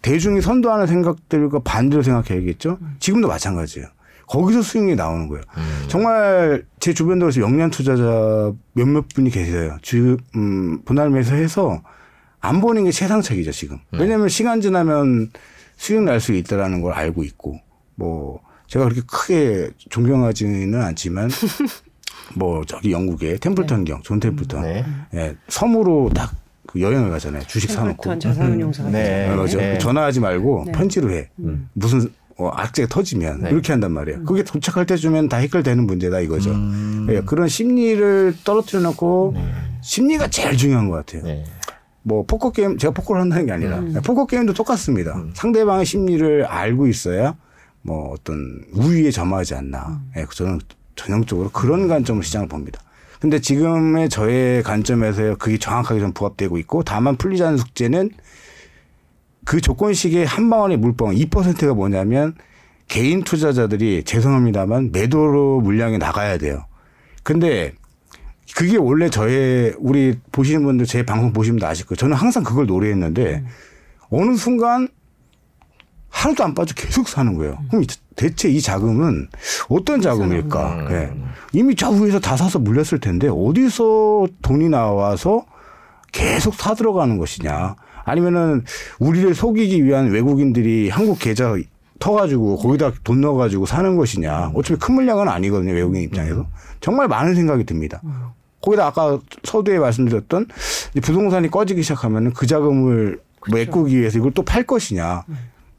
대중이 0.00 0.40
선도하는 0.40 0.86
생각들과 0.88 1.60
반대로 1.60 2.02
생각해야겠죠. 2.02 2.78
지금도 2.98 3.28
마찬가지예요. 3.28 3.86
거기서 4.26 4.62
수익이 4.62 4.96
나오는 4.96 5.28
거예요. 5.28 5.44
정말 5.88 6.64
제 6.80 6.94
주변도 6.94 7.26
그래서 7.26 7.40
영리한 7.42 7.70
투자자 7.70 8.50
몇몇 8.72 9.06
분이 9.14 9.30
계세요. 9.30 9.76
지금 9.82 10.16
음, 10.34 10.82
분할매수 10.84 11.34
해서 11.34 11.82
안 12.40 12.60
보는 12.60 12.84
게 12.84 12.90
최상책이죠 12.90 13.52
지금. 13.52 13.78
왜냐하면 13.92 14.28
시간 14.28 14.60
지나면 14.60 15.30
수익 15.76 16.02
날 16.02 16.18
수 16.20 16.32
있다라는 16.32 16.80
걸 16.80 16.92
알고 16.94 17.22
있고 17.24 17.60
뭐 17.94 18.40
제가 18.66 18.86
그렇게 18.86 19.02
크게 19.06 19.70
존경하지는 19.90 20.80
않지만 20.80 21.30
뭐 22.36 22.64
저기 22.64 22.92
영국의 22.92 23.38
템플턴 23.38 23.84
경, 23.84 24.00
존 24.02 24.20
템플턴 24.20 24.62
네. 24.62 24.84
예, 25.14 25.36
섬으로 25.48 26.10
딱 26.14 26.42
그 26.72 26.80
여행을 26.80 27.10
가잖아요. 27.10 27.42
주식 27.46 27.70
사놓고. 27.70 28.18
자산운용사. 28.18 28.88
네. 28.90 29.28
어, 29.28 29.42
그죠? 29.42 29.58
네. 29.58 29.78
전화하지 29.78 30.20
말고 30.20 30.64
네. 30.66 30.72
편지로 30.72 31.10
해. 31.10 31.28
무슨 31.74 32.08
어, 32.38 32.48
악재가 32.48 32.88
터지면 32.88 33.42
네. 33.42 33.50
이렇게 33.50 33.72
한단 33.72 33.92
말이에요. 33.92 34.24
그게 34.24 34.42
도착할 34.42 34.86
때쯤엔 34.86 35.28
다 35.28 35.36
해결되는 35.36 35.84
문제다 35.84 36.20
이거죠. 36.20 36.50
음. 36.50 37.06
예, 37.10 37.20
그런 37.20 37.48
심리를 37.48 38.34
떨어뜨려 38.42 38.80
놓고 38.82 39.34
심리가 39.82 40.28
제일 40.28 40.56
중요한 40.56 40.88
것 40.88 40.96
같아요. 40.96 41.24
네. 41.24 41.44
뭐 42.04 42.24
포커 42.24 42.52
게임 42.52 42.78
제가 42.78 42.94
포커를 42.94 43.20
한다는 43.20 43.46
게 43.46 43.52
아니라 43.52 43.80
포커 44.02 44.26
게임도 44.26 44.54
똑같습니다. 44.54 45.22
상대방의 45.34 45.84
심리를 45.84 46.46
알고 46.46 46.86
있어야 46.86 47.36
뭐 47.82 48.12
어떤 48.12 48.64
우위에 48.72 49.10
점하지 49.10 49.54
않나. 49.54 50.02
예, 50.16 50.24
저는 50.30 50.60
전형적으로 50.94 51.50
그런 51.50 51.88
관점으로 51.88 52.22
시장을 52.22 52.48
봅니다. 52.48 52.80
근데 53.20 53.40
지금의 53.40 54.08
저의 54.08 54.62
관점에서 54.62 55.36
그게 55.36 55.56
정확하게 55.56 56.00
좀 56.00 56.12
부합되고 56.12 56.58
있고 56.58 56.82
다만 56.82 57.16
풀리지 57.16 57.44
않은 57.44 57.56
숙제는 57.56 58.10
그 59.44 59.60
조건식의 59.60 60.26
한 60.26 60.50
방울의 60.50 60.76
물방 60.78 61.14
2%가 61.14 61.74
뭐냐면 61.74 62.34
개인 62.88 63.22
투자자들이 63.22 64.04
죄송합니다만 64.04 64.90
매도로 64.92 65.60
물량이 65.60 65.98
나가야 65.98 66.38
돼요. 66.38 66.64
근데 67.22 67.74
그게 68.56 68.76
원래 68.76 69.08
저의 69.08 69.74
우리 69.78 70.18
보시는 70.30 70.62
분들 70.64 70.86
제 70.86 71.04
방송 71.04 71.32
보시면 71.32 71.58
다 71.58 71.68
아실 71.68 71.86
거예요. 71.86 71.96
저는 71.96 72.16
항상 72.16 72.42
그걸 72.42 72.66
노래했는데 72.66 73.44
어느 74.10 74.36
순간 74.36 74.88
하나도 76.12 76.44
안 76.44 76.54
빠져 76.54 76.74
계속 76.74 77.08
사는 77.08 77.34
거예요. 77.34 77.58
그럼 77.68 77.82
이- 77.82 77.86
대체 78.14 78.48
이 78.48 78.60
자금은 78.60 79.28
어떤 79.68 80.00
자금일까? 80.00 80.86
예. 80.92 81.12
이미 81.52 81.74
저 81.74 81.90
위에서 81.90 82.20
다 82.20 82.36
사서 82.36 82.58
물렸을 82.58 83.00
텐데 83.00 83.28
어디서 83.28 84.26
돈이 84.42 84.68
나와서 84.68 85.46
계속 86.12 86.54
사 86.54 86.74
들어가는 86.74 87.16
것이냐? 87.16 87.74
아니면은 88.04 88.64
우리를 88.98 89.34
속이기 89.34 89.84
위한 89.84 90.10
외국인들이 90.10 90.90
한국 90.90 91.18
계좌 91.18 91.54
터가지고 91.98 92.58
거기다 92.58 92.92
돈 93.04 93.20
넣어가지고 93.22 93.64
사는 93.64 93.96
것이냐? 93.96 94.52
어차피 94.54 94.78
큰 94.78 94.94
물량은 94.96 95.28
아니거든요 95.28 95.72
외국인 95.72 96.02
입장에서 96.02 96.46
정말 96.80 97.08
많은 97.08 97.34
생각이 97.34 97.64
듭니다. 97.64 98.02
거기다 98.60 98.86
아까 98.88 99.18
서두에 99.44 99.78
말씀드렸던 99.78 100.46
부동산이 101.02 101.50
꺼지기 101.50 101.82
시작하면은 101.82 102.32
그 102.32 102.46
자금을 102.46 103.20
메꾸기 103.50 103.98
위해서 103.98 104.18
이걸 104.18 104.32
또 104.32 104.42
팔 104.42 104.64
것이냐? 104.64 105.24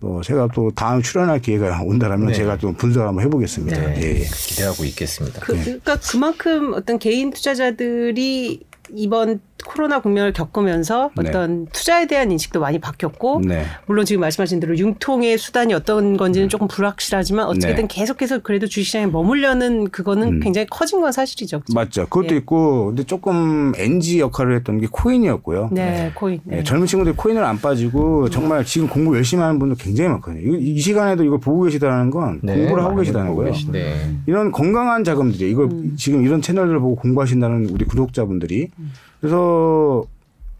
뭐 0.04 0.22
제가 0.22 0.50
또 0.54 0.70
다음 0.72 1.02
출연할 1.02 1.40
기회가 1.40 1.82
온다라면 1.82 2.28
네. 2.28 2.34
제가 2.34 2.58
좀 2.58 2.74
분석을 2.74 3.08
한번 3.08 3.24
해보겠습니다. 3.24 3.80
네. 3.80 4.02
예, 4.02 4.20
예. 4.20 4.26
기대하고 4.26 4.84
있겠습니다. 4.84 5.40
그, 5.40 5.58
그러니까 5.58 5.96
그만큼 5.96 6.74
어떤 6.74 7.00
개인 7.00 7.32
투자자들이 7.32 8.60
이번 8.94 9.40
코로나 9.66 10.02
국면을 10.02 10.34
겪으면서 10.34 11.12
네. 11.16 11.30
어떤 11.30 11.66
투자에 11.68 12.06
대한 12.06 12.32
인식도 12.32 12.60
많이 12.60 12.80
바뀌었고 12.80 13.42
네. 13.46 13.64
물론 13.86 14.06
지금 14.06 14.22
말씀하신 14.22 14.60
대로 14.60 14.78
융통의 14.78 15.38
수단이 15.38 15.74
어떤 15.74 16.18
건지는 16.18 16.50
조금 16.50 16.68
불확실하지만 16.68 17.46
어떻게든 17.48 17.88
네. 17.88 17.88
계속해서 17.88 18.40
그래도 18.40 18.68
주식시장에 18.68 19.08
머물려는 19.08 19.90
그거는 19.90 20.28
음. 20.28 20.40
굉장히 20.42 20.68
커진 20.70 21.02
건 21.02 21.12
사실이죠. 21.12 21.62
그죠? 21.62 21.74
맞죠. 21.74 22.04
그것도 22.04 22.34
예. 22.34 22.38
있고 22.38 22.88
근데 22.88 23.04
조금 23.04 23.74
NG 23.78 24.20
역할을 24.20 24.56
했던 24.56 24.80
게 24.80 24.88
코인이었고요. 24.92 25.70
네, 25.72 26.12
코인. 26.14 26.42
네. 26.44 26.58
예, 26.58 26.64
젊은 26.64 26.86
친구들이 26.86 27.16
코인을 27.16 27.44
안 27.44 27.60
빠지고 27.60 28.30
정말 28.30 28.66
지금 28.66 28.88
공부 28.88 29.16
열심히 29.16 29.44
하는 29.44 29.60
분들 29.60 29.78
굉장히 29.78 30.10
많거든요. 30.10 30.58
이, 30.58 30.74
이 30.74 30.80
시간에도 30.80 31.24
이걸 31.24 31.40
보고 31.40 31.64
계시다는 31.64 32.10
건 32.10 32.40
네, 32.44 32.58
공부를 32.58 32.84
하고 32.84 32.98
계시다는 32.98 33.34
거예요. 33.36 33.54
이런 34.26 34.52
건강한 34.52 35.04
자금들이 35.04 35.50
이거 35.50 35.64
음. 35.66 35.96
지금 35.98 36.26
이런 36.26 36.42
채널들을 36.42 36.80
보고 36.80 36.96
공부하신다는 36.96 37.70
우리 37.70 37.86
구독자분들이 37.86 38.70
그래서 39.24 40.04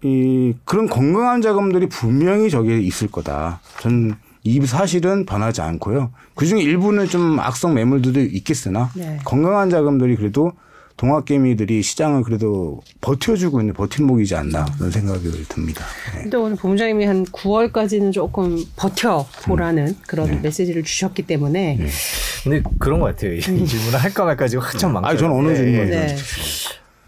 이 0.04 0.54
그런 0.64 0.88
건강한 0.88 1.42
자금들이 1.42 1.90
분명히 1.90 2.50
저기에 2.50 2.80
있을 2.80 3.10
거다. 3.10 3.60
전이 3.82 4.66
사실은 4.66 5.26
변하지 5.26 5.60
않고요. 5.60 6.12
그 6.34 6.46
중에 6.46 6.62
일부는 6.62 7.08
좀 7.08 7.42
악성 7.42 7.74
매물들도 7.74 8.22
있겠으나 8.22 8.90
네. 8.96 9.20
건강한 9.26 9.70
자금들이 9.70 10.16
그래도 10.16 10.54
동학개미들이 10.96 11.82
시장을 11.82 12.24
그래도 12.24 12.80
버텨주고 13.02 13.60
있는 13.60 13.74
버팀목이지 13.74 14.34
않나 14.34 14.64
그런 14.78 14.92
생각이 14.92 15.30
듭니다. 15.50 15.84
네. 16.16 16.22
근데 16.22 16.38
오늘 16.38 16.56
본부장님이 16.56 17.04
한 17.04 17.26
9월까지는 17.26 18.14
조금 18.14 18.64
버텨보라는 18.78 19.98
그런 20.08 20.30
네. 20.30 20.40
메시지를 20.42 20.84
주셨기 20.84 21.24
때문에 21.24 21.80
근데 22.46 22.64
그런 22.80 23.02
것 23.02 23.08
같아요. 23.08 23.34
이 23.34 23.42
질문을 23.42 24.00
할까 24.00 24.24
말까 24.24 24.48
지금 24.48 24.64
한참. 24.64 24.96
아니 25.04 25.20
저는 25.20 25.36
어느 25.36 25.54
질문 25.54 25.90
네. 25.90 26.16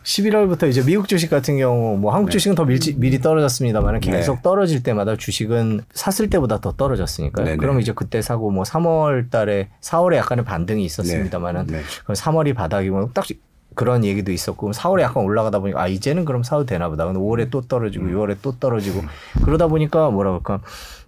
11월부터 0.06 0.70
이제 0.70 0.84
미국 0.84 1.08
주식 1.08 1.30
같은 1.30 1.58
경우 1.58 1.98
뭐 1.98 2.14
한국 2.14 2.30
주식은 2.30 2.56
더 2.56 2.64
밀지, 2.64 2.96
미리 2.98 3.20
떨어졌습니다만 3.20 4.00
계속 4.00 4.36
네. 4.36 4.42
떨어질 4.44 4.84
때마다 4.84 5.16
주식은 5.16 5.82
샀을 5.94 6.30
때보다 6.30 6.62
더 6.62 6.72
떨어졌으니까요. 6.74 7.46
네네. 7.46 7.58
그럼 7.58 7.82
이제 7.82 7.92
그때 7.94 8.22
사고 8.22 8.52
뭐 8.52 8.64
3월 8.64 9.32
달에 9.32 9.70
4월에 9.82 10.16
약간의 10.18 10.46
반등이 10.46 10.86
있었습니다만은 10.86 11.68
네. 11.68 11.78
네. 11.78 11.84
그럼 12.04 12.16
3월이 12.16 12.56
바닥이면 12.56 13.12
딱 13.14 13.26
그런 13.74 14.06
얘기도 14.06 14.32
있었고 14.32 14.72
4월에 14.72 15.02
약간 15.02 15.24
올라가다 15.24 15.60
보니까 15.60 15.82
아 15.82 15.88
이제는 15.88 16.24
그럼 16.24 16.44
사도 16.44 16.66
되나 16.66 16.88
보다. 16.88 17.06
근데 17.06 17.20
5월에 17.20 17.50
또 17.50 17.62
떨어지고 17.62 18.06
음. 18.06 18.16
6월에 18.16 18.38
또 18.42 18.58
떨어지고 18.60 19.02
그러다 19.44 19.68
보니까 19.68 20.12
뭐라 20.12 20.32
그럴까 20.32 20.62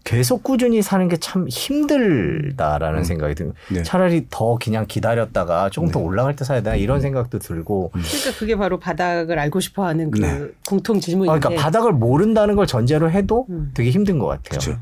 계속 0.03 0.43
꾸준히 0.43 0.81
사는 0.81 1.07
게 1.09 1.17
참 1.19 1.47
힘들다라는 1.49 3.03
생각이 3.03 3.35
듭니다. 3.35 3.59
네. 3.71 3.83
차라리 3.83 4.27
더 4.29 4.57
그냥 4.61 4.85
기다렸다가 4.87 5.69
조금 5.69 5.89
더 5.89 5.99
올라갈 5.99 6.35
때 6.35 6.45
사야 6.45 6.61
되나 6.61 6.75
이런 6.75 7.01
생각도 7.01 7.39
들고 7.39 7.91
그러니까 7.91 8.39
그게 8.39 8.55
바로 8.55 8.79
바닥을 8.79 9.37
알고 9.37 9.59
싶어하는 9.59 10.11
그 10.11 10.19
네. 10.19 10.47
공통 10.65 10.97
아, 10.97 10.99
질문인데 10.99 11.39
그러니까 11.39 11.61
바닥을 11.61 11.91
모른다는 11.93 12.55
걸 12.55 12.67
전제로 12.67 13.09
해도 13.11 13.45
음. 13.49 13.71
되게 13.73 13.89
힘든 13.89 14.19
것 14.19 14.27
같아요. 14.27 14.59
그렇죠. 14.59 14.77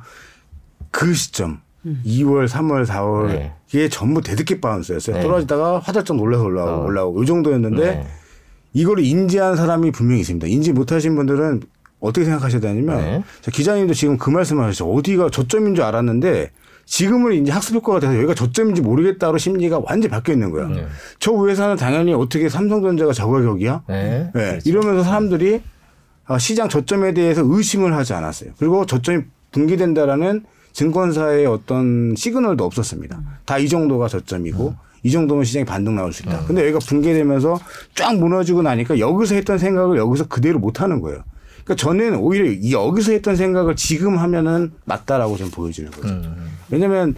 그 0.91 1.13
시점 1.13 1.61
음. 1.85 2.01
2월, 2.05 2.47
3월, 2.47 2.85
4월 2.85 3.27
네. 3.27 3.53
이게 3.69 3.89
전부 3.89 4.21
대드기 4.21 4.61
바운스였어요. 4.61 5.17
네. 5.17 5.21
떨어지다가 5.21 5.79
화들짝 5.79 6.17
놀라서 6.17 6.43
올라오고 6.43 6.71
어. 6.81 6.85
올라오고 6.85 7.23
이 7.23 7.25
정도였는데 7.25 7.81
네. 7.81 8.07
이거를 8.73 9.03
인지한 9.05 9.55
사람이 9.55 9.91
분명히 9.91 10.21
있습니다. 10.21 10.47
인지 10.47 10.73
못하신 10.73 11.15
분들은 11.15 11.61
어떻게 12.05 12.25
생각하셔야 12.25 12.61
되냐면 12.61 12.97
네. 12.97 13.23
자, 13.41 13.51
기자님도 13.51 13.93
지금 13.93 14.17
그 14.17 14.29
말씀을 14.29 14.63
하셨죠. 14.65 14.91
어디가 14.91 15.29
저점인 15.29 15.75
줄 15.75 15.83
알았는데 15.83 16.51
지금은 16.85 17.33
이제 17.33 17.51
학습 17.51 17.73
효과가 17.75 17.99
돼서 17.99 18.15
여기가 18.15 18.35
저점인지 18.35 18.81
모르겠다로 18.81 19.37
심리가 19.39 19.79
완전히 19.83 20.09
바뀌어 20.09 20.33
있는 20.33 20.51
거야. 20.51 20.67
네. 20.67 20.85
저 21.19 21.33
회사는 21.47 21.75
당연히 21.77 22.13
어떻게 22.13 22.47
삼성전자가 22.47 23.11
저 23.13 23.27
가격이야? 23.27 23.83
네. 23.87 24.29
네. 24.33 24.59
이러면서 24.65 25.03
사람들이 25.03 25.61
아, 26.27 26.37
시장 26.37 26.69
저점에 26.69 27.13
대해서 27.13 27.41
의심을 27.43 27.95
하지 27.95 28.13
않았어요. 28.13 28.51
그리고 28.57 28.85
저점이 28.85 29.23
붕괴된다라는 29.51 30.43
증권사의 30.73 31.45
어떤 31.45 32.13
시그널도 32.15 32.63
없었습니다. 32.65 33.19
다 33.45 33.57
이 33.59 33.67
정도가 33.69 34.07
저점이고 34.07 34.75
이 35.03 35.11
정도면 35.11 35.43
시장이 35.45 35.65
반등 35.65 35.95
나올 35.95 36.11
수 36.11 36.23
있다. 36.23 36.45
근데 36.45 36.61
여기가 36.63 36.79
붕괴되면서 36.79 37.59
쫙 37.95 38.15
무너지고 38.17 38.61
나니까 38.63 38.99
여기서 38.99 39.35
했던 39.35 39.57
생각을 39.57 39.97
여기서 39.97 40.27
그대로 40.27 40.59
못 40.59 40.81
하는 40.81 40.99
거예요. 41.01 41.23
그러니까 41.65 41.75
저는 41.75 42.15
오히려 42.17 42.45
이 42.45 42.71
여기서 42.71 43.11
했던 43.11 43.35
생각을 43.35 43.75
지금 43.75 44.17
하면은 44.17 44.71
맞다라고 44.85 45.35
좀 45.35 45.49
보여지는 45.49 45.91
거죠. 45.91 46.07
음. 46.07 46.51
왜냐면 46.69 47.15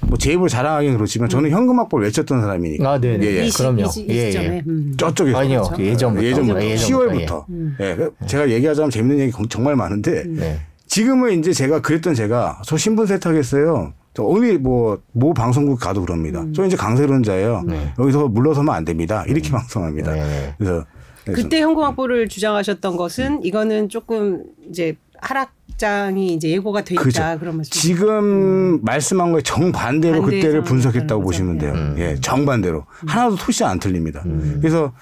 뭐제 0.00 0.32
입으로 0.32 0.48
자랑하기는 0.48 0.96
그렇지만 0.96 1.28
저는 1.28 1.50
현금악보를 1.50 2.06
외쳤던 2.06 2.42
사람이니까. 2.42 2.88
아, 2.88 3.00
네네. 3.00 3.26
예, 3.26 3.44
예. 3.46 3.48
그럼요. 3.48 3.88
이 3.96 4.06
예. 4.10 4.32
예. 4.32 4.62
음. 4.66 4.94
저쪽에서. 4.96 5.38
아니요. 5.38 5.62
그렇죠. 5.62 5.82
예전부터. 5.82 6.24
예전부터. 6.24 6.64
예전부터. 6.64 7.44
10월부터. 7.48 7.80
예. 7.80 8.26
제가 8.26 8.50
얘기하자면 8.50 8.90
재밌는 8.90 9.18
얘기 9.18 9.32
정말 9.48 9.74
많은데 9.74 10.24
네. 10.26 10.60
지금은 10.86 11.38
이제 11.38 11.52
제가 11.52 11.80
그랬던 11.80 12.14
제가 12.14 12.60
저 12.64 12.76
신분 12.76 13.06
세탁했어요. 13.06 13.94
저 14.14 14.22
어디 14.22 14.56
뭐, 14.56 14.98
모 15.12 15.34
방송국 15.34 15.78
가도 15.80 16.02
그럽니다. 16.02 16.44
저 16.54 16.64
이제 16.64 16.76
강세론자예요. 16.76 17.64
여기서 17.98 18.28
물러서면 18.28 18.74
안 18.74 18.84
됩니다. 18.84 19.24
이렇게 19.26 19.50
방송합니다. 19.50 20.12
네. 20.12 20.54
그래서 20.56 20.84
그때 21.32 21.60
현금악보를 21.60 22.28
주장하셨던 22.28 22.96
것은 22.96 23.44
이거는 23.44 23.88
조금 23.88 24.44
이제 24.68 24.96
하락장이 25.18 26.34
이제 26.34 26.50
예고가 26.50 26.82
돼 26.84 26.94
있다 26.94 27.02
그죠. 27.02 27.22
그런 27.40 27.56
말씀. 27.56 27.70
지금 27.70 28.80
말씀한 28.82 29.32
거에 29.32 29.42
정반대로 29.42 30.22
그때를 30.22 30.62
분석했다고 30.62 31.22
보시면 31.22 31.58
돼요. 31.58 31.72
거죠. 31.72 31.94
예, 31.98 32.16
정반대로. 32.20 32.84
하나도 33.06 33.36
토시 33.36 33.64
안 33.64 33.78
틀립니다. 33.78 34.22
음. 34.26 34.58
그래서 34.60 34.92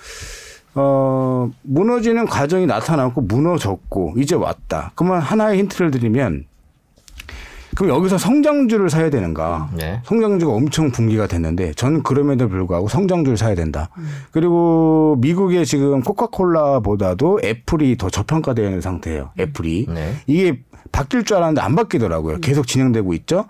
어, 0.74 1.50
무너지는 1.62 2.26
과정이 2.26 2.66
나타났고 2.66 3.20
무너졌고 3.22 4.14
이제 4.18 4.34
왔다. 4.34 4.92
그러면 4.94 5.20
하나의 5.20 5.58
힌트를 5.60 5.90
드리면 5.90 6.46
그럼 7.76 7.96
여기서 7.96 8.18
성장주를 8.18 8.90
사야 8.90 9.10
되는가? 9.10 9.70
네. 9.74 10.00
성장주가 10.04 10.52
엄청 10.52 10.90
붕괴가 10.90 11.26
됐는데 11.26 11.72
저는 11.74 12.02
그럼에도 12.02 12.48
불구하고 12.48 12.88
성장주를 12.88 13.36
사야 13.36 13.54
된다. 13.54 13.88
그리고 14.30 15.16
미국의 15.20 15.66
지금 15.66 16.00
코카콜라보다도 16.00 17.40
애플이 17.44 17.96
더 17.96 18.08
저평가되어 18.10 18.64
있는 18.66 18.80
상태예요. 18.80 19.30
애플이. 19.38 19.86
네. 19.88 20.14
이게 20.26 20.60
바뀔 20.92 21.24
줄 21.24 21.36
알았는데 21.36 21.60
안 21.60 21.74
바뀌더라고요. 21.74 22.38
계속 22.40 22.66
진행되고 22.66 23.12
있죠. 23.14 23.46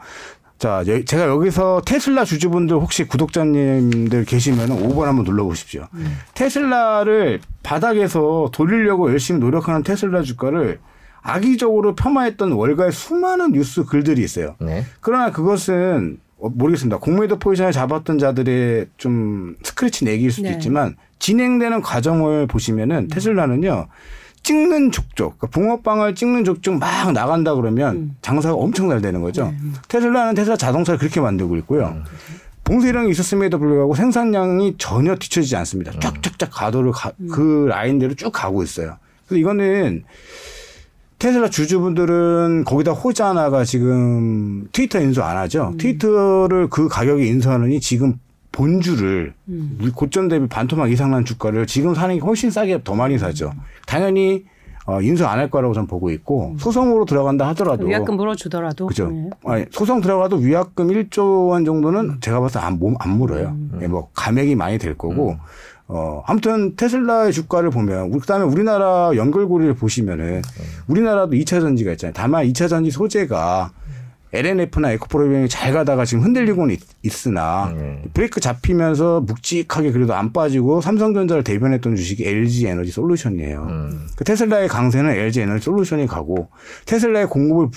자, 0.58 0.82
여- 0.86 1.04
제가 1.04 1.26
여기서 1.26 1.82
테슬라 1.84 2.24
주주분들 2.24 2.76
혹시 2.76 3.04
구독자님들 3.04 4.24
계시면 4.24 4.68
5번 4.70 5.02
한번 5.02 5.24
눌러보십시오. 5.24 5.86
테슬라를 6.34 7.40
바닥에서 7.62 8.48
돌리려고 8.52 9.10
열심히 9.10 9.40
노력하는 9.40 9.82
테슬라 9.82 10.22
주가를 10.22 10.78
악의적으로 11.24 11.94
폄하했던 11.94 12.52
월가의 12.52 12.92
수많은 12.92 13.52
뉴스 13.52 13.84
글들이 13.84 14.22
있어요. 14.22 14.54
네. 14.60 14.84
그러나 15.00 15.32
그것은 15.32 16.18
어, 16.38 16.50
모르겠습니다. 16.50 16.98
공매도 16.98 17.38
포지션을 17.38 17.72
잡았던 17.72 18.18
자들의 18.18 18.86
좀 18.98 19.56
스크래치 19.62 20.04
내기일 20.04 20.30
수도 20.30 20.48
네. 20.48 20.54
있지만 20.54 20.96
진행되는 21.18 21.80
과정을 21.80 22.46
보시면은 22.46 23.08
테슬라는요. 23.08 23.86
찍는 24.42 24.90
족족, 24.92 25.38
그러니까 25.38 25.46
붕어빵을 25.46 26.14
찍는 26.14 26.44
족족 26.44 26.76
막 26.78 27.12
나간다 27.12 27.54
그러면 27.54 28.14
장사가 28.20 28.54
엄청 28.54 28.90
잘 28.90 29.00
되는 29.00 29.22
거죠. 29.22 29.50
테슬라는 29.88 30.34
테슬라 30.34 30.58
자동차를 30.58 30.98
그렇게 30.98 31.18
만들고 31.22 31.56
있고요. 31.58 32.02
봉쇄령이 32.64 33.10
있었음에도 33.10 33.58
불구하고 33.58 33.94
생산량이 33.94 34.74
전혀 34.76 35.14
뒤처지지 35.16 35.56
않습니다. 35.56 35.92
쫙쫙쫙 35.98 36.50
가도를 36.52 36.92
가- 36.92 37.12
그 37.32 37.64
라인대로 37.70 38.12
쭉 38.14 38.30
가고 38.30 38.62
있어요. 38.62 38.98
그래서 39.26 39.40
이거는 39.40 40.04
테슬라 41.24 41.48
주주분들은 41.48 42.64
거기다 42.66 42.92
호자나가 42.92 43.64
지금 43.64 44.68
트위터 44.72 45.00
인수 45.00 45.22
안 45.22 45.38
하죠. 45.38 45.72
트위터를 45.78 46.68
그 46.68 46.86
가격에 46.86 47.24
인수하느니 47.26 47.80
지금 47.80 48.16
본주를 48.52 49.32
고점 49.94 50.28
대비 50.28 50.46
반토막 50.46 50.92
이상 50.92 51.12
난 51.12 51.24
주가를 51.24 51.66
지금 51.66 51.94
사는 51.94 52.14
게 52.14 52.20
훨씬 52.20 52.50
싸게 52.50 52.82
더 52.84 52.94
많이 52.94 53.16
사죠. 53.18 53.54
당연히 53.86 54.44
어, 54.84 55.00
인수 55.00 55.24
안 55.26 55.38
할 55.38 55.48
거라고 55.48 55.72
저는 55.72 55.86
보고 55.86 56.10
있고 56.10 56.56
소송으로 56.58 57.06
들어간다 57.06 57.48
하더라도 57.48 57.86
위약금 57.86 58.16
물어주더라도. 58.18 58.86
그죠. 58.86 59.08
네. 59.10 59.30
아니, 59.46 59.64
소송 59.70 60.02
들어가도 60.02 60.36
위약금 60.36 60.88
1조 60.88 61.48
원 61.48 61.64
정도는 61.64 62.18
제가 62.20 62.38
봐서 62.40 62.60
안, 62.60 62.78
몸- 62.78 62.96
안 62.98 63.16
물어요. 63.16 63.56
예, 63.80 63.86
뭐 63.86 64.10
감액이 64.12 64.56
많이 64.56 64.76
될 64.76 64.94
거고. 64.98 65.38
어, 65.86 66.22
아무튼 66.26 66.76
테슬라의 66.76 67.32
주가를 67.32 67.70
보면 67.70 68.10
우리- 68.10 68.20
그다음에 68.20 68.44
우리나라 68.44 69.10
연결고리를 69.14 69.74
보시면은 69.74 70.40
우리나라도 70.86 71.32
2차 71.36 71.60
전지가 71.60 71.92
있잖아요. 71.92 72.14
다만 72.16 72.46
2차 72.46 72.68
전지 72.68 72.90
소재가 72.90 73.70
LNF나 74.32 74.90
에코프로비움이 74.92 75.48
잘 75.48 75.72
가다가 75.72 76.04
지금 76.04 76.24
흔들리고는 76.24 76.76
있, 77.02 77.26
으나 77.28 77.72
브레이크 78.14 78.40
잡히면서 78.40 79.20
묵직하게 79.20 79.92
그래도 79.92 80.14
안 80.14 80.32
빠지고 80.32 80.80
삼성전자를 80.80 81.44
대변했던 81.44 81.94
주식이 81.94 82.26
LG 82.26 82.66
에너지 82.66 82.90
솔루션이에요. 82.90 83.64
그 84.16 84.24
테슬라의 84.24 84.66
강세는 84.68 85.10
LG 85.12 85.42
에너지 85.42 85.64
솔루션이 85.66 86.08
가고 86.08 86.48
테슬라의 86.86 87.28
공급을 87.28 87.68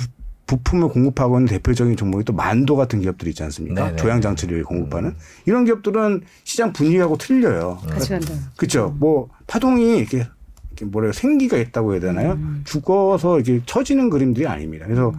부, 0.47 0.57
부품을 0.57 0.89
공급하고 0.89 1.37
있는 1.37 1.47
대표적인 1.47 1.95
종목이 1.95 2.23
또 2.23 2.33
만도 2.33 2.75
같은 2.75 2.99
기업들이 3.01 3.31
있지 3.31 3.43
않습니까? 3.43 3.85
네네. 3.85 3.95
조향 3.97 4.21
장치를 4.21 4.63
공급하는 4.63 5.13
이런 5.45 5.65
기업들은 5.65 6.21
시장 6.43 6.73
분위기하고 6.73 7.17
틀려요. 7.17 7.79
같이 7.87 8.09
간다. 8.09 8.33
그렇죠. 8.55 8.95
뭐 8.97 9.29
파동이 9.45 9.97
이렇게, 9.99 10.25
이렇게 10.71 10.85
뭐래요 10.85 11.11
생기가 11.11 11.57
있다고 11.57 11.93
해야 11.93 11.99
되나요? 11.99 12.39
죽어서 12.63 13.39
이렇게 13.39 13.61
처지는 13.65 14.09
그림들이 14.09 14.47
아닙니다. 14.47 14.85
그래서 14.85 15.13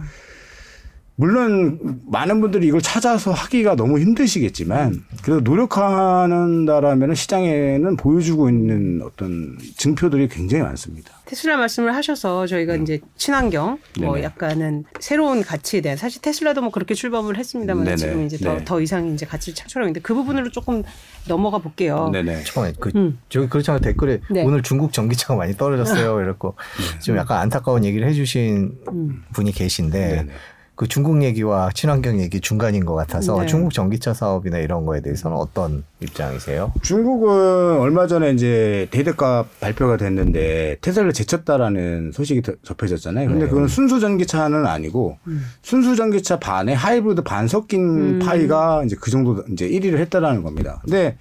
물론 1.19 1.99
많은 2.09 2.39
분들이 2.39 2.67
이걸 2.67 2.81
찾아서 2.81 3.33
하기가 3.33 3.75
너무 3.75 3.99
힘드시겠지만 3.99 5.03
그래도 5.21 5.41
노력하는다라면 5.41 7.13
시장에는 7.13 7.97
보여주고 7.97 8.47
있는 8.47 9.01
어떤 9.03 9.57
증표들이 9.75 10.29
굉장히 10.29 10.63
많습니다. 10.63 11.11
테슬라 11.25 11.57
말씀을 11.57 11.93
하셔서 11.93 12.47
저희가 12.47 12.77
이제 12.77 13.01
친환경 13.17 13.79
뭐 13.99 14.11
음. 14.11 14.13
네네. 14.13 14.23
약간은 14.23 14.85
새로운 15.01 15.43
가치에 15.43 15.81
대한 15.81 15.97
사실 15.97 16.21
테슬라도 16.21 16.61
뭐 16.61 16.71
그렇게 16.71 16.93
출범을 16.93 17.37
했습니다만 17.37 17.83
네네. 17.83 17.97
지금 17.97 18.25
이제 18.25 18.37
더, 18.37 18.53
네. 18.53 18.63
더 18.63 18.79
이상의 18.79 19.13
이제 19.13 19.25
가치를 19.25 19.55
창출하고 19.55 19.87
있는데 19.87 19.99
그 19.99 20.13
부분으로 20.13 20.51
조금 20.51 20.83
넘어가 21.27 21.57
볼게요. 21.57 22.09
네네. 22.13 22.45
잠깐만, 22.45 22.73
그, 22.79 22.91
음. 22.95 23.19
저기 23.27 23.49
그렇잖아요. 23.49 23.81
댓글에 23.81 24.21
네. 24.31 24.43
오늘 24.45 24.63
중국 24.63 24.93
전기차가 24.93 25.35
많이 25.35 25.57
떨어졌어요. 25.57 26.21
이랬고, 26.23 26.55
좀 27.03 27.17
약간 27.17 27.39
안타까운 27.39 27.83
얘기를 27.83 28.07
해주신 28.07 28.71
음. 28.87 29.23
분이 29.33 29.51
계신데, 29.51 29.99
네네. 29.99 30.31
그 30.79 30.87
중국 30.87 31.21
얘기와 31.23 31.71
친환경 31.73 32.21
얘기 32.21 32.39
중간인 32.39 32.85
것 32.85 32.95
같아서 32.95 33.37
네. 33.41 33.47
중국 33.47 33.73
전기차 33.73 34.13
사업이나 34.13 34.59
이런 34.59 34.85
거에 34.85 35.01
대해서는 35.01 35.35
어떤 35.35 35.83
입장이세요? 35.99 36.71
중국은 36.81 37.79
얼마 37.81 38.07
전에 38.07 38.31
이제 38.31 38.87
대대값 38.89 39.59
발표가 39.59 39.97
됐는데 39.97 40.77
테슬라 40.79 41.11
제쳤다라는 41.11 42.13
소식이 42.13 42.43
더- 42.43 42.53
접해졌잖아요. 42.63 43.27
근데 43.27 43.43
네. 43.43 43.49
그건 43.51 43.67
순수 43.67 43.99
전기차는 43.99 44.65
아니고 44.65 45.17
순수 45.63 45.97
전기차 45.97 46.39
반에 46.39 46.71
하이브리드 46.71 47.23
반 47.23 47.49
섞인 47.49 48.19
파이가 48.19 48.83
이제 48.85 48.95
그 49.01 49.11
정도 49.11 49.43
이제 49.51 49.67
1위를 49.67 49.97
했다라는 49.97 50.43
겁니다. 50.43 50.79
근데 50.85 51.17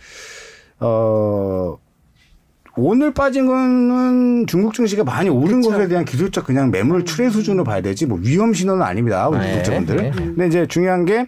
어 0.78 1.76
오늘 2.78 3.12
빠진 3.12 3.46
거는 3.46 4.46
중국 4.46 4.74
증시가 4.74 5.04
많이 5.04 5.28
오른 5.28 5.60
그쵸. 5.60 5.72
것에 5.72 5.88
대한 5.88 6.04
기술적 6.04 6.46
그냥 6.46 6.70
매물 6.70 7.04
출회 7.04 7.30
수준으로 7.30 7.64
봐야 7.64 7.80
되지 7.80 8.06
뭐 8.06 8.18
위험 8.22 8.54
신호는 8.54 8.82
아닙니다. 8.82 9.28
우리 9.28 9.38
네, 9.38 9.50
구독자분들. 9.50 9.96
네. 9.96 10.10
근데 10.10 10.46
이제 10.46 10.66
중요한 10.66 11.04
게 11.04 11.26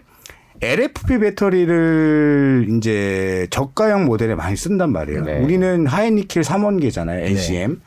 LFP 0.61 1.19
배터리를 1.19 2.67
이제 2.77 3.47
저가형 3.49 4.05
모델에 4.05 4.35
많이 4.35 4.55
쓴단 4.55 4.91
말이에요. 4.91 5.23
네. 5.23 5.39
우리는 5.39 5.87
하이니켈 5.87 6.43
3원계잖아요. 6.43 7.25
NCM. 7.25 7.81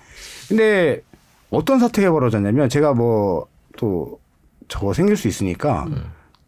근데 0.49 1.01
어떤 1.51 1.79
사태가 1.79 2.11
벌어졌냐면 2.11 2.69
제가 2.69 2.93
뭐 2.95 3.55
또 3.77 4.19
저거 4.69 4.93
생길 4.93 5.17
수 5.17 5.29
있으니까 5.29 5.87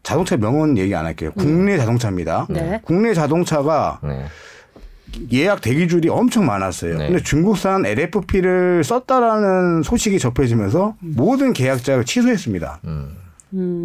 자동차 0.02 0.36
명언 0.36 0.78
얘기 0.78 0.94
안 0.94 1.04
할게요. 1.04 1.30
국내 1.36 1.76
자동차입니다. 1.76 2.46
네. 2.48 2.80
국내 2.84 3.14
자동차가 3.14 4.00
네. 4.02 4.24
예약 5.32 5.60
대기 5.60 5.88
줄이 5.88 6.08
엄청 6.08 6.46
많았어요. 6.46 6.98
네. 6.98 7.06
근데 7.08 7.22
중국산 7.22 7.86
LFP를 7.86 8.84
썼다라는 8.84 9.82
소식이 9.82 10.18
접해지면서 10.18 10.96
모든 11.00 11.52
계약자를 11.52 12.04
취소했습니다. 12.04 12.80
음. 12.84 13.16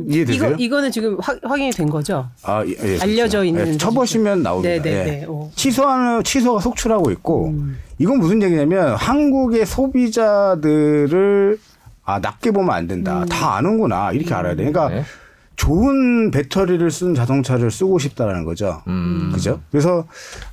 이해되세요? 0.10 0.50
이거 0.50 0.56
이거는 0.58 0.92
지금 0.92 1.18
확, 1.20 1.40
확인이 1.44 1.72
된 1.72 1.90
거죠? 1.90 2.28
아, 2.44 2.64
예, 2.66 2.72
예, 2.72 3.00
알려져 3.00 3.40
그렇죠. 3.40 3.44
있는 3.44 3.68
예, 3.68 3.78
쳐보시면 3.78 4.44
나옵니다. 4.44 4.70
네, 4.70 4.82
네, 4.82 4.92
예. 4.92 5.04
네. 5.04 5.26
오. 5.26 5.52
취소하는 5.56 6.24
취소가 6.24 6.60
속출하고 6.60 7.12
있고 7.12 7.50
음. 7.50 7.78
이건 8.00 8.18
무슨 8.20 8.42
얘기냐면 8.42 8.96
한국의 8.96 9.66
소비자들을 9.66 11.58
아 12.04 12.20
낮게 12.20 12.52
보면 12.52 12.76
안 12.76 12.88
된다. 12.88 13.24
다 13.30 13.56
아는구나 13.56 14.12
이렇게 14.12 14.34
알아야 14.34 14.56
돼. 14.56 14.66
그러니까 14.66 14.90
네. 14.90 15.04
좋은 15.62 16.32
배터리를 16.32 16.90
쓴 16.90 17.14
자동차를 17.14 17.70
쓰고 17.70 18.00
싶다라는 18.00 18.46
거죠. 18.46 18.82
음. 18.88 19.30
그죠? 19.32 19.62
그래서 19.70 20.08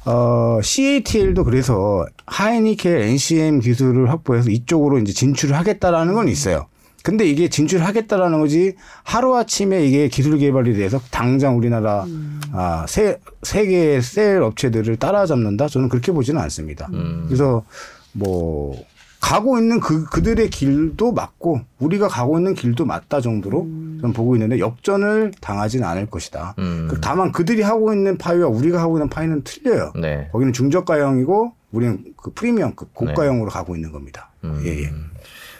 어 0.05 0.61
CATL도 0.63 1.45
그래서 1.45 2.05
하이니켈 2.27 2.99
NCM 2.99 3.61
기술을 3.61 4.11
확보해서 4.11 4.51
이쪽으로 4.51 4.99
이제 4.99 5.15
진출을 5.15 5.57
하겠다라는 5.57 6.13
건 6.13 6.29
있어요. 6.29 6.67
근데 7.03 7.25
이게 7.25 7.49
진출하겠다라는 7.49 8.39
거지 8.41 8.75
하루 9.03 9.35
아침에 9.35 9.83
이게 9.87 10.09
기술 10.09 10.37
개발이 10.37 10.75
돼서 10.75 11.01
당장 11.11 11.57
우리나라 11.57 12.05
아세 12.53 13.19
세계 13.43 14.03
셀 14.03 14.43
업체들을 14.43 14.97
따라잡는다 14.97 15.69
저는 15.69 15.89
그렇게 15.89 16.13
보지는 16.13 16.39
않습니다. 16.43 16.87
그래서 17.27 17.65
뭐 18.13 18.77
가고 19.21 19.59
있는 19.59 19.81
그 19.81 20.05
그들의 20.05 20.49
길도 20.51 21.13
맞고 21.13 21.61
우리가 21.81 22.09
가고 22.09 22.39
있는 22.39 22.55
길도 22.55 22.85
맞다 22.85 23.21
정도로 23.21 23.63
저는 24.01 24.13
보고 24.13 24.37
있는데 24.37 24.59
역전을 24.61 25.33
당하지는 25.41 25.87
않을 25.89 26.07
것이다. 26.07 26.55
음. 26.59 26.87
그 26.89 27.01
다만 27.01 27.33
그들이 27.33 27.63
하고 27.63 27.93
있는 27.93 28.17
파이와 28.17 28.49
우리가 28.49 28.81
하고 28.81 28.97
있는 28.97 29.09
파이는 29.09 29.43
틀려요. 29.43 29.93
네. 30.01 30.29
거기는 30.33 30.53
중저가형이고 30.53 31.53
우리는 31.73 32.05
그 32.17 32.33
프리미엄급 32.33 32.95
고가형으로 32.95 33.51
가고 33.51 33.75
있는 33.75 33.91
겁니다. 33.93 34.31
음. 34.45 34.63
예, 34.65 34.85
예. 34.85 34.91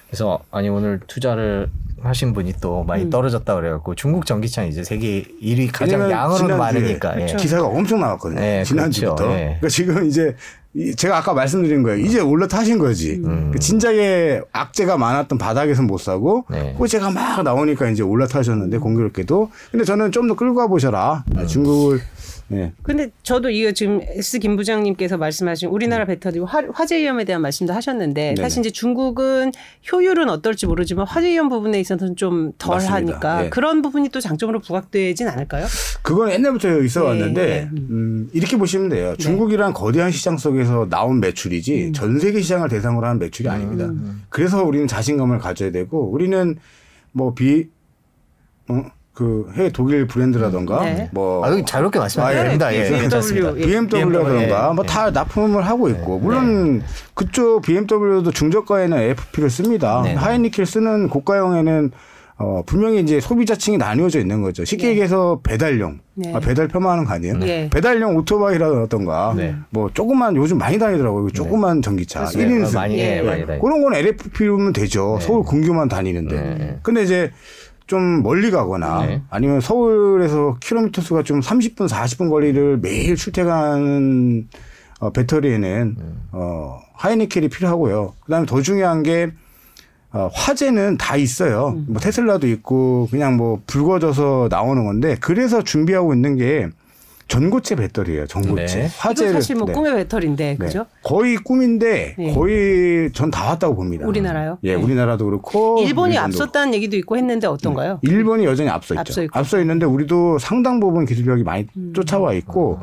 그래서 0.09 0.39
아니 0.51 0.69
오늘 0.71 1.01
투자를 1.07 1.69
하신 2.01 2.33
분이 2.33 2.55
또 2.63 2.85
많이 2.85 3.05
음. 3.05 3.11
떨어졌다 3.11 3.55
그래갖고 3.57 3.95
중국 3.97 4.25
전기차 4.25 4.63
이제 4.65 4.85
세계 4.85 5.25
1위 5.43 5.69
가장 5.73 6.07
지난주에 6.09 6.57
많으니까. 6.57 7.21
예. 7.21 7.27
기사가 7.35 7.67
엄청 7.67 8.01
나왔거든요. 8.01 8.41
네, 8.41 8.63
지난주부터. 8.65 9.17
그렇죠. 9.17 9.35
예. 9.35 9.45
그러니까 9.45 9.69
지금 9.69 10.07
이제 10.07 10.37
이- 10.68 10.68
제가 10.97 11.19
아까 11.19 11.35
말씀드린 11.35 11.83
거예요. 11.83 11.99
이제 12.05 12.21
올라타신 12.21 12.79
거지. 12.79 13.21
음. 13.25 13.51
그 13.53 13.59
진작에 13.59 14.41
악재가 14.53 14.97
많았던 14.97 15.39
바닥에서 15.39 15.83
못 15.83 15.99
사고 15.99 16.45
네. 16.51 16.75
호재가 16.79 17.11
막 17.11 17.43
나오니까 17.43 17.89
이제 17.91 18.03
올라타셨는데 18.03 18.79
공교롭게도. 18.79 19.51
근데 19.71 19.85
저는 19.85 20.13
좀 20.13 20.29
더 20.29 20.35
끌고 20.35 20.55
가보셔라. 20.57 21.25
중국을 21.47 22.01
예. 22.53 22.73
근데 22.83 23.11
저도 23.23 23.51
이거 23.51 23.73
지금 23.73 24.01
S 24.03 24.39
김 24.39 24.57
부장님께서 24.57 25.19
말씀하신 25.19 25.69
우리나라 25.69 26.07
배터리 26.07 26.39
화, 26.39 26.63
화재 26.73 26.99
위험에 26.99 27.25
대한 27.25 27.43
말씀도 27.43 27.73
하셨는데 27.75 28.31
음. 28.31 28.35
네네. 28.37 28.43
사실 28.43 28.61
이제 28.61 28.71
중국은 28.71 29.53
효율은 29.93 30.31
어떨지 30.31 30.67
모르지만 30.67 31.07
화재 31.07 31.29
위험 31.29 31.49
부분에 31.49 31.79
있어서는 31.81 32.17
좀덜 32.17 32.77
맞습니다. 32.77 32.95
하니까 32.95 33.45
예. 33.47 33.49
그런 33.51 33.83
부분이 33.83 34.09
또 34.09 34.21
장점으로 34.21 34.61
부각되진 34.61 35.29
않을까요? 35.29 35.67
그건 36.03 36.33
옛날부터 36.33 36.81
있어 36.83 37.05
왔는데 37.05 37.43
예, 37.43 37.53
예. 37.57 37.71
음, 37.73 38.31
이렇게 38.33 38.57
보시면 38.57 38.89
돼요. 38.89 39.15
중국이란 39.19 39.75
거대한 39.75 40.11
시장 40.11 40.39
속에서 40.39 40.87
나온 40.89 41.21
매출이지 41.21 41.93
전 41.93 42.19
세계 42.19 42.41
시장을 42.41 42.69
대상으로 42.69 43.07
한 43.07 43.19
매출이 43.19 43.49
아닙니다. 43.49 43.91
그래서 44.31 44.65
우리는 44.65 44.87
자신감을 44.87 45.39
가져야 45.39 45.71
되고 45.71 46.11
우리는 46.11 46.57
뭐비 47.13 47.69
어, 48.69 48.85
그 49.19 49.51
해외 49.55 49.69
독일 49.71 50.07
브랜드라던가 50.07 50.85
네. 50.85 51.09
뭐 51.11 51.45
아, 51.45 51.51
여기 51.51 51.65
자유롭게 51.65 51.99
말씀하셔도 51.99 52.37
아, 52.37 52.41
예. 52.41 52.45
됩니다. 52.45 52.73
예, 52.73 52.83
BMW, 52.85 53.01
괜찮습니다. 53.01 53.57
예. 53.57 53.67
BMW라던가 53.67 54.69
예, 54.71 54.75
뭐다 54.75 55.11
납품을 55.11 55.67
하고 55.67 55.89
있고 55.89 56.21
물론 56.21 56.85
그쪽 57.15 57.63
BMW도 57.63 58.31
중저가에는 58.31 58.97
AFP를 58.97 59.51
씁니다. 59.51 60.03
네. 60.05 60.15
하이니켈 60.15 60.65
쓰는 60.67 61.09
고가형에는 61.09 61.91
어 62.41 62.63
분명히 62.65 63.01
이제 63.01 63.19
소비자층이 63.19 63.77
나뉘어져 63.79 64.21
있는 64.21 64.41
거죠. 64.41 64.65
쉽게 64.65 64.85
네. 64.85 64.91
얘기해서 64.91 65.41
배달용, 65.43 65.99
네. 66.15 66.33
아, 66.33 66.39
배달 66.39 66.69
폄하하는 66.69 67.05
거 67.05 67.15
아니에요? 67.15 67.39
네. 67.39 67.69
배달용 67.73 68.15
오토바이라던가 68.19 69.35
네. 69.37 69.57
뭐 69.71 69.91
조그만 69.93 70.37
요즘 70.37 70.59
많이 70.59 70.79
다니더라고요. 70.79 71.31
조그만 71.31 71.83
전기차 71.83 72.27
그렇죠. 72.27 72.39
1인승. 72.39 72.75
많이 72.77 72.97
예, 73.01 73.19
예. 73.19 73.23
많이 73.23 73.45
다니. 73.45 73.61
그런 73.61 73.83
건 73.83 73.97
LFP면 73.97 74.73
되죠. 74.73 75.17
네. 75.19 75.27
서울 75.27 75.45
근교만 75.45 75.89
다니는데. 75.89 76.37
네. 76.41 76.79
근데 76.85 77.03
이제 77.03 77.33
좀 77.89 78.23
멀리 78.23 78.51
가거나 78.51 79.07
네. 79.07 79.23
아니면 79.31 79.61
서울에서 79.61 80.59
킬로미터 80.61 81.03
수가 81.03 81.23
좀 81.25 81.41
30분, 81.41 81.89
40분 81.89 82.31
거리를 82.31 82.79
매일 82.79 83.17
출퇴근하는 83.17 84.49
어, 85.01 85.11
배터리에는 85.11 85.97
어, 86.33 86.81
하이니켈이 86.95 87.49
필요하고요. 87.49 88.15
그다음에 88.25 88.47
더 88.47 88.61
중요한 88.61 89.03
게 89.03 89.31
어, 90.13 90.29
화재는 90.33 90.99
다 90.99 91.17
있어요. 91.17 91.83
뭐 91.87 92.01
테슬라도 92.01 92.47
있고 92.49 93.09
그냥 93.11 93.37
뭐 93.37 93.61
불거져서 93.67 94.49
나오는 94.51 94.85
건데 94.85 95.17
그래서 95.21 95.63
준비하고 95.63 96.15
있는 96.15 96.37
게 96.37 96.69
전고체 97.29 97.77
배터리예요. 97.77 98.27
전고체. 98.27 98.79
네. 98.81 98.89
화재를 98.99 99.35
사실 99.35 99.57
뭐 99.57 99.67
네. 99.67 99.73
꿈의 99.75 99.95
배터리인데 99.95 100.57
네. 100.59 100.67
그죠? 100.67 100.87
거의 101.03 101.37
꿈인데 101.37 102.15
네. 102.19 102.35
거의 102.35 103.13
전 103.13 103.31
다 103.31 103.45
왔다고 103.51 103.77
봅니다. 103.77 104.07
우리나라요? 104.07 104.59
예, 104.65 104.75
네. 104.75 104.83
우리나라도 104.83 105.27
그렇고 105.27 105.79
일본이 105.83 106.17
앞섰다는 106.17 106.73
얘기도 106.75 106.97
있고 106.97 107.17
했는데 107.19 107.47
어떤가요? 107.47 107.99
일본이 108.03 108.47
여전히 108.47 108.71
앞서 108.71 108.95
있죠. 108.95 109.01
앞서 109.01 109.23
앞서. 109.33 109.61
있는데 109.61 109.85
우리도 109.85 110.39
상당 110.39 110.81
부분 110.81 111.05
기술력이 111.05 111.43
많이 111.45 111.67
음. 111.77 111.93
쫓아와 111.95 112.33
있고 112.33 112.81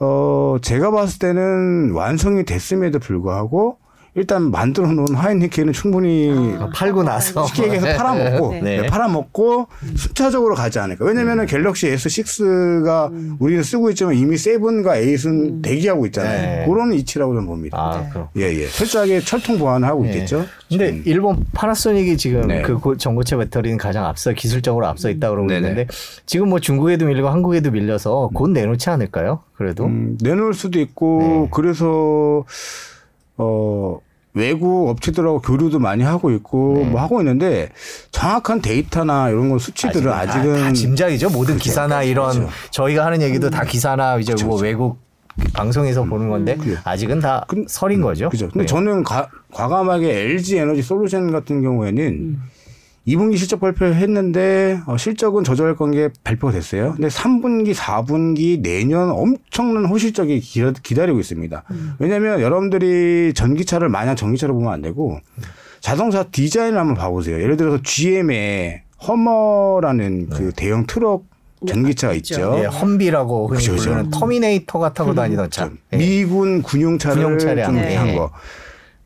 어 0.00 0.56
제가 0.60 0.90
봤을 0.90 1.18
때는 1.20 1.92
완성이 1.92 2.44
됐음에도 2.44 2.98
불구하고 2.98 3.78
일단 4.16 4.50
만들어 4.50 4.88
놓은 4.88 5.14
하이니켈은 5.14 5.72
충분히 5.72 6.30
어, 6.58 6.68
팔고 6.74 7.04
나서 7.04 7.46
쉽게 7.46 7.64
얘기해서 7.64 7.86
팔아먹고 7.96 8.52
네. 8.54 8.60
네, 8.80 8.86
팔아먹고 8.88 9.68
순차적으로 9.96 10.54
가지 10.56 10.78
않을까. 10.80 11.04
왜냐면은 11.04 11.46
갤럭시 11.46 11.86
S6가 11.92 13.10
음. 13.12 13.36
우리는 13.38 13.62
쓰고 13.62 13.90
있지만 13.90 14.14
이미 14.14 14.34
7과 14.36 15.00
8은 15.02 15.62
대기하고 15.62 16.06
있잖아요. 16.06 16.40
네. 16.60 16.66
그런 16.66 16.92
이치라고 16.92 17.34
저는 17.34 17.46
봅니다. 17.46 17.78
아, 17.78 18.00
네. 18.02 18.08
그럼. 18.12 18.28
예, 18.36 18.42
예. 18.52 18.66
철저하게 18.68 19.20
철통 19.20 19.58
보완을 19.58 19.86
하고 19.86 20.04
있겠죠. 20.06 20.44
근데 20.68 20.88
지금. 20.88 21.02
일본 21.06 21.44
파나소닉이 21.52 22.16
지금 22.16 22.48
네. 22.48 22.62
그 22.62 22.78
고- 22.78 22.96
전고체 22.96 23.36
배터리는 23.36 23.78
가장 23.78 24.06
앞서 24.06 24.32
기술적으로 24.32 24.86
앞서 24.86 25.08
있다 25.10 25.30
그러고. 25.30 25.52
있는데 25.52 25.86
지금 26.26 26.48
뭐 26.48 26.58
중국에도 26.58 27.06
밀리고 27.06 27.28
한국에도 27.28 27.70
밀려서 27.70 28.30
곧 28.34 28.50
내놓지 28.50 28.90
않을까요? 28.90 29.40
그래도 29.54 29.84
음, 29.84 30.16
내놓을 30.20 30.54
수도 30.54 30.80
있고 30.80 31.20
네. 31.44 31.48
그래서 31.52 32.44
어 33.40 33.98
외국 34.34 34.88
업체들하고 34.90 35.40
교류도 35.40 35.78
많이 35.80 36.04
하고 36.04 36.30
있고 36.30 36.84
뭐 36.84 37.00
하고 37.00 37.20
있는데 37.20 37.70
정확한 38.12 38.60
데이터나 38.62 39.28
이런 39.30 39.48
건 39.48 39.58
수치들은 39.58 40.02
네. 40.04 40.10
다- 40.10 40.18
아직은 40.20 40.60
다, 40.60 40.72
짐작이죠. 40.72 41.30
모든 41.30 41.56
기사나 41.56 42.02
이런 42.04 42.30
그렇죠. 42.32 42.48
저희가 42.70 43.06
하는 43.06 43.22
얘기도 43.22 43.50
다 43.50 43.64
기사나 43.64 44.18
이제 44.18 44.34
뭐 44.44 44.60
외국 44.60 44.98
방송에서 45.54 46.04
보는 46.04 46.28
건데 46.28 46.56
아직은 46.84 47.18
다 47.20 47.44
근- 47.48 47.64
설인 47.68 48.02
거죠. 48.02 48.28
그죠. 48.28 48.46
근데 48.48 48.60
네. 48.60 48.66
저는 48.66 49.02
가, 49.02 49.28
과감하게 49.52 50.08
LG 50.32 50.58
에너지 50.58 50.82
솔루션 50.82 51.32
같은 51.32 51.62
경우에는 51.62 52.02
음. 52.04 52.42
2분기 53.10 53.36
실적 53.36 53.60
발표했는데 53.60 54.80
어, 54.86 54.96
실적은 54.96 55.44
저조할 55.44 55.76
건 55.76 55.90
게 55.90 56.08
발표가 56.24 56.52
됐어요. 56.52 56.92
근데 56.92 57.08
3분기, 57.08 57.74
4분기 57.74 58.60
내년 58.62 59.10
엄청난 59.10 59.86
호실적이 59.86 60.40
기다- 60.40 60.72
기다리고 60.82 61.18
있습니다. 61.20 61.64
음. 61.70 61.92
왜냐하면 61.98 62.40
여러분들이 62.40 63.32
전기차를 63.34 63.88
마냥 63.88 64.14
전기차로 64.16 64.54
보면 64.54 64.72
안 64.72 64.82
되고 64.82 65.18
자동차 65.80 66.22
디자인을 66.24 66.78
한번 66.78 66.94
봐보세요. 66.96 67.40
예를 67.40 67.56
들어서 67.56 67.80
GM의 67.82 68.82
허머라는 69.06 70.28
그 70.28 70.52
대형 70.54 70.86
트럭 70.86 71.24
전기차가 71.66 72.14
있죠. 72.14 72.56
예, 72.60 72.64
험비라고 72.66 73.48
그죠. 73.48 73.74
부르는 73.76 74.10
터미네이터가 74.10 74.92
타고 74.94 75.14
다니던 75.14 75.50
차. 75.50 75.66
좀 75.66 75.78
예. 75.92 75.96
미군 75.98 76.62
군용차를 76.62 77.22
군용 77.22 77.38
차량. 77.38 77.66
좀 77.66 77.74
네. 77.76 77.96
한 77.96 78.14
거. 78.16 78.30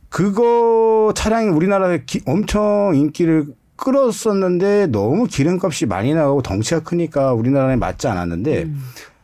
그거 0.09 1.13
차량이 1.17 1.49
우리나라에 1.49 2.03
기- 2.07 2.21
엄청 2.27 2.93
인기를 2.95 3.47
끌었었는데 3.85 4.87
너무 4.89 5.26
기름값이 5.26 5.87
많이 5.87 6.14
나가고 6.14 6.43
덩치가 6.43 6.80
크니까 6.80 7.32
우리나라에 7.35 7.76
맞지 7.76 8.09
않았는데 8.09 8.68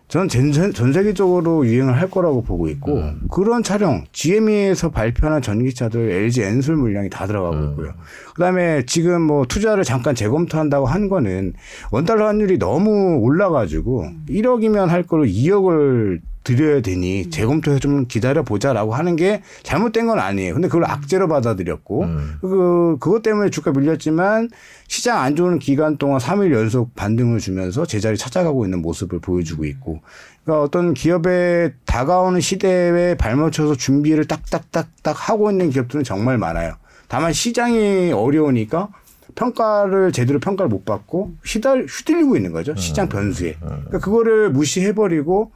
저는 0.09 0.29
전, 0.29 0.51
전- 0.51 0.73
전 0.73 0.93
세계적으로 0.93 1.65
유행을 1.65 1.97
할 1.97 2.11
거라고 2.11 2.43
보고 2.43 2.69
있고 2.69 2.97
음. 2.97 3.21
그런 3.31 3.63
차량 3.63 4.05
GME에서 4.11 4.91
발표하는 4.91 5.41
전기차들 5.41 6.11
LG 6.11 6.43
엔솔 6.43 6.75
물량이 6.77 7.11
다 7.11 7.29
들어가고 7.29 7.57
음. 7.57 7.71
있고요. 7.71 7.93
그다음에 8.35 8.85
지금 8.87 9.23
뭐 9.23 9.45
투자를 9.47 9.85
잠깐 9.85 10.17
재검토한다고 10.17 10.87
한 10.87 11.09
거는 11.09 11.53
원달러 11.93 12.27
환율이 12.27 12.59
너무 12.59 13.19
올라가지고 13.21 14.09
1억이면 14.29 14.87
할 14.89 15.05
거를 15.05 15.29
2억을 15.29 16.19
드려야 16.43 16.81
되니 16.81 17.31
재검토해서 17.31 17.81
좀 17.81 18.07
기다려 18.07 18.43
보자라고 18.43 18.95
하는 18.95 19.17
게 19.17 19.43
잘못된 19.63 20.07
건 20.07 20.19
아니에요. 20.19 20.55
근데 20.55 20.69
그걸 20.69 20.85
악재로 20.87 21.29
받아들였고 21.29 22.03
음. 22.03 22.37
그 22.41 22.97
그것 22.99 23.23
때문에 23.23 23.51
주가 23.51 23.73
밀렸지만 23.73 24.49
시장 24.89 25.21
안 25.21 25.37
좋은 25.37 25.59
기간 25.59 25.99
동안 25.99 26.19
3일 26.19 26.53
연속 26.53 26.95
반등을 26.95 27.39
주면서 27.41 27.85
제자리 27.85 28.17
찾아가고 28.17 28.65
있는 28.65 28.81
모습을 28.81 29.21
보여주고 29.21 29.65
있고 29.67 30.01
그러니까 30.45 30.63
어떤 30.65 30.95
기업의 30.95 31.75
다가오는 31.85 32.41
시대에 32.41 33.15
발맞춰서 33.17 33.77
준비를 33.77 34.27
딱딱딱딱 34.27 35.29
하고 35.29 35.51
있는 35.51 35.71
기업들은 35.71 36.05
정말 36.05 36.39
많아요. 36.39 36.75
다만 37.09 37.33
시장이 37.33 38.13
어려우니까 38.13 38.89
평가를 39.35 40.13
제대로 40.13 40.41
평가를 40.41 40.69
못 40.69 40.85
받고 40.85 41.33
휘달 41.45 41.85
휘둘리고 41.85 42.37
있는 42.37 42.53
거죠. 42.53 42.75
시장 42.77 43.09
변수에. 43.09 43.57
그러니까 43.61 43.99
그거를 43.99 44.51
무시해버리고 44.51 45.53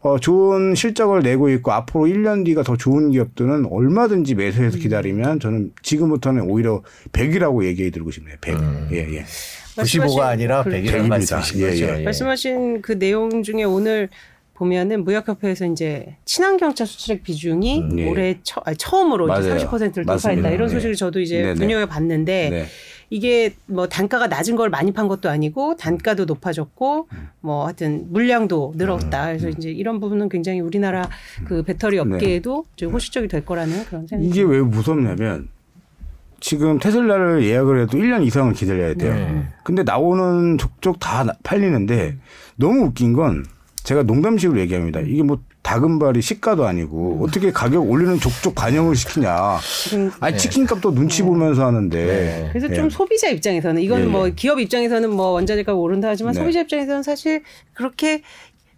어, 0.00 0.18
좋은 0.18 0.74
실적을 0.76 1.20
내고 1.22 1.48
있고 1.50 1.72
앞으로 1.72 2.04
1년 2.04 2.44
뒤가 2.44 2.62
더 2.62 2.76
좋은 2.76 3.10
기업들은 3.10 3.66
얼마든지 3.70 4.36
매수해서 4.36 4.78
기다리면 4.78 5.40
저는 5.40 5.72
지금부터는 5.82 6.42
오히려 6.42 6.82
100이라고 7.12 7.64
얘기해 7.64 7.90
드리고 7.90 8.10
싶네요. 8.12 8.36
100. 8.40 8.58
예, 8.92 8.96
예. 9.16 9.24
95가 9.76 10.20
아니라 10.20 10.62
그렇죠. 10.62 10.78
100이라는 10.78 10.90
백입니다. 10.92 11.08
말씀이신 11.08 11.60
예, 11.60 11.70
거죠. 11.70 11.84
예. 11.86 11.98
예. 12.00 12.04
말씀하신 12.04 12.82
그 12.82 12.98
내용 12.98 13.42
중에 13.42 13.64
오늘 13.64 14.08
보면은 14.54 15.04
무역협회에서 15.04 15.66
이제 15.66 16.16
친환경차 16.24 16.84
수출액 16.84 17.22
비중이 17.22 17.80
음, 17.80 17.98
예. 17.98 18.08
올해 18.08 18.38
처, 18.42 18.60
아니, 18.64 18.76
처음으로 18.76 19.26
이제 19.38 19.48
맞아요. 19.48 19.68
30%를 19.68 20.04
맞습니다. 20.04 20.06
돌파했다 20.06 20.50
이런 20.50 20.68
네. 20.68 20.74
소식을 20.74 20.94
저도 20.96 21.20
이제 21.20 21.42
네네. 21.42 21.54
눈여겨 21.54 21.86
봤는데 21.86 22.50
네. 22.50 22.66
이게 23.10 23.54
뭐 23.66 23.88
단가가 23.88 24.26
낮은 24.26 24.56
걸 24.56 24.68
많이 24.68 24.92
판 24.92 25.08
것도 25.08 25.30
아니고 25.30 25.76
단가도 25.76 26.26
높아졌고 26.26 27.08
뭐 27.40 27.64
하여튼 27.64 28.06
물량도 28.10 28.74
늘었다. 28.76 29.22
음. 29.24 29.38
그래서 29.38 29.48
이제 29.48 29.70
이런 29.70 29.98
부분은 30.00 30.28
굉장히 30.28 30.60
우리나라 30.60 31.08
그 31.46 31.62
배터리 31.62 31.98
업계에도 31.98 32.64
좀 32.76 32.92
호시적이 32.92 33.28
될 33.28 33.44
거라는 33.46 33.84
그런 33.86 34.06
생각이 34.06 34.28
네. 34.28 34.28
이게 34.28 34.42
왜 34.42 34.60
무섭냐면 34.60 35.48
지금 36.40 36.78
테슬라를 36.78 37.44
예약을 37.44 37.82
해도 37.82 37.98
1년 37.98 38.24
이상을 38.24 38.52
기다려야 38.52 38.94
돼요. 38.94 39.14
네. 39.14 39.48
근데 39.64 39.82
나오는 39.82 40.56
족족 40.58 41.00
다 41.00 41.24
나- 41.24 41.32
팔리는데 41.42 42.16
너무 42.56 42.82
웃긴 42.86 43.12
건 43.14 43.44
제가 43.82 44.02
농담식으로 44.02 44.60
얘기합니다. 44.60 45.00
이게 45.00 45.22
뭐 45.22 45.40
다금발이 45.68 46.22
시가도 46.22 46.66
아니고 46.66 47.18
어떻게 47.22 47.52
가격 47.52 47.90
올리는 47.90 48.18
족족 48.18 48.54
반영을 48.54 48.96
시키냐. 48.96 49.58
지금 49.84 50.10
아니 50.18 50.38
치킨값도 50.38 50.94
눈치 50.94 51.22
보면서 51.22 51.66
하는데. 51.66 52.06
네. 52.06 52.48
그래서 52.52 52.70
예. 52.70 52.74
좀 52.74 52.88
소비자 52.88 53.28
입장에서는 53.28 53.82
이건 53.82 54.00
예, 54.00 54.04
예. 54.04 54.06
뭐 54.06 54.30
기업 54.34 54.60
입장에서는 54.60 55.10
뭐 55.10 55.26
원자재가 55.32 55.74
오른다 55.74 56.08
하지만 56.08 56.32
네. 56.32 56.40
소비자 56.40 56.60
입장에서는 56.60 57.02
사실 57.02 57.42
그렇게 57.74 58.22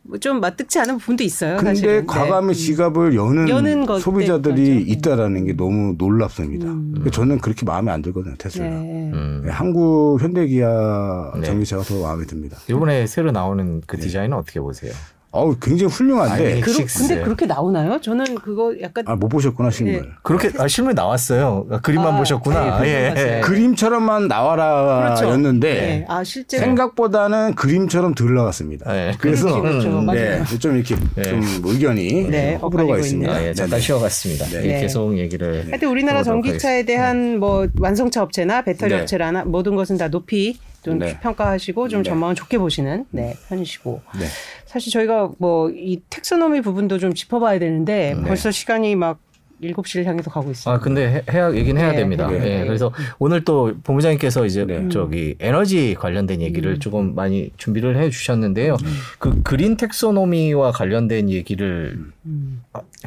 뭐좀 0.02 0.40
맞득치 0.40 0.80
않은 0.80 0.98
부분도 0.98 1.22
있어요. 1.22 1.58
근데 1.58 1.74
사실은. 1.74 2.00
네. 2.00 2.06
과감히 2.06 2.56
지갑을 2.56 3.14
여는, 3.14 3.48
여는 3.48 3.86
것 3.86 4.00
소비자들이 4.00 4.64
때문에 4.64 4.80
있다라는 4.80 5.44
게 5.44 5.52
너무 5.52 5.94
놀랍습니다. 5.96 6.66
음. 6.66 6.94
그래서 6.94 7.10
저는 7.10 7.38
그렇게 7.38 7.64
마음에 7.66 7.92
안 7.92 8.02
들거든요, 8.02 8.34
테슬라. 8.36 8.68
네. 8.68 9.10
음. 9.14 9.42
네, 9.44 9.52
한국 9.52 10.20
현대기아 10.20 11.34
네. 11.36 11.46
전기차가 11.46 11.84
더 11.84 12.00
마음에 12.00 12.24
듭니다. 12.26 12.56
이번에 12.68 13.06
새로 13.06 13.30
나오는 13.30 13.80
그 13.86 13.96
네. 13.96 14.02
디자인은 14.02 14.36
어떻게 14.36 14.58
보세요? 14.58 14.92
어우, 15.32 15.56
굉장히 15.60 15.92
훌륭한데. 15.92 16.52
아니, 16.52 16.60
그러. 16.60 16.84
근데 16.86 17.22
그렇게 17.22 17.46
나오나요? 17.46 18.00
저는 18.00 18.34
그거 18.36 18.74
약간 18.80 19.04
아, 19.06 19.14
못 19.14 19.28
보셨구나, 19.28 19.70
네. 19.70 19.76
실물. 19.76 20.12
그렇게 20.22 20.50
아, 20.58 20.66
실물 20.66 20.94
나왔어요. 20.94 21.66
아, 21.70 21.80
그림만 21.80 22.14
아, 22.14 22.18
보셨구나. 22.18 22.80
네, 22.80 22.88
예. 22.88 23.08
봤어요. 23.10 23.40
그림처럼만 23.42 24.26
나와라 24.26 25.14
그렇죠. 25.14 25.32
였는데 25.32 25.72
네. 25.72 26.04
아 26.08 26.24
실제로 26.24 26.64
생각보다는 26.64 27.54
그림처럼 27.54 28.14
덜 28.14 28.34
나왔습니다. 28.34 28.92
네. 28.92 29.12
그래서 29.20 29.60
그렇죠, 29.60 30.02
그렇죠. 30.02 30.12
네. 30.12 30.58
좀 30.58 30.76
이렇게 30.76 30.96
네. 31.14 31.22
좀 31.22 31.42
의견이 31.64 32.28
네, 32.28 32.54
호불호가 32.56 32.98
있습니다. 32.98 33.32
아, 33.32 33.42
예, 33.44 33.54
잠깐. 33.54 33.78
쉬어갔습니다. 33.78 34.46
네. 34.46 34.64
예, 34.64 34.72
네. 34.74 34.80
계속 34.80 35.16
얘기를. 35.16 35.64
하여튼 35.70 35.88
우리나라 35.90 36.24
전기차에 36.24 36.84
대한 36.84 37.38
뭐 37.38 37.68
완성차 37.78 38.22
업체나 38.22 38.62
배터리 38.62 38.94
네. 38.94 39.00
업체라나 39.02 39.44
모든 39.44 39.76
것은 39.76 39.96
다 39.96 40.08
높이 40.08 40.58
좀 40.82 40.98
네. 40.98 41.18
평가하시고 41.20 41.88
좀 41.88 42.02
네. 42.02 42.08
전망을 42.08 42.34
좋게 42.34 42.58
보시는 42.58 43.04
네, 43.10 43.36
편이시고 43.48 44.00
네. 44.18 44.26
사실 44.70 44.92
저희가 44.92 45.32
뭐 45.38 45.68
이 45.70 46.00
텍소노미 46.10 46.60
부분도 46.60 46.98
좀 46.98 47.12
짚어봐야 47.12 47.58
되는데 47.58 48.14
네. 48.16 48.22
벌써 48.22 48.52
시간이 48.52 48.94
막 48.94 49.18
7시를 49.62 50.04
향해서 50.04 50.30
가고 50.30 50.50
있어요. 50.50 50.74
아 50.74 50.78
근데 50.78 51.22
해, 51.30 51.38
야 51.38 51.52
얘기는 51.54 51.80
해야 51.80 51.92
네, 51.92 51.98
됩니다. 51.98 52.26
네, 52.28 52.34
예, 52.36 52.38
네. 52.60 52.66
그래서 52.66 52.92
오늘 53.18 53.44
또 53.44 53.72
본부장님께서 53.84 54.46
이제 54.46 54.64
네. 54.64 54.88
저기 54.88 55.34
에너지 55.38 55.94
관련된 55.98 56.40
얘기를 56.40 56.72
음. 56.72 56.78
조금 56.78 57.14
많이 57.14 57.50
준비를 57.56 57.96
해 57.96 58.10
주셨는데요. 58.10 58.76
그 59.18 59.42
그린 59.42 59.76
텍소노미와 59.76 60.72
관련된 60.72 61.30
얘기를 61.30 61.98
음. 62.26 62.62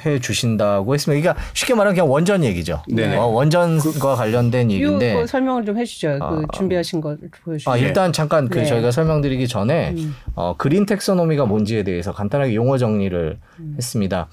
해 0.06 0.20
주신다고 0.20 0.94
했으면 0.94 1.20
이게 1.20 1.34
쉽게 1.54 1.74
말하면 1.74 1.96
그냥 1.96 2.12
원전 2.12 2.44
얘기죠. 2.44 2.84
네네. 2.88 3.18
어, 3.18 3.26
원전과 3.26 4.16
관련된 4.16 4.70
이 4.72 4.76
얘기인데 4.76 5.14
거 5.14 5.28
설명을 5.28 5.66
좀 5.66 5.74
해 5.78 5.86
주죠. 5.86 6.20
그 6.20 6.24
아. 6.24 6.44
준비하신 6.54 7.02
걸 7.02 7.18
보여 7.44 7.56
주시죠. 7.58 7.72
아, 7.72 7.78
일단 7.78 8.14
잠깐 8.14 8.48
그 8.48 8.60
네. 8.60 8.66
저희가 8.66 8.92
설명드리기 8.92 9.48
전에 9.48 9.92
음. 9.98 10.16
어, 10.36 10.56
그린 10.58 10.86
텍소노미가 10.86 11.46
뭔지에 11.46 11.82
대해서 11.84 12.12
간단하게 12.14 12.54
용어 12.54 12.78
정리를 12.78 13.38
음. 13.60 13.74
했습니다. 13.76 14.28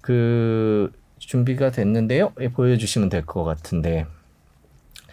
그 0.00 0.90
준비가 1.32 1.70
됐는데요. 1.70 2.32
예, 2.40 2.48
보여주시면 2.48 3.10
될 3.10 3.26
것 3.26 3.44
같은데 3.44 4.06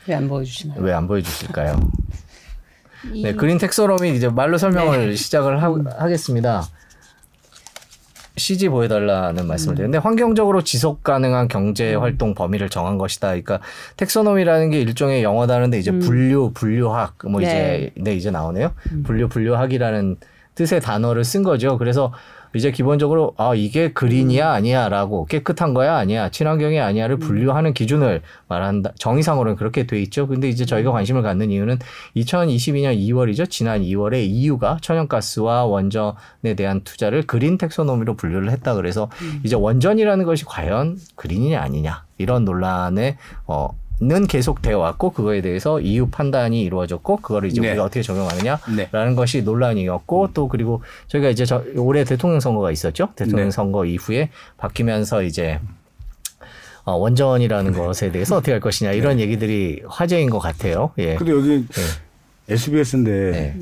왜 0.08 0.16
안 0.16 0.30
보여주시나요? 0.30 0.80
왜 0.82 0.94
안 0.94 1.08
보여주실까요? 1.10 1.76
이- 3.14 3.24
네, 3.24 3.34
그린 3.34 3.58
텍소노미 3.58 4.16
이제 4.16 4.30
말로 4.30 4.58
설명을 4.58 5.10
네. 5.10 5.16
시작을 5.16 5.62
하, 5.62 5.70
음. 5.70 5.86
하겠습니다. 5.88 6.64
CG 8.38 8.70
보여달라는 8.70 9.44
음. 9.44 9.48
말씀을 9.48 9.76
드렸는데 9.76 9.98
환경적으로 9.98 10.62
지속 10.64 11.04
가능한 11.04 11.48
경제 11.50 11.96
활동 11.96 12.34
범위를 12.34 12.70
정한 12.70 12.98
것이다. 12.98 13.28
그러니까 13.30 13.60
텍소노미라는 13.98 14.70
게 14.72 14.80
일종의 14.82 15.22
영어 15.24 15.48
단어인데 15.48 15.80
이제 15.80 15.92
음. 15.92 16.00
분류 16.00 16.52
분류학 16.54 17.16
뭐 17.30 17.42
네. 17.42 17.46
이제 17.48 18.02
네 18.02 18.16
이제 18.16 18.32
나오네요. 18.32 18.72
음. 18.92 19.04
분류 19.04 19.28
분류학이라는 19.28 20.16
뜻의 20.56 20.80
단어를 20.82 21.24
쓴 21.26 21.44
거죠. 21.44 21.78
그래서 21.78 22.14
이제 22.56 22.72
기본적으로 22.72 23.34
아 23.38 23.54
이게 23.54 23.92
그린이야? 23.92 24.50
아니야라고 24.52 25.26
깨끗한 25.26 25.74
거야? 25.74 25.98
아니야? 25.98 26.30
친환경이 26.30 26.80
아니야를 26.80 27.18
분류하는 27.18 27.74
기준을 27.74 28.22
말한다 28.48 28.94
정의상으로는 28.98 29.58
그렇게 29.58 29.86
돼 29.86 30.02
있죠. 30.04 30.26
근데 30.28 30.48
이제 30.48 30.66
저희가 30.66 30.92
관심을 30.92 31.22
갖는 31.22 31.52
이유는 31.52 31.80
2022년 32.16 32.98
2월이죠. 32.98 33.50
지난 33.50 33.82
2월에 33.82 34.26
EU가 34.26 34.78
천연가스와 34.82 35.66
원전에 35.66 36.54
대한 36.56 36.82
투자를 36.86 37.24
그린 37.24 37.58
텍소노미로 37.58 38.16
분류를 38.16 38.50
했다. 38.52 38.74
그래서 38.74 39.10
이제 39.44 39.56
원전이라는 39.56 40.24
것이 40.26 40.46
과연 40.46 40.98
그린이냐 41.16 41.60
아니냐? 41.62 42.06
이런 42.18 42.46
논란에 42.46 43.18
어. 43.48 43.70
는 44.02 44.28
계속 44.28 44.62
되어 44.62 44.80
왔고 44.80 45.12
그거에 45.12 45.42
대해서 45.42 45.80
EU 45.80 46.08
판단이 46.08 46.62
이루어졌고 46.64 47.18
그거를 47.18 47.50
이제 47.50 47.62
네. 47.62 47.70
우리가 47.70 47.86
어떻게 47.86 48.02
적용하느냐 48.02 48.60
네. 48.76 48.90
라는 48.92 49.16
것이 49.16 49.42
논란이었고 49.42 50.32
또 50.34 50.50
그리고 50.50 50.82
저희가 51.08 51.30
이제 51.30 51.46
저 51.46 51.64
올해 51.78 52.04
대통령 52.04 52.42
선거가 52.42 52.72
있었죠. 52.72 53.10
대통령 53.16 53.48
네. 53.48 53.52
선거 53.52 53.86
이후에 53.86 54.32
바뀌면서 54.58 55.24
이제 55.24 55.62
어, 56.84 56.94
원전이라는 56.94 57.72
것에 57.72 58.12
대해서 58.12 58.36
어떻게 58.36 58.52
할 58.52 58.60
것이냐 58.60 58.92
이런 58.92 59.20
얘기들이 59.20 59.82
화제인 59.88 60.30
것 60.30 60.40
같아요. 60.40 60.92
예. 60.98 61.16
근데 61.16 61.32
여기 61.32 61.66
SBS인데 62.48 63.12
네. 63.32 63.56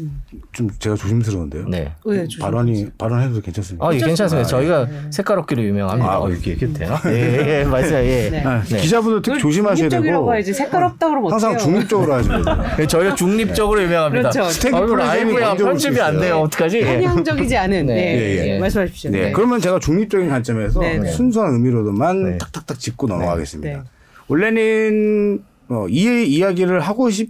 좀 0.51 0.69
제가 0.77 0.97
조심스러운데요. 0.97 1.69
네. 1.69 1.93
왜 2.03 2.23
조심- 2.25 2.41
발언이 2.41 2.87
발언해도 2.97 3.39
괜찮습니까? 3.39 3.87
아, 3.87 3.93
예, 3.93 3.97
괜찮습니다. 3.99 4.45
저희가 4.45 4.85
네. 4.85 4.91
색깔없기로 5.09 5.63
유명합니다. 5.63 6.11
네. 6.11 6.17
어, 6.17 6.29
이렇게 6.29 6.51
얘기해도 6.51 6.77
되나? 6.79 7.01
예, 7.05 7.11
예, 7.11 7.59
예, 7.61 7.63
맞아요. 7.63 8.05
예. 8.05 8.29
네. 8.29 8.43
아, 8.43 8.61
네. 8.61 8.77
기자분들 8.81 9.21
특히 9.21 9.39
조심하셔야 9.39 9.75
중립적이라고 9.87 10.25
되고 10.25 10.33
해야지 10.35 10.53
색깔 10.53 10.83
없다 10.83 11.07
그러면 11.07 11.31
항상 11.31 11.53
어때요? 11.53 11.63
중립적으로 11.65 12.21
돼요. 12.21 12.43
예, 12.79 12.85
저희가 12.87 13.15
중립적으로 13.15 13.81
유명합니다. 13.83 14.29
그렇죠. 14.31 14.75
아, 14.75 14.81
라이브야 14.81 15.55
편집이 15.55 16.01
안. 16.01 16.19
돼요. 16.19 16.39
어떡하지? 16.41 16.79
예. 16.79 16.83
편향적이지 16.83 17.55
않은 17.55 17.85
네. 17.85 17.93
네. 17.95 18.19
예, 18.19 18.47
예. 18.55 18.59
말씀하십시오. 18.59 19.11
네. 19.11 19.31
그러면 19.31 19.61
제가 19.61 19.79
중립적인 19.79 20.27
관점에서 20.27 20.81
네, 20.81 20.97
네. 20.97 21.09
순수한 21.09 21.53
의미로도만 21.53 22.23
네. 22.31 22.37
탁탁탁 22.37 22.79
짚고 22.79 23.07
넘어가겠습니다. 23.07 23.77
네. 23.77 23.83
원래는 24.27 25.41
어, 25.69 25.85
이 25.89 26.25
이야기를 26.27 26.81
하고 26.81 27.09
싶 27.09 27.29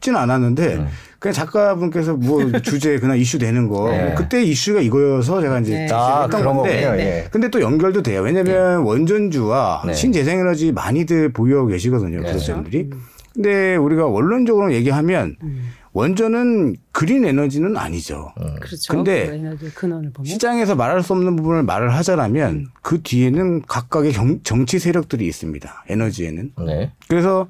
진 0.00 0.14
않았는데 0.16 0.76
네. 0.76 0.86
그냥 1.18 1.32
작가분께서 1.34 2.14
뭐 2.14 2.40
주제 2.62 2.98
그냥 2.98 3.18
이슈 3.18 3.38
되는 3.38 3.68
거 3.68 3.90
네. 3.90 4.04
뭐 4.06 4.14
그때 4.14 4.42
이슈가 4.42 4.80
이거여서 4.80 5.40
제가 5.40 5.60
이제 5.60 5.74
네. 5.74 5.88
아, 5.92 6.22
했던 6.22 6.44
건데 6.44 6.82
거군요. 6.84 6.96
네. 6.96 7.02
예. 7.24 7.28
근데 7.30 7.48
또 7.50 7.60
연결도 7.60 8.02
돼요. 8.02 8.22
왜냐면 8.22 8.82
원전주와 8.82 9.82
네. 9.86 9.92
신재생에너지 9.94 10.72
많이들 10.72 11.32
보유하고 11.32 11.68
계시거든요. 11.68 12.20
네. 12.20 12.26
구독자님들이. 12.26 12.90
근데 13.34 13.76
우리가 13.76 14.06
원론적으로 14.06 14.72
얘기하면 14.74 15.36
음. 15.42 15.70
원전은 15.92 16.76
그린 16.92 17.24
에너지는 17.24 17.76
아니죠. 17.76 18.32
그렇죠. 18.60 18.92
근데 18.92 19.26
그 19.26 19.32
에너지 19.34 19.70
근원을 19.74 20.12
보면 20.12 20.26
시장에서 20.26 20.76
말할 20.76 21.02
수 21.02 21.12
없는 21.12 21.34
부분을 21.36 21.64
말을 21.64 21.92
하자라면 21.94 22.66
그 22.82 23.02
뒤에는 23.02 23.62
각각의 23.62 24.12
경- 24.12 24.40
정치 24.44 24.78
세력들이 24.78 25.26
있습니다. 25.26 25.84
에너지에는. 25.88 26.52
네. 26.66 26.92
그래서 27.08 27.48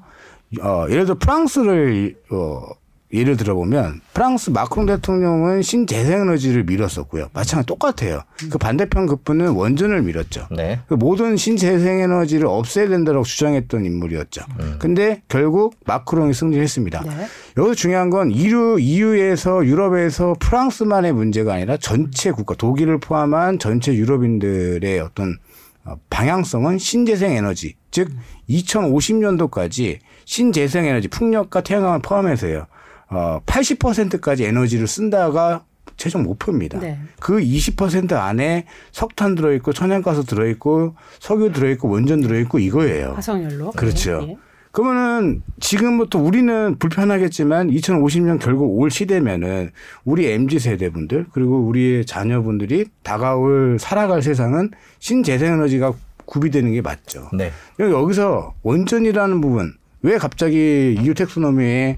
어, 0.59 0.85
예를 0.89 1.05
들어 1.05 1.17
프랑스를 1.17 2.15
어, 2.31 2.67
예를 3.13 3.35
들어보면 3.35 4.01
프랑스 4.13 4.49
마크롱 4.51 4.85
대통령은 4.85 5.61
신재생에너지를 5.61 6.63
밀었었고요. 6.63 7.29
마찬가지 7.33 7.67
똑같아요. 7.67 8.21
그 8.49 8.57
반대편 8.57 9.05
급부는 9.05 9.49
원전을 9.49 10.01
밀었죠. 10.03 10.47
네. 10.55 10.79
그 10.87 10.93
모든 10.93 11.35
신재생에너지를 11.35 12.47
없애야 12.47 12.87
된다고 12.87 13.23
주장했던 13.23 13.85
인물이었죠. 13.85 14.43
근데 14.79 15.21
결국 15.27 15.75
마크롱이 15.85 16.33
승리했습니다. 16.33 17.01
네. 17.01 17.27
여기서 17.57 17.75
중요한 17.75 18.09
건 18.09 18.31
EU, 18.31 18.79
EU에서 18.79 19.65
유럽에서 19.65 20.35
프랑스만의 20.39 21.11
문제가 21.11 21.55
아니라 21.55 21.77
전체 21.77 22.31
국가, 22.31 22.55
독일을 22.55 22.99
포함한 22.99 23.59
전체 23.59 23.93
유럽인들의 23.93 24.99
어떤 25.01 25.37
어, 25.83 25.95
방향성은 26.09 26.77
신재생 26.77 27.31
에너지, 27.31 27.75
즉 27.91 28.09
2050년도까지 28.49 29.99
신재생 30.25 30.85
에너지, 30.85 31.07
풍력과 31.07 31.61
태양광을 31.61 31.99
포함해서요. 32.01 32.65
어, 33.09 33.39
80%까지 33.45 34.45
에너지를 34.45 34.87
쓴다가 34.87 35.65
최종 35.97 36.23
목표입니다. 36.23 36.79
네. 36.79 36.97
그20% 37.19 38.13
안에 38.13 38.65
석탄 38.91 39.35
들어있고 39.35 39.73
천연가스 39.73 40.23
들어있고 40.23 40.95
석유 41.19 41.51
들어있고 41.51 41.89
원전 41.89 42.21
들어있고 42.21 42.59
이거예요. 42.59 43.13
화석연료. 43.13 43.71
그렇죠. 43.71 44.25
예. 44.29 44.37
그러면은 44.71 45.43
지금부터 45.59 46.17
우리는 46.17 46.77
불편하겠지만 46.79 47.69
2050년 47.69 48.39
결국 48.39 48.79
올 48.79 48.89
시대면은 48.89 49.71
우리 50.05 50.31
MZ 50.31 50.59
세대분들 50.59 51.27
그리고 51.33 51.59
우리의 51.59 52.05
자녀분들이 52.05 52.85
다가올 53.03 53.77
살아갈 53.79 54.21
세상은 54.21 54.71
신재생에너지가 54.99 55.93
구비되는 56.35 56.71
게 56.71 56.81
맞죠. 56.81 57.29
네. 57.33 57.51
여기서 57.77 58.55
원전이라는 58.63 59.41
부분 59.41 59.73
왜 60.01 60.17
갑자기 60.17 60.95
EU 60.97 61.13
텍스노미에 61.13 61.97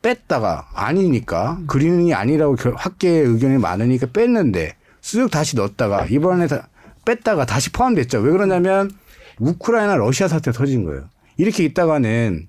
뺐다가 0.00 0.68
아니니까 0.72 1.58
그린이 1.66 2.14
아니라고 2.14 2.56
결- 2.56 2.74
학계의 2.76 3.24
의견이 3.26 3.58
많으니까 3.58 4.06
뺐는데 4.12 4.74
쓱 5.02 5.30
다시 5.30 5.56
넣었다가 5.56 6.06
이번에 6.06 6.46
다 6.46 6.68
뺐다가 7.04 7.44
다시 7.44 7.70
포함됐죠. 7.72 8.20
왜 8.20 8.30
그러냐면 8.30 8.90
우크라이나 9.38 9.96
러시아 9.96 10.28
사태 10.28 10.50
터진 10.50 10.84
거예요. 10.84 11.04
이렇게 11.36 11.62
있다가는 11.64 12.48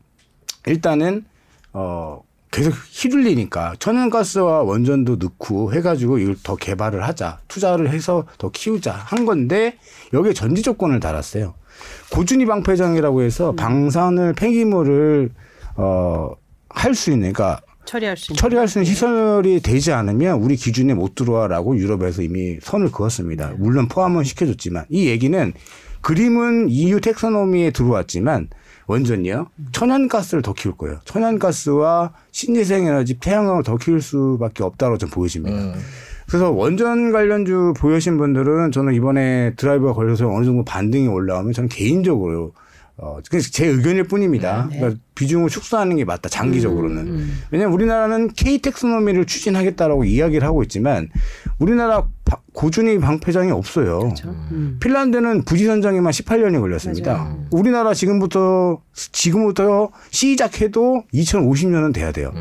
일단은 0.67 1.25
어 1.73 2.21
계속 2.55 2.73
휘둘리니까 2.93 3.75
천연가스와 3.79 4.61
원전도 4.61 5.17
넣고 5.17 5.73
해가지고 5.73 6.19
이걸 6.19 6.37
더 6.41 6.55
개발을 6.55 7.03
하자 7.03 7.39
투자를 7.49 7.89
해서 7.89 8.25
더 8.37 8.49
키우자 8.49 8.93
한 8.93 9.25
건데 9.25 9.77
여기에 10.13 10.31
전지 10.31 10.61
조건을 10.61 11.01
달았어요. 11.01 11.55
고준위 12.13 12.45
방패장이라고 12.45 13.23
해서 13.23 13.51
방사능 13.51 14.35
폐기물을 14.35 15.31
어할 15.75 16.95
수 16.95 17.11
있는 17.11 17.33
그러니까 17.33 17.59
처리할 17.83 18.15
수 18.15 18.31
있는. 18.31 18.39
처리할 18.39 18.67
수 18.69 18.79
있는 18.79 18.85
시설이 18.85 19.59
되지 19.59 19.91
않으면 19.91 20.39
우리 20.39 20.55
기준에 20.55 20.93
못 20.93 21.13
들어와라고 21.13 21.75
유럽에서 21.75 22.21
이미 22.21 22.57
선을 22.61 22.89
그었습니다. 22.89 23.55
물론 23.57 23.89
포함은 23.89 24.23
시켜줬지만 24.23 24.85
이 24.89 25.07
얘기는 25.07 25.51
그림은 25.99 26.69
EU 26.69 27.01
텍소노미에 27.01 27.71
들어왔지만 27.71 28.47
원전이요 28.87 29.47
천연가스를 29.71 30.41
더 30.41 30.53
키울 30.53 30.77
거예요. 30.77 30.99
천연가스와 31.05 32.13
신재생에너지 32.31 33.19
태양광을 33.19 33.63
더 33.63 33.77
키울 33.77 34.01
수밖에 34.01 34.63
없다고 34.63 34.97
좀 34.97 35.09
보여집니다. 35.09 35.57
음. 35.57 35.73
그래서 36.27 36.51
원전 36.51 37.11
관련주 37.11 37.73
보유하신 37.77 38.17
분들은 38.17 38.71
저는 38.71 38.93
이번에 38.93 39.53
드라이버가 39.55 39.93
걸려서 39.93 40.27
어느 40.27 40.45
정도 40.45 40.63
반등이 40.63 41.07
올라오면 41.07 41.53
저는 41.53 41.69
개인적으로 41.69 42.53
어, 42.97 43.19
그냥 43.29 43.43
제 43.51 43.65
의견일 43.67 44.05
뿐입니다. 44.05 44.69
그러니까 44.71 45.01
비중을 45.15 45.49
축소하는 45.49 45.97
게 45.97 46.05
맞다, 46.05 46.29
장기적으로는. 46.29 47.27
왜냐하면 47.51 47.73
우리나라는 47.73 48.29
K 48.29 48.59
텍스노미를 48.59 49.25
추진하겠다라고 49.25 50.05
이야기를 50.05 50.47
하고 50.47 50.63
있지만 50.63 51.09
우리나라 51.59 52.07
바- 52.23 52.39
고준위 52.53 52.99
방패장이 52.99 53.51
없어요. 53.51 54.13
음. 54.51 54.77
핀란드는 54.81 55.43
부지선장에만 55.43 56.11
18년이 56.11 56.59
걸렸습니다. 56.61 57.35
우리나라 57.51 57.93
지금부터 57.93 58.79
지금부터 58.93 59.91
시작해도 60.11 61.03
2050년은 61.13 61.93
돼야 61.93 62.13
돼요. 62.13 62.31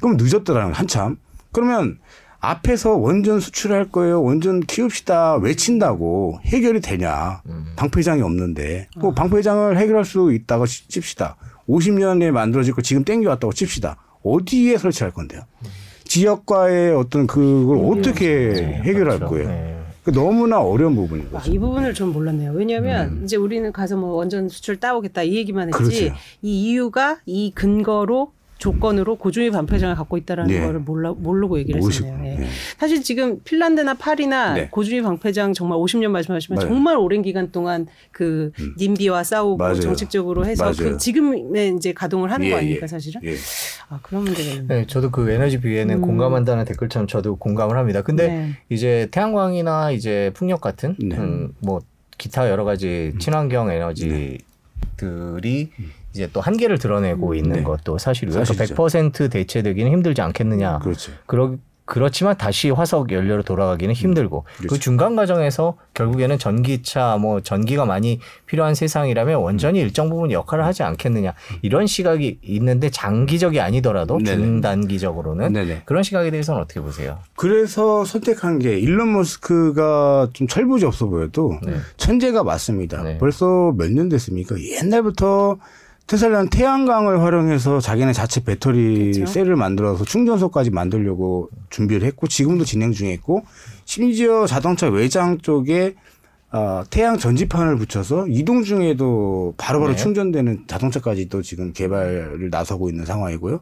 그럼 0.00 0.16
늦었더라는 0.18 0.72
한참. 0.74 1.16
그러면 1.52 1.98
앞에서 2.40 2.96
원전 2.96 3.38
수출할 3.38 3.90
거예요. 3.90 4.22
원전 4.22 4.60
키웁시다. 4.60 5.36
외친다고 5.36 6.38
해결이 6.44 6.80
되냐. 6.80 7.42
방패장이 7.76 8.22
없는데. 8.22 8.88
그 9.00 9.12
방패장을 9.12 9.76
해결할 9.76 10.04
수 10.04 10.32
있다고 10.32 10.66
치- 10.66 10.88
칩시다. 10.88 11.36
50년에 11.68 12.30
만들어질 12.30 12.74
거 12.74 12.80
지금 12.82 13.04
땡겨왔다고 13.04 13.52
칩시다. 13.52 13.96
어디에 14.22 14.78
설치할 14.78 15.12
건데요? 15.12 15.42
지역과의 16.04 16.94
어떤 16.94 17.26
그걸 17.26 17.78
어떻게 17.78 18.50
해결할 18.84 19.18
그렇죠. 19.18 19.26
거예요? 19.26 19.48
네. 19.48 19.76
그 20.02 20.10
너무나 20.12 20.60
어려운 20.60 20.94
부분인 20.96 21.26
아, 21.28 21.38
거죠. 21.38 21.52
이 21.52 21.58
부분을 21.58 21.92
좀 21.94 22.12
몰랐네요. 22.12 22.52
왜냐하면 22.52 23.20
이제 23.22 23.36
우리는 23.36 23.70
가서 23.70 23.96
뭐 23.96 24.14
원전 24.14 24.48
수출 24.48 24.80
따오겠다 24.80 25.22
이 25.22 25.36
얘기만 25.36 25.68
했지 25.68 25.78
그렇죠. 25.78 26.14
이 26.42 26.70
이유가 26.70 27.18
이 27.26 27.52
근거로 27.54 28.32
조건으로 28.60 29.16
고준위 29.16 29.50
반패장을 29.50 29.96
갖고 29.96 30.18
있다라는 30.18 30.54
네. 30.54 30.64
거를 30.64 30.80
몰라, 30.80 31.12
모르고 31.16 31.58
얘기를 31.58 31.80
모르시고, 31.80 32.08
했었네요. 32.08 32.32
예. 32.34 32.38
네. 32.38 32.46
사실 32.78 33.02
지금 33.02 33.40
핀란드나 33.42 33.94
파리나 33.94 34.54
네. 34.54 34.68
고준위 34.70 35.00
방패장 35.02 35.54
정말 35.54 35.78
50년 35.78 36.08
말씀하시면 36.08 36.56
맞아요. 36.56 36.68
정말 36.68 36.96
오랜 36.98 37.22
기간 37.22 37.50
동안 37.50 37.86
그 38.12 38.52
님비와 38.78 39.24
싸우고 39.24 39.56
맞아요. 39.56 39.80
정책적으로 39.80 40.44
해서. 40.46 40.70
그 40.76 40.98
지금의 40.98 41.74
이제 41.76 41.92
가동을 41.92 42.30
하는 42.30 42.46
예, 42.46 42.50
거 42.50 42.56
아닙니까 42.58 42.84
예. 42.84 42.86
사실은? 42.86 43.22
예. 43.24 43.34
아 43.88 43.98
그런 44.02 44.24
문제가 44.24 44.50
있네. 44.50 44.66
네, 44.74 44.86
저도 44.86 45.10
그 45.10 45.30
에너지 45.30 45.58
비에는 45.60 45.96
음. 45.96 46.00
공감한다는 46.02 46.66
댓글처럼 46.66 47.08
저도 47.08 47.36
공감을 47.36 47.78
합니다. 47.78 48.02
근데 48.02 48.28
네. 48.28 48.50
이제 48.68 49.08
태양광이나 49.10 49.90
이제 49.90 50.30
풍력 50.34 50.60
같은 50.60 50.94
네. 50.98 51.16
음, 51.16 51.54
뭐 51.60 51.80
기타 52.18 52.50
여러 52.50 52.64
가지 52.64 53.14
친환경 53.18 53.70
에너지들이 53.70 54.38
이제 56.12 56.28
또 56.32 56.40
한계를 56.40 56.78
드러내고 56.78 57.34
있는 57.34 57.56
네. 57.56 57.62
것도 57.62 57.98
사실이고요. 57.98 58.44
사실이죠. 58.44 58.74
100% 58.74 59.30
대체되기는 59.30 59.90
힘들지 59.92 60.20
않겠느냐. 60.22 60.80
그렇죠. 60.80 61.12
그러, 61.26 61.54
그렇지만 61.84 62.36
다시 62.36 62.70
화석 62.70 63.10
연료로 63.10 63.42
돌아가기는 63.42 63.92
힘들고 63.92 64.44
그 64.58 64.66
그렇죠. 64.68 64.78
중간 64.80 65.16
과정에서 65.16 65.76
결국에는 65.94 66.38
전기차 66.38 67.16
뭐 67.20 67.40
전기가 67.40 67.84
많이 67.84 68.20
필요한 68.46 68.76
세상이라면 68.76 69.40
원전이 69.40 69.80
일정 69.80 70.08
부분 70.08 70.30
역할을 70.30 70.64
하지 70.64 70.84
않겠느냐 70.84 71.34
이런 71.62 71.88
시각이 71.88 72.38
있는데 72.42 72.90
장기적이 72.90 73.60
아니더라도 73.60 74.18
네네. 74.18 74.36
중단기적으로는 74.36 75.52
네네. 75.52 75.82
그런 75.84 76.04
시각에 76.04 76.30
대해서는 76.30 76.60
어떻게 76.60 76.80
보세요? 76.80 77.18
그래서 77.34 78.04
선택한 78.04 78.60
게 78.60 78.78
일론 78.78 79.12
머스크가 79.12 80.28
좀 80.32 80.46
철부지 80.46 80.84
없어 80.86 81.06
보여도 81.08 81.58
네. 81.66 81.74
천재가 81.96 82.44
맞습니다. 82.44 83.02
네. 83.02 83.18
벌써 83.18 83.72
몇 83.76 83.90
년 83.90 84.08
됐습니까? 84.08 84.54
옛날부터 84.60 85.58
테슬라는 86.10 86.50
태양광을 86.50 87.22
활용해서 87.22 87.78
자기네 87.78 88.12
자체 88.12 88.42
배터리 88.42 89.12
그렇죠. 89.12 89.26
셀을 89.26 89.54
만들어서 89.54 90.04
충전소까지 90.04 90.70
만들려고 90.70 91.50
준비를 91.70 92.04
했고 92.04 92.26
지금도 92.26 92.64
진행 92.64 92.90
중에 92.90 93.12
있고 93.12 93.44
심지어 93.84 94.44
자동차 94.44 94.88
외장 94.88 95.38
쪽에 95.38 95.94
어, 96.50 96.82
태양 96.90 97.16
전지판을 97.16 97.76
붙여서 97.76 98.26
이동 98.26 98.64
중에도 98.64 99.54
바로바로 99.56 99.92
네. 99.92 99.96
충전되는 99.96 100.64
자동차까지 100.66 101.28
또 101.28 101.42
지금 101.42 101.72
개발을 101.72 102.48
나서고 102.50 102.88
있는 102.88 103.04
상황이고요. 103.04 103.60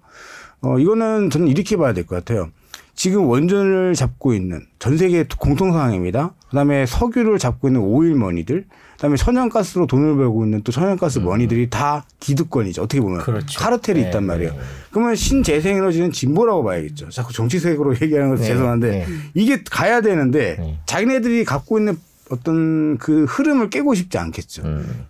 어, 0.63 0.79
이거는 0.79 1.29
저는 1.29 1.49
이렇게 1.49 1.77
봐야 1.77 1.93
될 1.93 2.07
것 2.07 2.17
같아요. 2.17 2.49
지금 2.95 3.27
원전을 3.27 3.95
잡고 3.95 4.33
있는 4.33 4.63
전 4.79 4.97
세계 4.97 5.27
공통 5.39 5.73
상황입니다. 5.73 6.33
그다음에 6.49 6.87
석유를 6.87 7.39
잡고 7.39 7.69
있는 7.69 7.83
오일 7.83 8.15
머니들, 8.15 8.65
그다음에 8.99 9.17
천연가스로 9.17 9.87
돈을 9.87 10.17
벌고 10.17 10.45
있는 10.45 10.63
또 10.63 10.73
천연가스 10.73 11.21
머니들이 11.21 11.71
다 11.71 12.05
기득권이죠. 12.19 12.83
어떻게 12.83 13.01
보면 13.01 13.21
음. 13.21 13.25
그렇죠. 13.25 13.59
카르텔이 13.61 14.01
네, 14.01 14.09
있단 14.09 14.25
말이에요. 14.25 14.53
네. 14.53 14.59
그러면 14.91 15.15
신재생에너지는 15.15 16.11
진보라고 16.11 16.65
봐야겠죠. 16.65 17.09
자꾸 17.11 17.33
정치색으로 17.33 17.95
얘기하는 18.03 18.31
것도 18.31 18.41
네, 18.43 18.49
죄송한데 18.49 18.91
네. 18.91 19.07
이게 19.35 19.63
가야 19.71 20.01
되는데 20.01 20.57
네. 20.59 20.79
자기네들이 20.87 21.45
갖고 21.45 21.79
있는 21.79 21.97
어떤 22.31 22.99
그 22.99 23.25
흐름을 23.25 23.71
깨고 23.71 23.95
싶지 23.95 24.19
않겠죠. 24.19 24.63
음. 24.65 25.07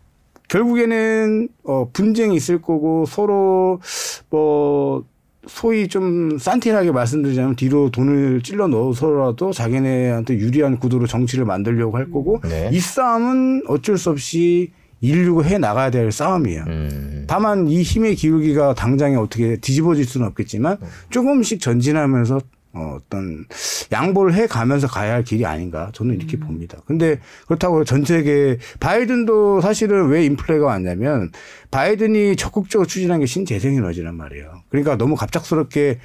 결국에는 0.49 1.49
어 1.65 1.89
분쟁이 1.91 2.37
있을 2.37 2.61
거고 2.61 3.07
서로 3.07 3.81
뭐 4.29 5.05
소위 5.49 5.89
좀 5.89 6.39
산티하게 6.39 6.93
말씀드리자면 6.93 7.57
뒤로 7.57 7.91
돈을 7.91 8.43
찔러 8.43 8.69
넣어서라도 8.69 9.53
자기네한테 9.53 10.35
유리한 10.37 10.79
구도로 10.79 11.07
정치를 11.07 11.45
만들려고 11.45 11.97
할 11.97 12.11
거고 12.11 12.41
네. 12.43 12.71
이 12.73 12.79
싸움은 12.79 13.63
어쩔 13.67 13.99
수 13.99 14.11
없이 14.11 14.71
인류가 15.01 15.43
해 15.45 15.59
나가야 15.59 15.91
될 15.91 16.11
싸움이에요. 16.11 16.65
음. 16.67 17.25
다만 17.29 17.69
이 17.69 17.83
힘의 17.83 18.17
기울기가 18.17 18.75
당장에 18.75 19.17
어떻게 19.17 19.57
뒤집어질 19.57 20.05
수는 20.05 20.27
없겠지만 20.29 20.79
조금씩 21.11 21.61
전진하면서 21.61 22.41
어, 22.73 22.99
어떤 22.99 23.47
양보를 23.91 24.35
해 24.35 24.47
가면서 24.47 24.87
가야 24.87 25.15
할 25.15 25.25
길이 25.25 25.47
아닌가 25.47 25.91
저는 25.95 26.17
이렇게 26.17 26.39
봅니다. 26.39 26.79
근데 26.87 27.19
그렇다고 27.47 27.85
전 27.85 28.05
세계 28.05 28.59
바이든도 28.79 29.61
사실은 29.61 30.09
왜 30.09 30.25
인플레가 30.27 30.67
왔냐면 30.67 31.33
바이든이 31.71 32.37
적극적으로 32.37 32.87
추진한 32.87 33.21
게 33.21 33.27
신재생 33.27 33.75
에너지란 33.77 34.15
말이에요. 34.15 34.63
그러니까 34.69 34.97
너무 34.97 35.15
갑작스럽게 35.17 35.99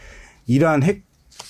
이란 0.47 0.83
핵 0.83 1.03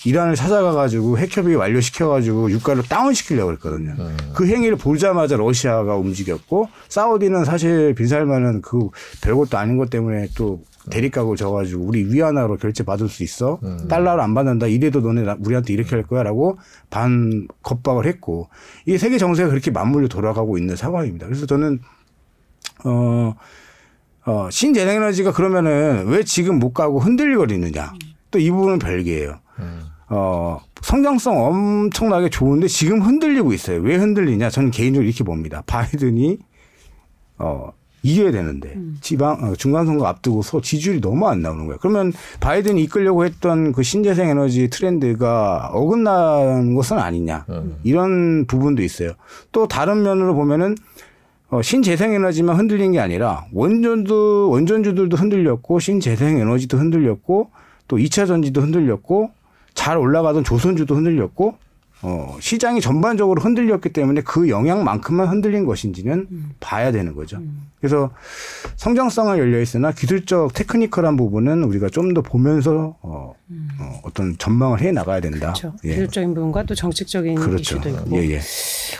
이란을 0.05 0.35
찾아가 0.35 0.71
가지고 0.73 1.17
핵협의 1.17 1.55
완료시켜 1.55 2.09
가지고 2.09 2.49
유가를 2.51 2.83
다운 2.83 3.13
시키려고 3.13 3.47
그랬거든요. 3.47 3.95
그 4.33 4.47
행위를 4.47 4.77
보자마자 4.77 5.37
러시아가 5.37 5.95
움직였고 5.95 6.69
사우디는 6.89 7.45
사실 7.45 7.93
빈살만은 7.93 8.61
그 8.61 8.89
별것도 9.21 9.57
아닌 9.57 9.77
것 9.77 9.89
때문에 9.89 10.27
또 10.35 10.61
대립각을 10.91 11.35
져가지고 11.37 11.83
우리 11.83 12.03
위안화로 12.13 12.57
결제 12.57 12.83
받을 12.83 13.07
수 13.07 13.23
있어 13.23 13.59
달러를 13.87 14.21
안 14.21 14.33
받는다 14.33 14.67
이래도 14.67 14.99
너네 15.01 15.21
나- 15.23 15.37
우리한테 15.39 15.73
이렇게 15.73 15.95
할 15.95 16.03
거야라고 16.03 16.57
반 16.89 17.47
겁박을 17.61 18.05
했고 18.05 18.49
이게 18.85 18.97
세계 18.97 19.17
정세가 19.17 19.49
그렇게 19.49 19.71
맞물려 19.71 20.07
돌아가고 20.09 20.57
있는 20.57 20.75
상황입니다. 20.75 21.25
그래서 21.27 21.45
저는 21.45 21.79
어, 22.85 23.33
어, 24.25 24.49
신재생에너지가 24.51 25.31
그러면은 25.33 26.05
왜 26.07 26.23
지금 26.23 26.59
못 26.59 26.73
가고 26.73 26.99
흔들거리느냐. 26.99 27.93
또 28.31 28.39
이 28.39 28.49
부분은 28.49 28.79
별개예요. 28.79 29.39
어, 30.09 30.59
성장성 30.81 31.39
엄청나게 31.45 32.29
좋은데 32.29 32.67
지금 32.67 33.01
흔들리고 33.01 33.53
있어요. 33.53 33.79
왜 33.81 33.95
흔들리냐? 33.95 34.49
저는 34.49 34.71
개인적으로 34.71 35.07
이렇게 35.07 35.23
봅니다. 35.23 35.63
바이든이 35.65 36.39
어 37.37 37.71
이겨야 38.03 38.31
되는데 38.31 38.77
지방 39.01 39.43
어, 39.43 39.55
중간 39.55 39.85
선거 39.85 40.05
앞두고서 40.05 40.61
지지율이 40.61 41.01
너무 41.01 41.27
안 41.27 41.41
나오는 41.41 41.65
거예요. 41.65 41.77
그러면 41.81 42.13
바이든이 42.41 42.83
이끌려고 42.83 43.25
했던 43.25 43.71
그 43.71 43.81
신재생 43.81 44.29
에너지 44.29 44.69
트렌드가 44.69 45.69
어긋나는 45.73 46.75
것은 46.75 46.99
아니냐 46.99 47.45
이런 47.83 48.45
부분도 48.45 48.83
있어요. 48.83 49.13
또 49.51 49.67
다른 49.67 50.03
면으로 50.03 50.35
보면은 50.35 50.75
어, 51.49 51.61
신재생 51.61 52.13
에너지만 52.13 52.57
흔들린 52.57 52.91
게 52.93 52.99
아니라 52.99 53.45
원전도 53.53 54.49
원전주들도 54.49 55.15
흔들렸고 55.15 55.79
신재생 55.79 56.39
에너지도 56.39 56.77
흔들렸고 56.77 57.51
또 57.87 57.97
2차 57.97 58.27
전지도 58.27 58.61
흔들렸고 58.61 59.31
잘 59.73 59.97
올라가던 59.97 60.43
조선주도 60.43 60.95
흔들렸고 60.95 61.57
어, 62.03 62.37
시장이 62.39 62.81
전반적으로 62.81 63.41
흔들렸기 63.41 63.89
때문에 63.89 64.21
그 64.21 64.49
영향만큼만 64.49 65.27
흔들린 65.27 65.65
것인지는 65.65 66.27
봐야 66.59 66.91
되는 66.91 67.15
거죠. 67.15 67.41
그래서 67.79 68.11
성장성은 68.77 69.37
열려 69.37 69.59
있으나 69.59 69.91
기술적 69.91 70.53
테크니컬한 70.53 71.17
부분은 71.17 71.63
우리가 71.63 71.89
좀 71.89 72.13
더 72.13 72.21
보면서 72.21 72.95
어, 73.01 73.33
어, 73.79 73.99
어떤 74.03 74.37
전망을 74.37 74.81
해 74.81 74.91
나가야 74.91 75.19
된다. 75.19 75.53
그렇죠. 75.53 75.73
예. 75.83 75.89
기술적인 75.89 76.33
부분과 76.33 76.63
또 76.63 76.75
정책적인 76.75 77.35
그렇죠. 77.35 77.77
이슈도 77.77 77.89
있고. 77.89 78.17
예, 78.17 78.31
예. 78.31 78.39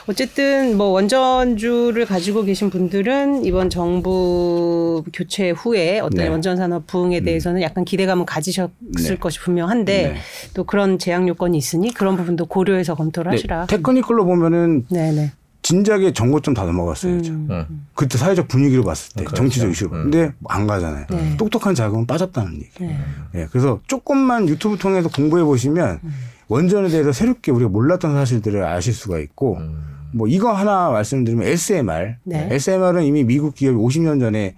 어쨌든 0.06 0.76
뭐 0.76 0.86
원전주를 0.88 2.06
가지고 2.06 2.44
계신 2.44 2.70
분들은 2.70 3.44
이번 3.44 3.70
정부 3.70 5.04
교체 5.12 5.50
후에 5.50 6.00
어떤 6.00 6.18
네. 6.18 6.26
음. 6.26 6.32
원전 6.32 6.56
산업 6.56 6.86
부흥에 6.86 7.20
대해서는 7.20 7.62
약간 7.62 7.84
기대감을 7.84 8.26
가지셨을 8.26 8.70
네. 8.80 9.16
것이 9.16 9.38
분명한데 9.40 10.02
네. 10.02 10.16
또 10.54 10.64
그런 10.64 10.98
제약 10.98 11.26
요건이 11.28 11.56
있으니 11.56 11.92
그런 11.92 12.16
부분도 12.16 12.46
고려해서 12.46 12.93
검토를 12.94 13.30
네, 13.30 13.36
하시라. 13.36 13.66
테크니컬로 13.66 14.24
보면은 14.24 14.86
네네. 14.90 15.32
진작에 15.62 16.12
정고점 16.12 16.52
다 16.52 16.64
넘어갔어야죠. 16.64 17.32
음. 17.32 17.48
음. 17.50 17.86
그때 17.94 18.18
사회적 18.18 18.48
분위기로 18.48 18.84
봤을 18.84 19.14
때 19.14 19.24
그렇죠. 19.24 19.36
정치적 19.36 19.70
이슈로. 19.70 19.90
음. 19.92 20.02
근데 20.10 20.32
안 20.46 20.66
가잖아요. 20.66 21.06
네. 21.10 21.36
똑똑한 21.38 21.74
자금은 21.74 22.06
빠졌다는 22.06 22.54
얘기. 22.56 22.70
네. 22.80 22.98
예, 23.34 23.46
그래서 23.50 23.80
조금만 23.86 24.46
유튜브 24.48 24.76
통해서 24.76 25.08
공부해 25.08 25.42
보시면 25.42 26.00
음. 26.04 26.10
원전에 26.48 26.88
대해서 26.88 27.12
새롭게 27.12 27.50
우리가 27.50 27.70
몰랐던 27.70 28.12
사실들을 28.12 28.62
아실 28.62 28.92
수가 28.92 29.18
있고 29.20 29.56
음. 29.56 29.82
뭐 30.12 30.28
이거 30.28 30.52
하나 30.52 30.90
말씀드리면 30.90 31.46
SMR. 31.46 32.16
네. 32.24 32.48
SMR은 32.50 33.02
이미 33.04 33.24
미국 33.24 33.54
기업이 33.54 33.78
50년 33.78 34.20
전에 34.20 34.56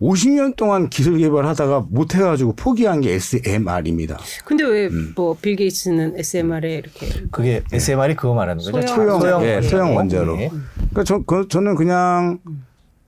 50년 0.00 0.54
동안 0.56 0.90
기술 0.90 1.16
개발하다가 1.18 1.86
못 1.88 2.14
해가지고 2.14 2.52
포기한 2.54 3.00
게 3.00 3.12
SMR입니다. 3.14 4.18
근데 4.44 4.64
왜 4.64 4.86
음. 4.88 5.12
뭐빌 5.16 5.56
게이츠는 5.56 6.18
SMR에 6.18 6.74
이렇게 6.74 7.06
그게 7.30 7.62
SMR이 7.72 8.14
그거 8.14 8.34
말하는 8.34 8.62
거죠? 8.62 8.86
소형- 8.86 9.20
소형, 9.20 9.42
예, 9.44 9.62
소형 9.62 9.96
원자로. 9.96 10.38
예. 10.38 10.48
그러니까 10.76 11.04
저, 11.04 11.20
그, 11.22 11.48
저는 11.48 11.76
그냥 11.76 12.38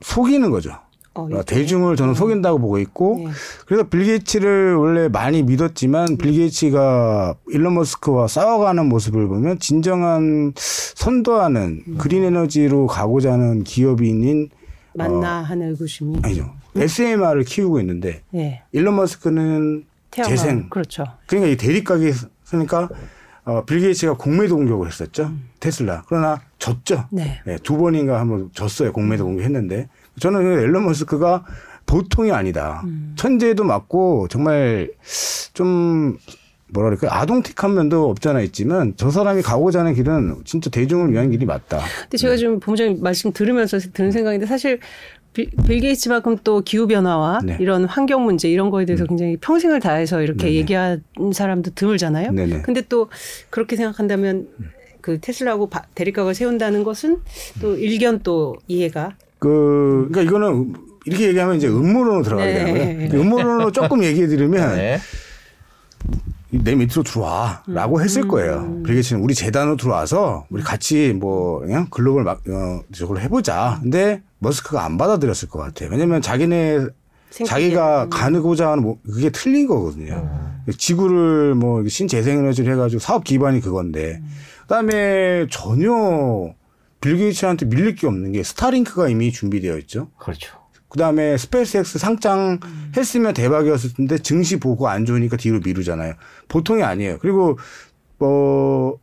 속이는 0.01 0.49
거죠. 0.49 0.71
어, 1.13 1.27
어, 1.31 1.43
대중을 1.43 1.95
저는 1.95 2.13
속인다고 2.13 2.59
보고 2.59 2.79
있고 2.79 3.23
네. 3.25 3.31
그래서 3.65 3.83
빌 3.89 4.05
게이츠를 4.05 4.75
원래 4.75 5.09
많이 5.09 5.43
믿었지만 5.43 6.17
빌 6.17 6.31
게이츠가 6.31 7.35
일론 7.49 7.73
머스크와 7.75 8.27
싸워가는 8.27 8.85
모습을 8.87 9.27
보면 9.27 9.59
진정한 9.59 10.53
선도하는 10.55 11.83
음. 11.87 11.97
그린 11.97 12.23
에너지로 12.23 12.87
가고자 12.87 13.33
하는 13.33 13.63
기업인인 13.63 14.49
맞나 14.93 15.41
하는 15.43 15.69
의구심이. 15.71 16.17
어. 16.17 16.19
아니죠. 16.23 16.51
SMR을 16.81 17.43
키우고 17.43 17.79
있는데 17.79 18.21
예. 18.35 18.63
일론 18.71 18.95
머스크는 18.95 19.85
태양광. 20.11 20.35
재생 20.35 20.69
그렇죠. 20.69 21.05
그러니까 21.27 21.51
이 21.51 21.57
대립각이 21.57 22.11
있으니까 22.45 22.89
어, 23.45 23.63
빌 23.65 23.79
게이츠가 23.79 24.13
공매도 24.17 24.55
공격을 24.55 24.87
했었죠. 24.87 25.31
테슬라. 25.59 26.03
그러나 26.07 26.41
졌죠. 26.59 27.05
네. 27.11 27.41
예, 27.47 27.57
두 27.63 27.77
번인가 27.77 28.19
한번 28.19 28.49
졌어요. 28.53 28.93
공매도 28.93 29.25
공격했는데 29.25 29.87
저는 30.19 30.43
그 30.43 30.61
앨런 30.61 30.85
머스크가 30.85 31.45
보통이 31.85 32.31
아니다. 32.31 32.83
천재도 33.15 33.63
맞고 33.63 34.27
정말 34.29 34.91
좀 35.53 36.17
뭐라 36.71 36.89
그럴까 36.89 37.19
아동틱한 37.19 37.73
면도 37.73 38.09
없잖아 38.11 38.41
있지만 38.41 38.93
저 38.95 39.09
사람이 39.09 39.41
가고자 39.41 39.79
하는 39.79 39.95
길은 39.95 40.41
진짜 40.45 40.69
대중을 40.69 41.11
위한 41.11 41.31
길이 41.31 41.45
맞다. 41.45 41.79
근데 42.03 42.17
제가 42.17 42.35
지금 42.35 42.59
본부장님 42.59 43.01
말씀 43.01 43.33
들으면서 43.33 43.79
드는 43.79 44.11
생각인데 44.11 44.45
사실 44.45 44.79
빌, 45.33 45.49
빌 45.67 45.79
게이츠만큼 45.79 46.37
또 46.43 46.61
기후 46.61 46.87
변화와 46.87 47.39
네. 47.43 47.57
이런 47.59 47.85
환경 47.85 48.25
문제 48.25 48.49
이런 48.49 48.69
거에 48.69 48.85
대해서 48.85 49.05
굉장히 49.05 49.37
평생을 49.37 49.79
다해서 49.79 50.21
이렇게 50.21 50.45
네네. 50.45 50.55
얘기한 50.55 51.03
사람도 51.33 51.71
드물잖아요. 51.75 52.31
네네. 52.31 52.61
근데 52.63 52.81
또 52.89 53.09
그렇게 53.49 53.75
생각한다면 53.75 54.47
그 55.01 55.19
테슬라하고 55.19 55.69
바- 55.69 55.83
대립각을 55.95 56.33
세운다는 56.33 56.83
것은 56.83 57.19
또 57.61 57.75
일견 57.75 58.19
또 58.19 58.55
이해가 58.67 59.15
그 59.37 60.07
그러니까 60.11 60.21
이거는 60.23 60.73
이렇게 61.05 61.27
얘기하면 61.29 61.55
이제 61.55 61.67
음모론으로 61.67 62.23
들어가게 62.23 62.53
네. 62.53 62.65
되는 62.65 63.09
거예요. 63.09 63.21
음모론으로 63.23 63.71
조금 63.71 64.03
얘기해 64.03 64.27
드리면 64.27 64.75
네. 64.75 64.99
내 66.51 66.75
밑으로 66.75 67.03
들어와라고 67.03 68.01
했을 68.01 68.27
거예요. 68.27 68.81
빌게이츠는 68.83 69.21
우리 69.21 69.35
재단으로 69.35 69.77
들어와서 69.77 70.45
우리 70.49 70.63
같이 70.63 71.13
뭐 71.13 71.59
그냥 71.59 71.87
글로벌 71.91 72.23
막 72.23 72.41
어, 72.49 72.81
저걸 72.91 73.19
해보자. 73.21 73.79
근데 73.83 74.23
머스크가 74.39 74.83
안 74.83 74.97
받아들였을 74.97 75.49
것 75.49 75.59
같아요. 75.59 75.89
왜냐하면 75.91 76.21
자기네 76.21 76.87
자기가 77.45 78.07
가고자 78.09 78.71
하는 78.71 78.83
뭐 78.83 78.97
그게 79.05 79.29
틀린 79.29 79.67
거거든요. 79.67 80.29
지구를 80.77 81.55
뭐 81.55 81.87
신재생에너지를 81.87 82.73
해가지고 82.73 82.99
사업 82.99 83.23
기반이 83.23 83.59
그건데 83.61 84.21
그다음에 84.61 85.47
전혀 85.51 86.53
빌 87.01 87.17
게이츠한테 87.17 87.65
밀릴 87.67 87.95
게 87.95 88.07
없는 88.07 88.31
게 88.33 88.43
스타링크가 88.43 89.09
이미 89.09 89.31
준비되어 89.31 89.77
있죠. 89.79 90.09
그렇죠. 90.17 90.57
그다음에 90.89 91.37
스페이스X 91.37 91.99
상장 91.99 92.59
했으면 92.97 93.33
대박이었을 93.35 93.93
텐데 93.93 94.17
증시 94.17 94.59
보고 94.59 94.87
안 94.89 95.05
좋으니까 95.05 95.37
뒤로 95.37 95.59
미루잖아요. 95.63 96.15
보통이 96.47 96.81
아니에요. 96.81 97.19
그리고 97.19 97.59
뭐 98.17 98.97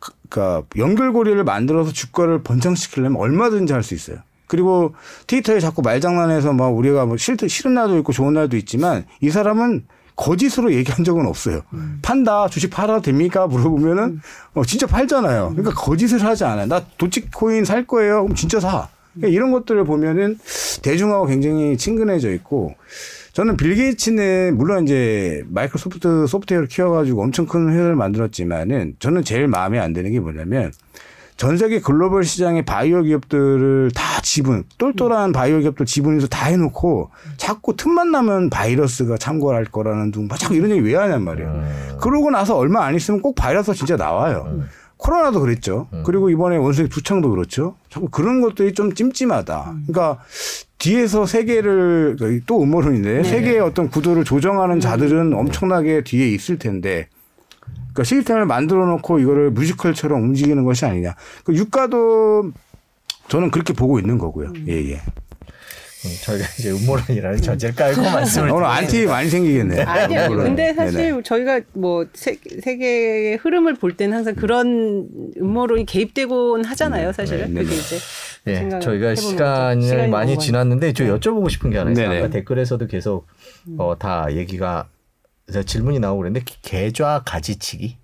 그- 0.00 0.12
그러니까 0.30 0.66
연결고리를 0.76 1.42
만들어서 1.44 1.92
주가를 1.92 2.42
번창시키려면 2.42 3.20
얼마든지 3.20 3.72
할 3.74 3.82
수 3.82 3.94
있어요. 3.94 4.18
그리고 4.46 4.94
트위터에 5.26 5.60
자꾸 5.60 5.82
말장난해서 5.82 6.52
막 6.52 6.68
우리가 6.68 7.06
뭐 7.06 7.16
싫, 7.16 7.36
싫은 7.36 7.74
날도 7.74 7.98
있고 7.98 8.12
좋은 8.12 8.34
날도 8.34 8.56
있지만 8.56 9.04
이 9.20 9.30
사람은 9.30 9.84
거짓으로 10.16 10.72
얘기한 10.72 11.04
적은 11.04 11.26
없어요. 11.26 11.62
판다 12.02 12.48
주식 12.48 12.70
팔아도 12.70 13.02
됩니까? 13.02 13.46
물어보면은 13.46 14.20
어, 14.54 14.64
진짜 14.64 14.86
팔잖아요. 14.86 15.54
그러니까 15.56 15.74
거짓을 15.74 16.24
하지 16.24 16.44
않아요. 16.44 16.66
나 16.66 16.84
도치코인 16.98 17.64
살 17.64 17.86
거예요. 17.86 18.22
그럼 18.22 18.36
진짜 18.36 18.60
사. 18.60 18.88
그러니까 19.14 19.34
이런 19.34 19.50
것들을 19.52 19.84
보면은 19.84 20.38
대중하고 20.82 21.26
굉장히 21.26 21.76
친근해져 21.76 22.32
있고 22.32 22.74
저는 23.32 23.56
빌 23.56 23.74
게이츠는 23.74 24.56
물론 24.56 24.84
이제 24.84 25.42
마이크로소프트 25.48 26.26
소프트웨어를 26.28 26.68
키워가지고 26.68 27.20
엄청 27.20 27.46
큰 27.46 27.68
회사를 27.70 27.96
만들었지만은 27.96 28.94
저는 29.00 29.24
제일 29.24 29.48
마음에 29.48 29.80
안 29.80 29.92
드는 29.92 30.12
게 30.12 30.20
뭐냐면 30.20 30.72
전 31.36 31.56
세계 31.56 31.80
글로벌 31.80 32.24
시장의 32.24 32.64
바이오 32.64 33.02
기업들을 33.02 33.90
다 33.94 34.20
지분, 34.22 34.64
똘똘한 34.78 35.32
바이오 35.32 35.60
기업들 35.60 35.84
지분에서 35.84 36.28
다 36.28 36.46
해놓고 36.46 37.10
자꾸 37.36 37.76
틈만 37.76 38.12
나면 38.12 38.50
바이러스가 38.50 39.18
참고할 39.18 39.64
거라는 39.64 40.12
둥, 40.12 40.28
자꾸 40.28 40.54
이런 40.54 40.70
얘기 40.70 40.80
왜 40.80 40.94
하냔 40.94 41.22
말이에요. 41.22 41.98
그러고 42.00 42.30
나서 42.30 42.56
얼마 42.56 42.84
안 42.84 42.94
있으면 42.94 43.20
꼭 43.20 43.34
바이러스가 43.34 43.74
진짜 43.74 43.96
나와요. 43.96 44.62
코로나도 44.96 45.40
그랬죠. 45.40 45.88
그리고 46.04 46.30
이번에 46.30 46.56
원숭이 46.56 46.88
두창도 46.88 47.28
그렇죠. 47.30 47.74
자꾸 47.90 48.08
그런 48.08 48.40
것들이 48.40 48.72
좀 48.72 48.94
찜찜하다. 48.94 49.74
그러니까 49.88 50.22
뒤에서 50.78 51.26
세계를 51.26 52.16
또 52.46 52.62
음모론인데 52.62 53.24
세계의 53.24 53.60
어떤 53.60 53.90
구도를 53.90 54.24
조정하는 54.24 54.80
자들은 54.80 55.34
엄청나게 55.34 56.04
뒤에 56.04 56.28
있을 56.28 56.58
텐데 56.58 57.08
그러니까 57.94 58.04
시스템을 58.04 58.44
만들어 58.46 58.84
놓고 58.86 59.20
이거를 59.20 59.52
뮤지컬처럼 59.52 60.20
움직이는 60.22 60.64
것이 60.64 60.84
아니냐. 60.84 61.14
그 61.44 61.54
유가도 61.54 62.50
저는 63.28 63.50
그렇게 63.50 63.72
보고 63.72 63.98
있는 63.98 64.18
거고요. 64.18 64.52
예, 64.66 64.90
예. 64.90 64.94
음, 64.96 66.10
저희가 66.22 66.44
이제 66.58 66.70
음모론이라는 66.70 67.40
전제를 67.40 67.74
깔고 67.74 68.02
말씀을 68.02 68.50
오늘 68.50 68.66
안티 68.66 69.06
많이 69.06 69.30
생기겠네. 69.30 69.82
아니요. 69.84 70.28
물론. 70.28 70.44
근데 70.44 70.74
사실 70.74 70.98
네네. 70.98 71.22
저희가 71.22 71.60
뭐 71.72 72.04
세, 72.12 72.36
세계의 72.62 73.36
흐름을 73.36 73.76
볼 73.76 73.96
때는 73.96 74.18
항상 74.18 74.34
그런 74.34 75.08
음모론이 75.40 75.86
개입되곤 75.86 76.64
하잖아요. 76.66 77.12
사실은 77.12 77.54
네, 77.54 77.62
그게 77.62 77.74
네. 77.74 77.80
이제 77.80 77.96
예, 78.48 78.54
생각을 78.56 78.80
저희가. 78.82 79.14
시간이 79.14 80.08
많이 80.08 80.38
지났는데 80.38 80.92
저 80.92 81.04
여쭤보고 81.04 81.48
싶은 81.48 81.70
게 81.70 81.78
하나 81.78 81.92
있어요. 81.92 82.10
아까 82.18 82.28
댓글에서도 82.28 82.86
계속 82.86 83.26
어, 83.78 83.94
다 83.98 84.26
얘기가 84.30 84.88
질문이 85.66 85.98
나오고 85.98 86.18
그랬는데 86.22 86.44
계좌 86.62 87.22
가지치기 87.24 87.98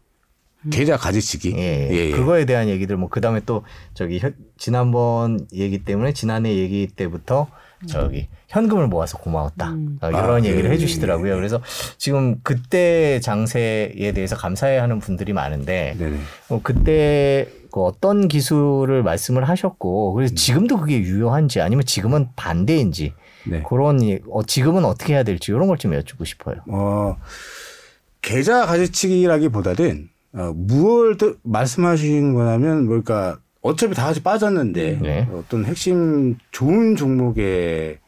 계좌 0.70 0.98
가지치기. 0.98 1.54
예, 1.56 1.88
예, 1.90 1.94
예. 2.08 2.10
그거에 2.10 2.44
대한 2.44 2.68
얘기들 2.68 2.98
뭐 2.98 3.08
그다음에 3.08 3.40
또 3.46 3.64
저기 3.94 4.18
현- 4.18 4.34
지난번 4.58 5.46
얘기 5.54 5.84
때문에 5.84 6.12
지난해 6.12 6.54
얘기 6.54 6.86
때부터 6.86 7.46
저기 7.86 8.28
현금을 8.48 8.86
모아서 8.88 9.16
고마웠다 9.16 9.74
어, 10.02 10.08
이런 10.10 10.42
아, 10.42 10.44
얘기를 10.44 10.68
예, 10.68 10.74
해주시더라고요. 10.74 11.34
그래서 11.34 11.62
지금 11.96 12.40
그때 12.42 13.20
장세에 13.20 14.12
대해서 14.14 14.36
감사해하는 14.36 14.98
분들이 14.98 15.32
많은데. 15.32 15.96
어, 16.50 16.60
그때 16.62 17.48
그 17.72 17.80
어떤 17.82 18.28
기술을 18.28 19.02
말씀을 19.02 19.48
하셨고 19.48 20.12
음. 20.12 20.16
그래서 20.16 20.34
지금도 20.34 20.76
그게 20.78 20.98
유효한지 20.98 21.62
아니면 21.62 21.86
지금은 21.86 22.28
반대인지 22.36 23.14
네. 23.46 23.62
그런 23.68 24.02
예- 24.04 24.20
어, 24.30 24.42
지금은 24.44 24.84
어떻게 24.84 25.14
해야 25.14 25.22
될지 25.22 25.50
이런 25.52 25.66
걸 25.66 25.76
좀 25.78 25.94
여쭙고 25.94 26.24
싶어요. 26.24 26.56
어, 26.68 27.16
계좌 28.22 28.66
가지치기라기보다는 28.66 30.08
어, 30.34 30.52
무엇을 30.54 31.16
뜻- 31.16 31.38
말씀하시는 31.42 32.34
거냐면 32.34 32.86
뭘까 32.86 33.38
어차피 33.62 33.94
다 33.94 34.04
같이 34.06 34.22
빠졌는데 34.22 34.98
네. 35.02 35.28
어떤 35.34 35.64
핵심 35.64 36.36
좋은 36.50 36.96
종목에 36.96 37.98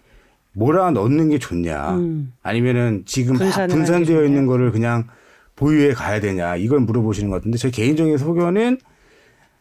뭐라 0.54 0.90
넣는 0.90 1.30
게 1.30 1.38
좋냐 1.38 1.96
음. 1.96 2.32
아니면은 2.42 3.02
지금 3.06 3.34
분산되어. 3.36 4.24
있는 4.24 4.46
거를 4.46 4.70
그냥 4.70 5.08
보유해 5.56 5.92
가야 5.92 6.20
되냐 6.20 6.56
이걸 6.56 6.80
물어보시는 6.80 7.30
것 7.30 7.36
같은데 7.36 7.56
제 7.58 7.70
개인적인 7.70 8.18
소견은 8.18 8.78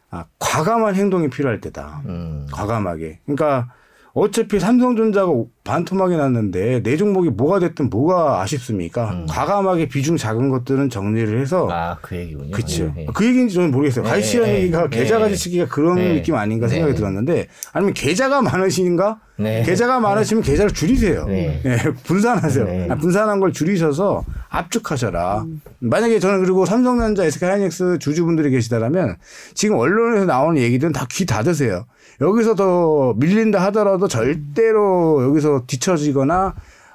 아, 0.10 0.26
과감한 0.40 0.96
행동이 0.96 1.30
필요할 1.30 1.62
때다. 1.62 2.02
음. 2.06 2.46
과감하게. 2.52 3.20
그러니까 3.26 3.72
어차피 4.14 4.60
삼성전자가 4.60 5.32
반토막이 5.64 6.18
났는데 6.18 6.84
내 6.84 6.98
종목이 6.98 7.30
뭐가 7.30 7.60
됐든 7.60 7.90
뭐가 7.90 8.42
아쉽습니까? 8.42 9.26
과감하게 9.30 9.88
비중 9.88 10.18
작은 10.18 10.50
것들은 10.50 10.90
정리를 10.90 11.40
해서 11.40 11.66
음. 11.66 11.72
아그 11.72 12.18
얘기군요. 12.18 12.52
그렇죠. 12.52 12.94
예, 12.98 13.02
예. 13.02 13.06
그 13.14 13.26
얘기인지 13.26 13.56
저는 13.56 13.72
모르겠어요. 13.72 14.06
네, 14.06 14.56
얘기가 14.56 14.90
네, 14.90 15.00
계좌 15.00 15.18
네. 15.18 15.24
가지치기가 15.24 15.68
그런 15.68 15.96
네. 15.96 16.16
느낌 16.16 16.36
아닌가 16.36 16.68
생각이 16.68 16.94
네. 16.94 16.98
들었는데 16.98 17.48
아니면 17.72 17.94
계좌가 17.94 18.42
많으신가? 18.42 19.20
네. 19.42 19.64
계좌가 19.64 20.00
많으시면 20.00 20.44
계좌를 20.44 20.72
줄이세요. 20.72 21.26
네. 21.26 21.62
예, 21.66 21.78
분산하세요. 22.04 22.66
네. 22.66 22.88
아, 22.90 22.96
분산한 22.96 23.40
걸 23.40 23.52
줄이셔서 23.54 24.24
압축하셔라. 24.50 25.46
만약에 25.80 26.20
저는 26.20 26.42
그리고 26.44 26.66
삼성전자, 26.66 27.24
SK하이닉스 27.26 28.00
주주분들이 28.00 28.50
계시다라면 28.52 29.16
지금 29.54 29.78
언론에서 29.78 30.26
나오는 30.26 30.62
얘기들은 30.62 30.92
다 30.94 31.06
귀 31.10 31.26
닫으세요. 31.26 31.86
여기서 32.22 32.56
더 32.56 33.14
밀린다 33.18 33.60
하더라도 33.66 34.08
절대로 34.08 35.24
여기서 35.24 35.64
뒤처지거나 35.68 36.54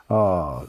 어, 0.08 0.62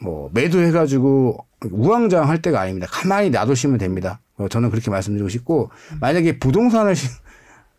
뭐 0.00 0.30
매도해가지고 0.32 1.44
우왕좌왕 1.70 2.28
할 2.28 2.40
때가 2.42 2.60
아닙니다. 2.60 2.86
가만히 2.90 3.30
놔두시면 3.30 3.78
됩니다. 3.78 4.20
어, 4.36 4.46
저는 4.48 4.70
그렇게 4.70 4.90
말씀드리고 4.90 5.28
싶고 5.28 5.70
만약에 6.00 6.38
부동산을 6.38 6.94
시- 6.94 7.08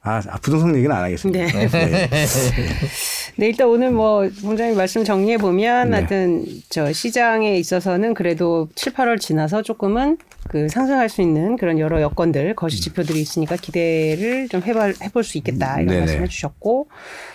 아, 0.01 0.21
아, 0.29 0.37
부동산 0.41 0.75
얘기는 0.75 0.95
안 0.95 1.03
하겠습니다. 1.03 1.45
네. 1.45 1.67
네. 1.67 2.09
네, 3.37 3.47
일단 3.47 3.67
오늘 3.67 3.91
뭐 3.91 4.29
본장님 4.43 4.77
말씀 4.77 5.03
정리해 5.03 5.37
보면 5.37 5.89
네. 5.89 5.97
하여튼 5.97 6.45
저 6.69 6.93
시장에 6.93 7.57
있어서는 7.57 8.13
그래도 8.13 8.69
7, 8.75 8.93
8월 8.93 9.19
지나서 9.19 9.61
조금은 9.61 10.17
그 10.47 10.69
상승할 10.69 11.09
수 11.09 11.21
있는 11.21 11.57
그런 11.57 11.79
여러 11.79 12.01
여건들 12.01 12.55
거시 12.55 12.79
지표들이 12.81 13.19
있으니까 13.19 13.55
기대를 13.55 14.47
좀 14.49 14.61
해볼, 14.61 14.95
해볼 15.01 15.23
수 15.23 15.37
있겠다 15.39 15.75
이런 15.81 15.87
네네. 15.87 15.99
말씀해 16.01 16.27
주셨고 16.27 16.87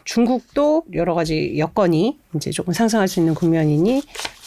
중국도 0.05 0.85
여러 0.95 1.15
가지 1.15 1.55
여건이 1.59 2.19
이제 2.37 2.51
조금 2.51 2.73
상승할 2.73 3.09
수 3.09 3.19
있는 3.19 3.35
국면이니 3.35 4.03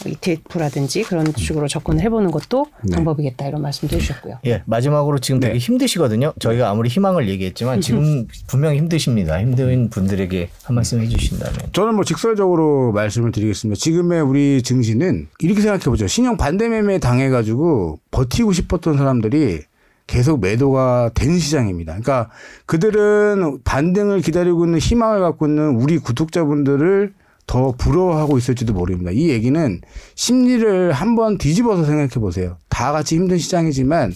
ETF라든지 0.06 1.03
그런 1.03 1.31
식으로 1.35 1.68
접근을 1.68 2.02
해보는 2.03 2.31
것도 2.31 2.65
네. 2.84 2.95
방법이겠다 2.95 3.48
이런 3.48 3.61
말씀도 3.61 3.95
해주셨고요. 3.95 4.40
예, 4.45 4.64
마지막으로 4.65 5.19
지금 5.19 5.40
되게 5.40 5.53
네. 5.53 5.60
힘드시거든요. 5.60 6.34
저희가 6.40 6.69
아무리 6.69 6.90
희망을 6.90 7.30
얘기했지만 7.30 7.80
지금 7.81 8.27
분명히 8.48 8.77
힘드십니다. 8.77 9.40
힘든 9.40 9.90
분들에게 9.90 10.49
한 10.64 10.76
말씀 10.76 11.02
해주신다면. 11.02 11.53
저는 11.73 11.95
뭐 11.95 12.03
직설적으로 12.03 12.91
말씀을 12.94 13.31
드리겠습니다. 13.31 13.80
지금의 13.80 14.22
우리 14.22 14.61
증시는 14.61 15.27
이렇게 15.40 15.61
생각해 15.61 15.84
보죠. 15.84 16.07
신형 16.07 16.38
반대매매 16.38 16.99
당해가지고 16.99 17.99
버티고 18.11 18.53
싶었던 18.54 18.98
사람들이 18.98 19.62
계속 20.08 20.42
매도가 20.42 21.12
된 21.14 21.40
시장입니다. 21.40 21.94
그러니까 21.94 22.30
그들은 22.66 23.60
반등을 23.64 24.22
기다리고 24.22 24.66
있는 24.66 24.80
희망을 24.80 25.20
갖고 25.22 25.48
있는 25.48 25.76
우리 25.76 25.98
구독자분들을 25.98 27.14
더 27.46 27.72
부러워하고 27.72 28.38
있을지도 28.38 28.74
모릅니다. 28.74 29.12
이 29.12 29.30
얘기는 29.30 29.82
심리를 30.16 30.92
한번 30.92 31.38
뒤집어서 31.38 31.84
생각해 31.84 32.10
보세요. 32.16 32.58
다 32.70 32.92
같이 32.92 33.16
힘든 33.16 33.38
시장이지만 33.38 34.14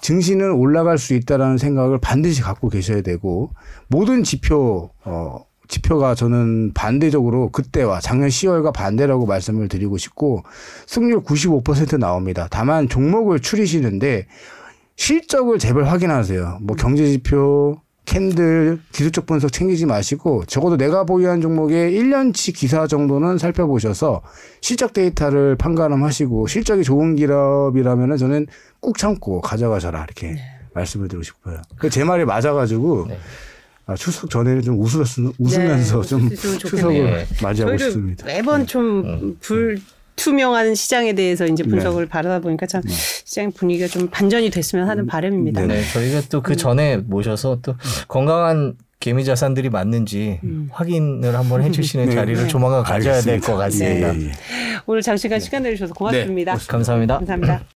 증시는 0.00 0.52
올라갈 0.52 0.98
수 0.98 1.14
있다라는 1.14 1.56
생각을 1.56 1.98
반드시 1.98 2.42
갖고 2.42 2.68
계셔야 2.68 3.00
되고 3.02 3.50
모든 3.88 4.22
지표 4.22 4.90
어 5.04 5.44
지표가 5.68 6.14
저는 6.14 6.72
반대적으로 6.74 7.50
그때와 7.50 8.00
작년 8.00 8.28
10월과 8.28 8.72
반대라고 8.72 9.26
말씀을 9.26 9.68
드리고 9.68 9.96
싶고 9.98 10.42
승률 10.86 11.22
95% 11.22 11.98
나옵니다. 11.98 12.48
다만 12.50 12.88
종목을 12.88 13.40
추리시는데 13.40 14.26
실적을 14.96 15.58
제발 15.58 15.84
확인하세요. 15.84 16.58
뭐 16.62 16.76
경제 16.76 17.06
지표, 17.08 17.80
캔들, 18.04 18.78
기술적 18.92 19.24
분석 19.26 19.50
챙기지 19.52 19.86
마시고 19.86 20.44
적어도 20.44 20.76
내가 20.76 21.04
보유한 21.04 21.40
종목의 21.40 21.98
1년치 21.98 22.54
기사 22.54 22.86
정도는 22.86 23.38
살펴보셔서 23.38 24.20
실적 24.60 24.92
데이터를 24.92 25.56
판가름하시고 25.56 26.46
실적이 26.46 26.84
좋은 26.84 27.16
기업이라면은 27.16 28.16
저는 28.18 28.46
꾹 28.80 28.98
참고 28.98 29.40
가져가셔라 29.40 30.04
이렇게 30.04 30.36
말씀을 30.74 31.08
드리고 31.08 31.22
싶어요. 31.22 31.62
그 31.78 31.88
제 31.88 32.04
말이 32.04 32.24
맞아가지고 32.26 33.06
네. 33.08 33.18
아, 33.86 33.94
추석 33.96 34.30
전에는 34.30 34.62
좀 34.62 34.80
웃으면서, 34.80 35.32
웃으면서 35.38 36.00
네, 36.02 36.08
좀. 36.08 36.30
추석을 36.30 37.26
맞이하고 37.42 37.76
저희도 37.76 37.84
싶습니다. 37.84 38.26
매번 38.26 38.66
좀 38.66 39.36
불 39.40 39.78
투명한 40.16 40.76
시장에 40.76 41.12
대해서 41.12 41.44
이제 41.44 41.64
분석을 41.64 42.06
바라다 42.06 42.38
보니까 42.38 42.66
참 42.66 42.80
시장 42.86 43.50
분위기가 43.50 43.88
좀 43.88 44.08
반전이 44.08 44.48
됐으면 44.50 44.88
하는 44.88 45.06
바람입니다. 45.06 45.66
네, 45.66 45.82
저희가 45.92 46.22
또 46.30 46.40
그 46.40 46.54
전에 46.56 46.98
모셔서 46.98 47.58
또 47.62 47.74
건강한 48.06 48.74
개미 49.00 49.24
자산들이 49.24 49.70
맞는지 49.70 50.38
확인을 50.70 51.34
한번 51.36 51.62
해주시는 51.64 52.06
네. 52.10 52.14
자리를 52.14 52.46
조만간 52.48 52.84
가져야 52.84 53.20
될 53.20 53.40
것 53.40 53.56
같습니다. 53.56 54.14
예, 54.14 54.20
예, 54.20 54.26
예. 54.28 54.32
오늘 54.86 55.02
장시간 55.02 55.40
시간 55.40 55.62
내주셔서 55.64 55.92
고맙습니다. 55.92 56.56
감사합니다. 56.68 57.18
감사합니다. 57.18 57.60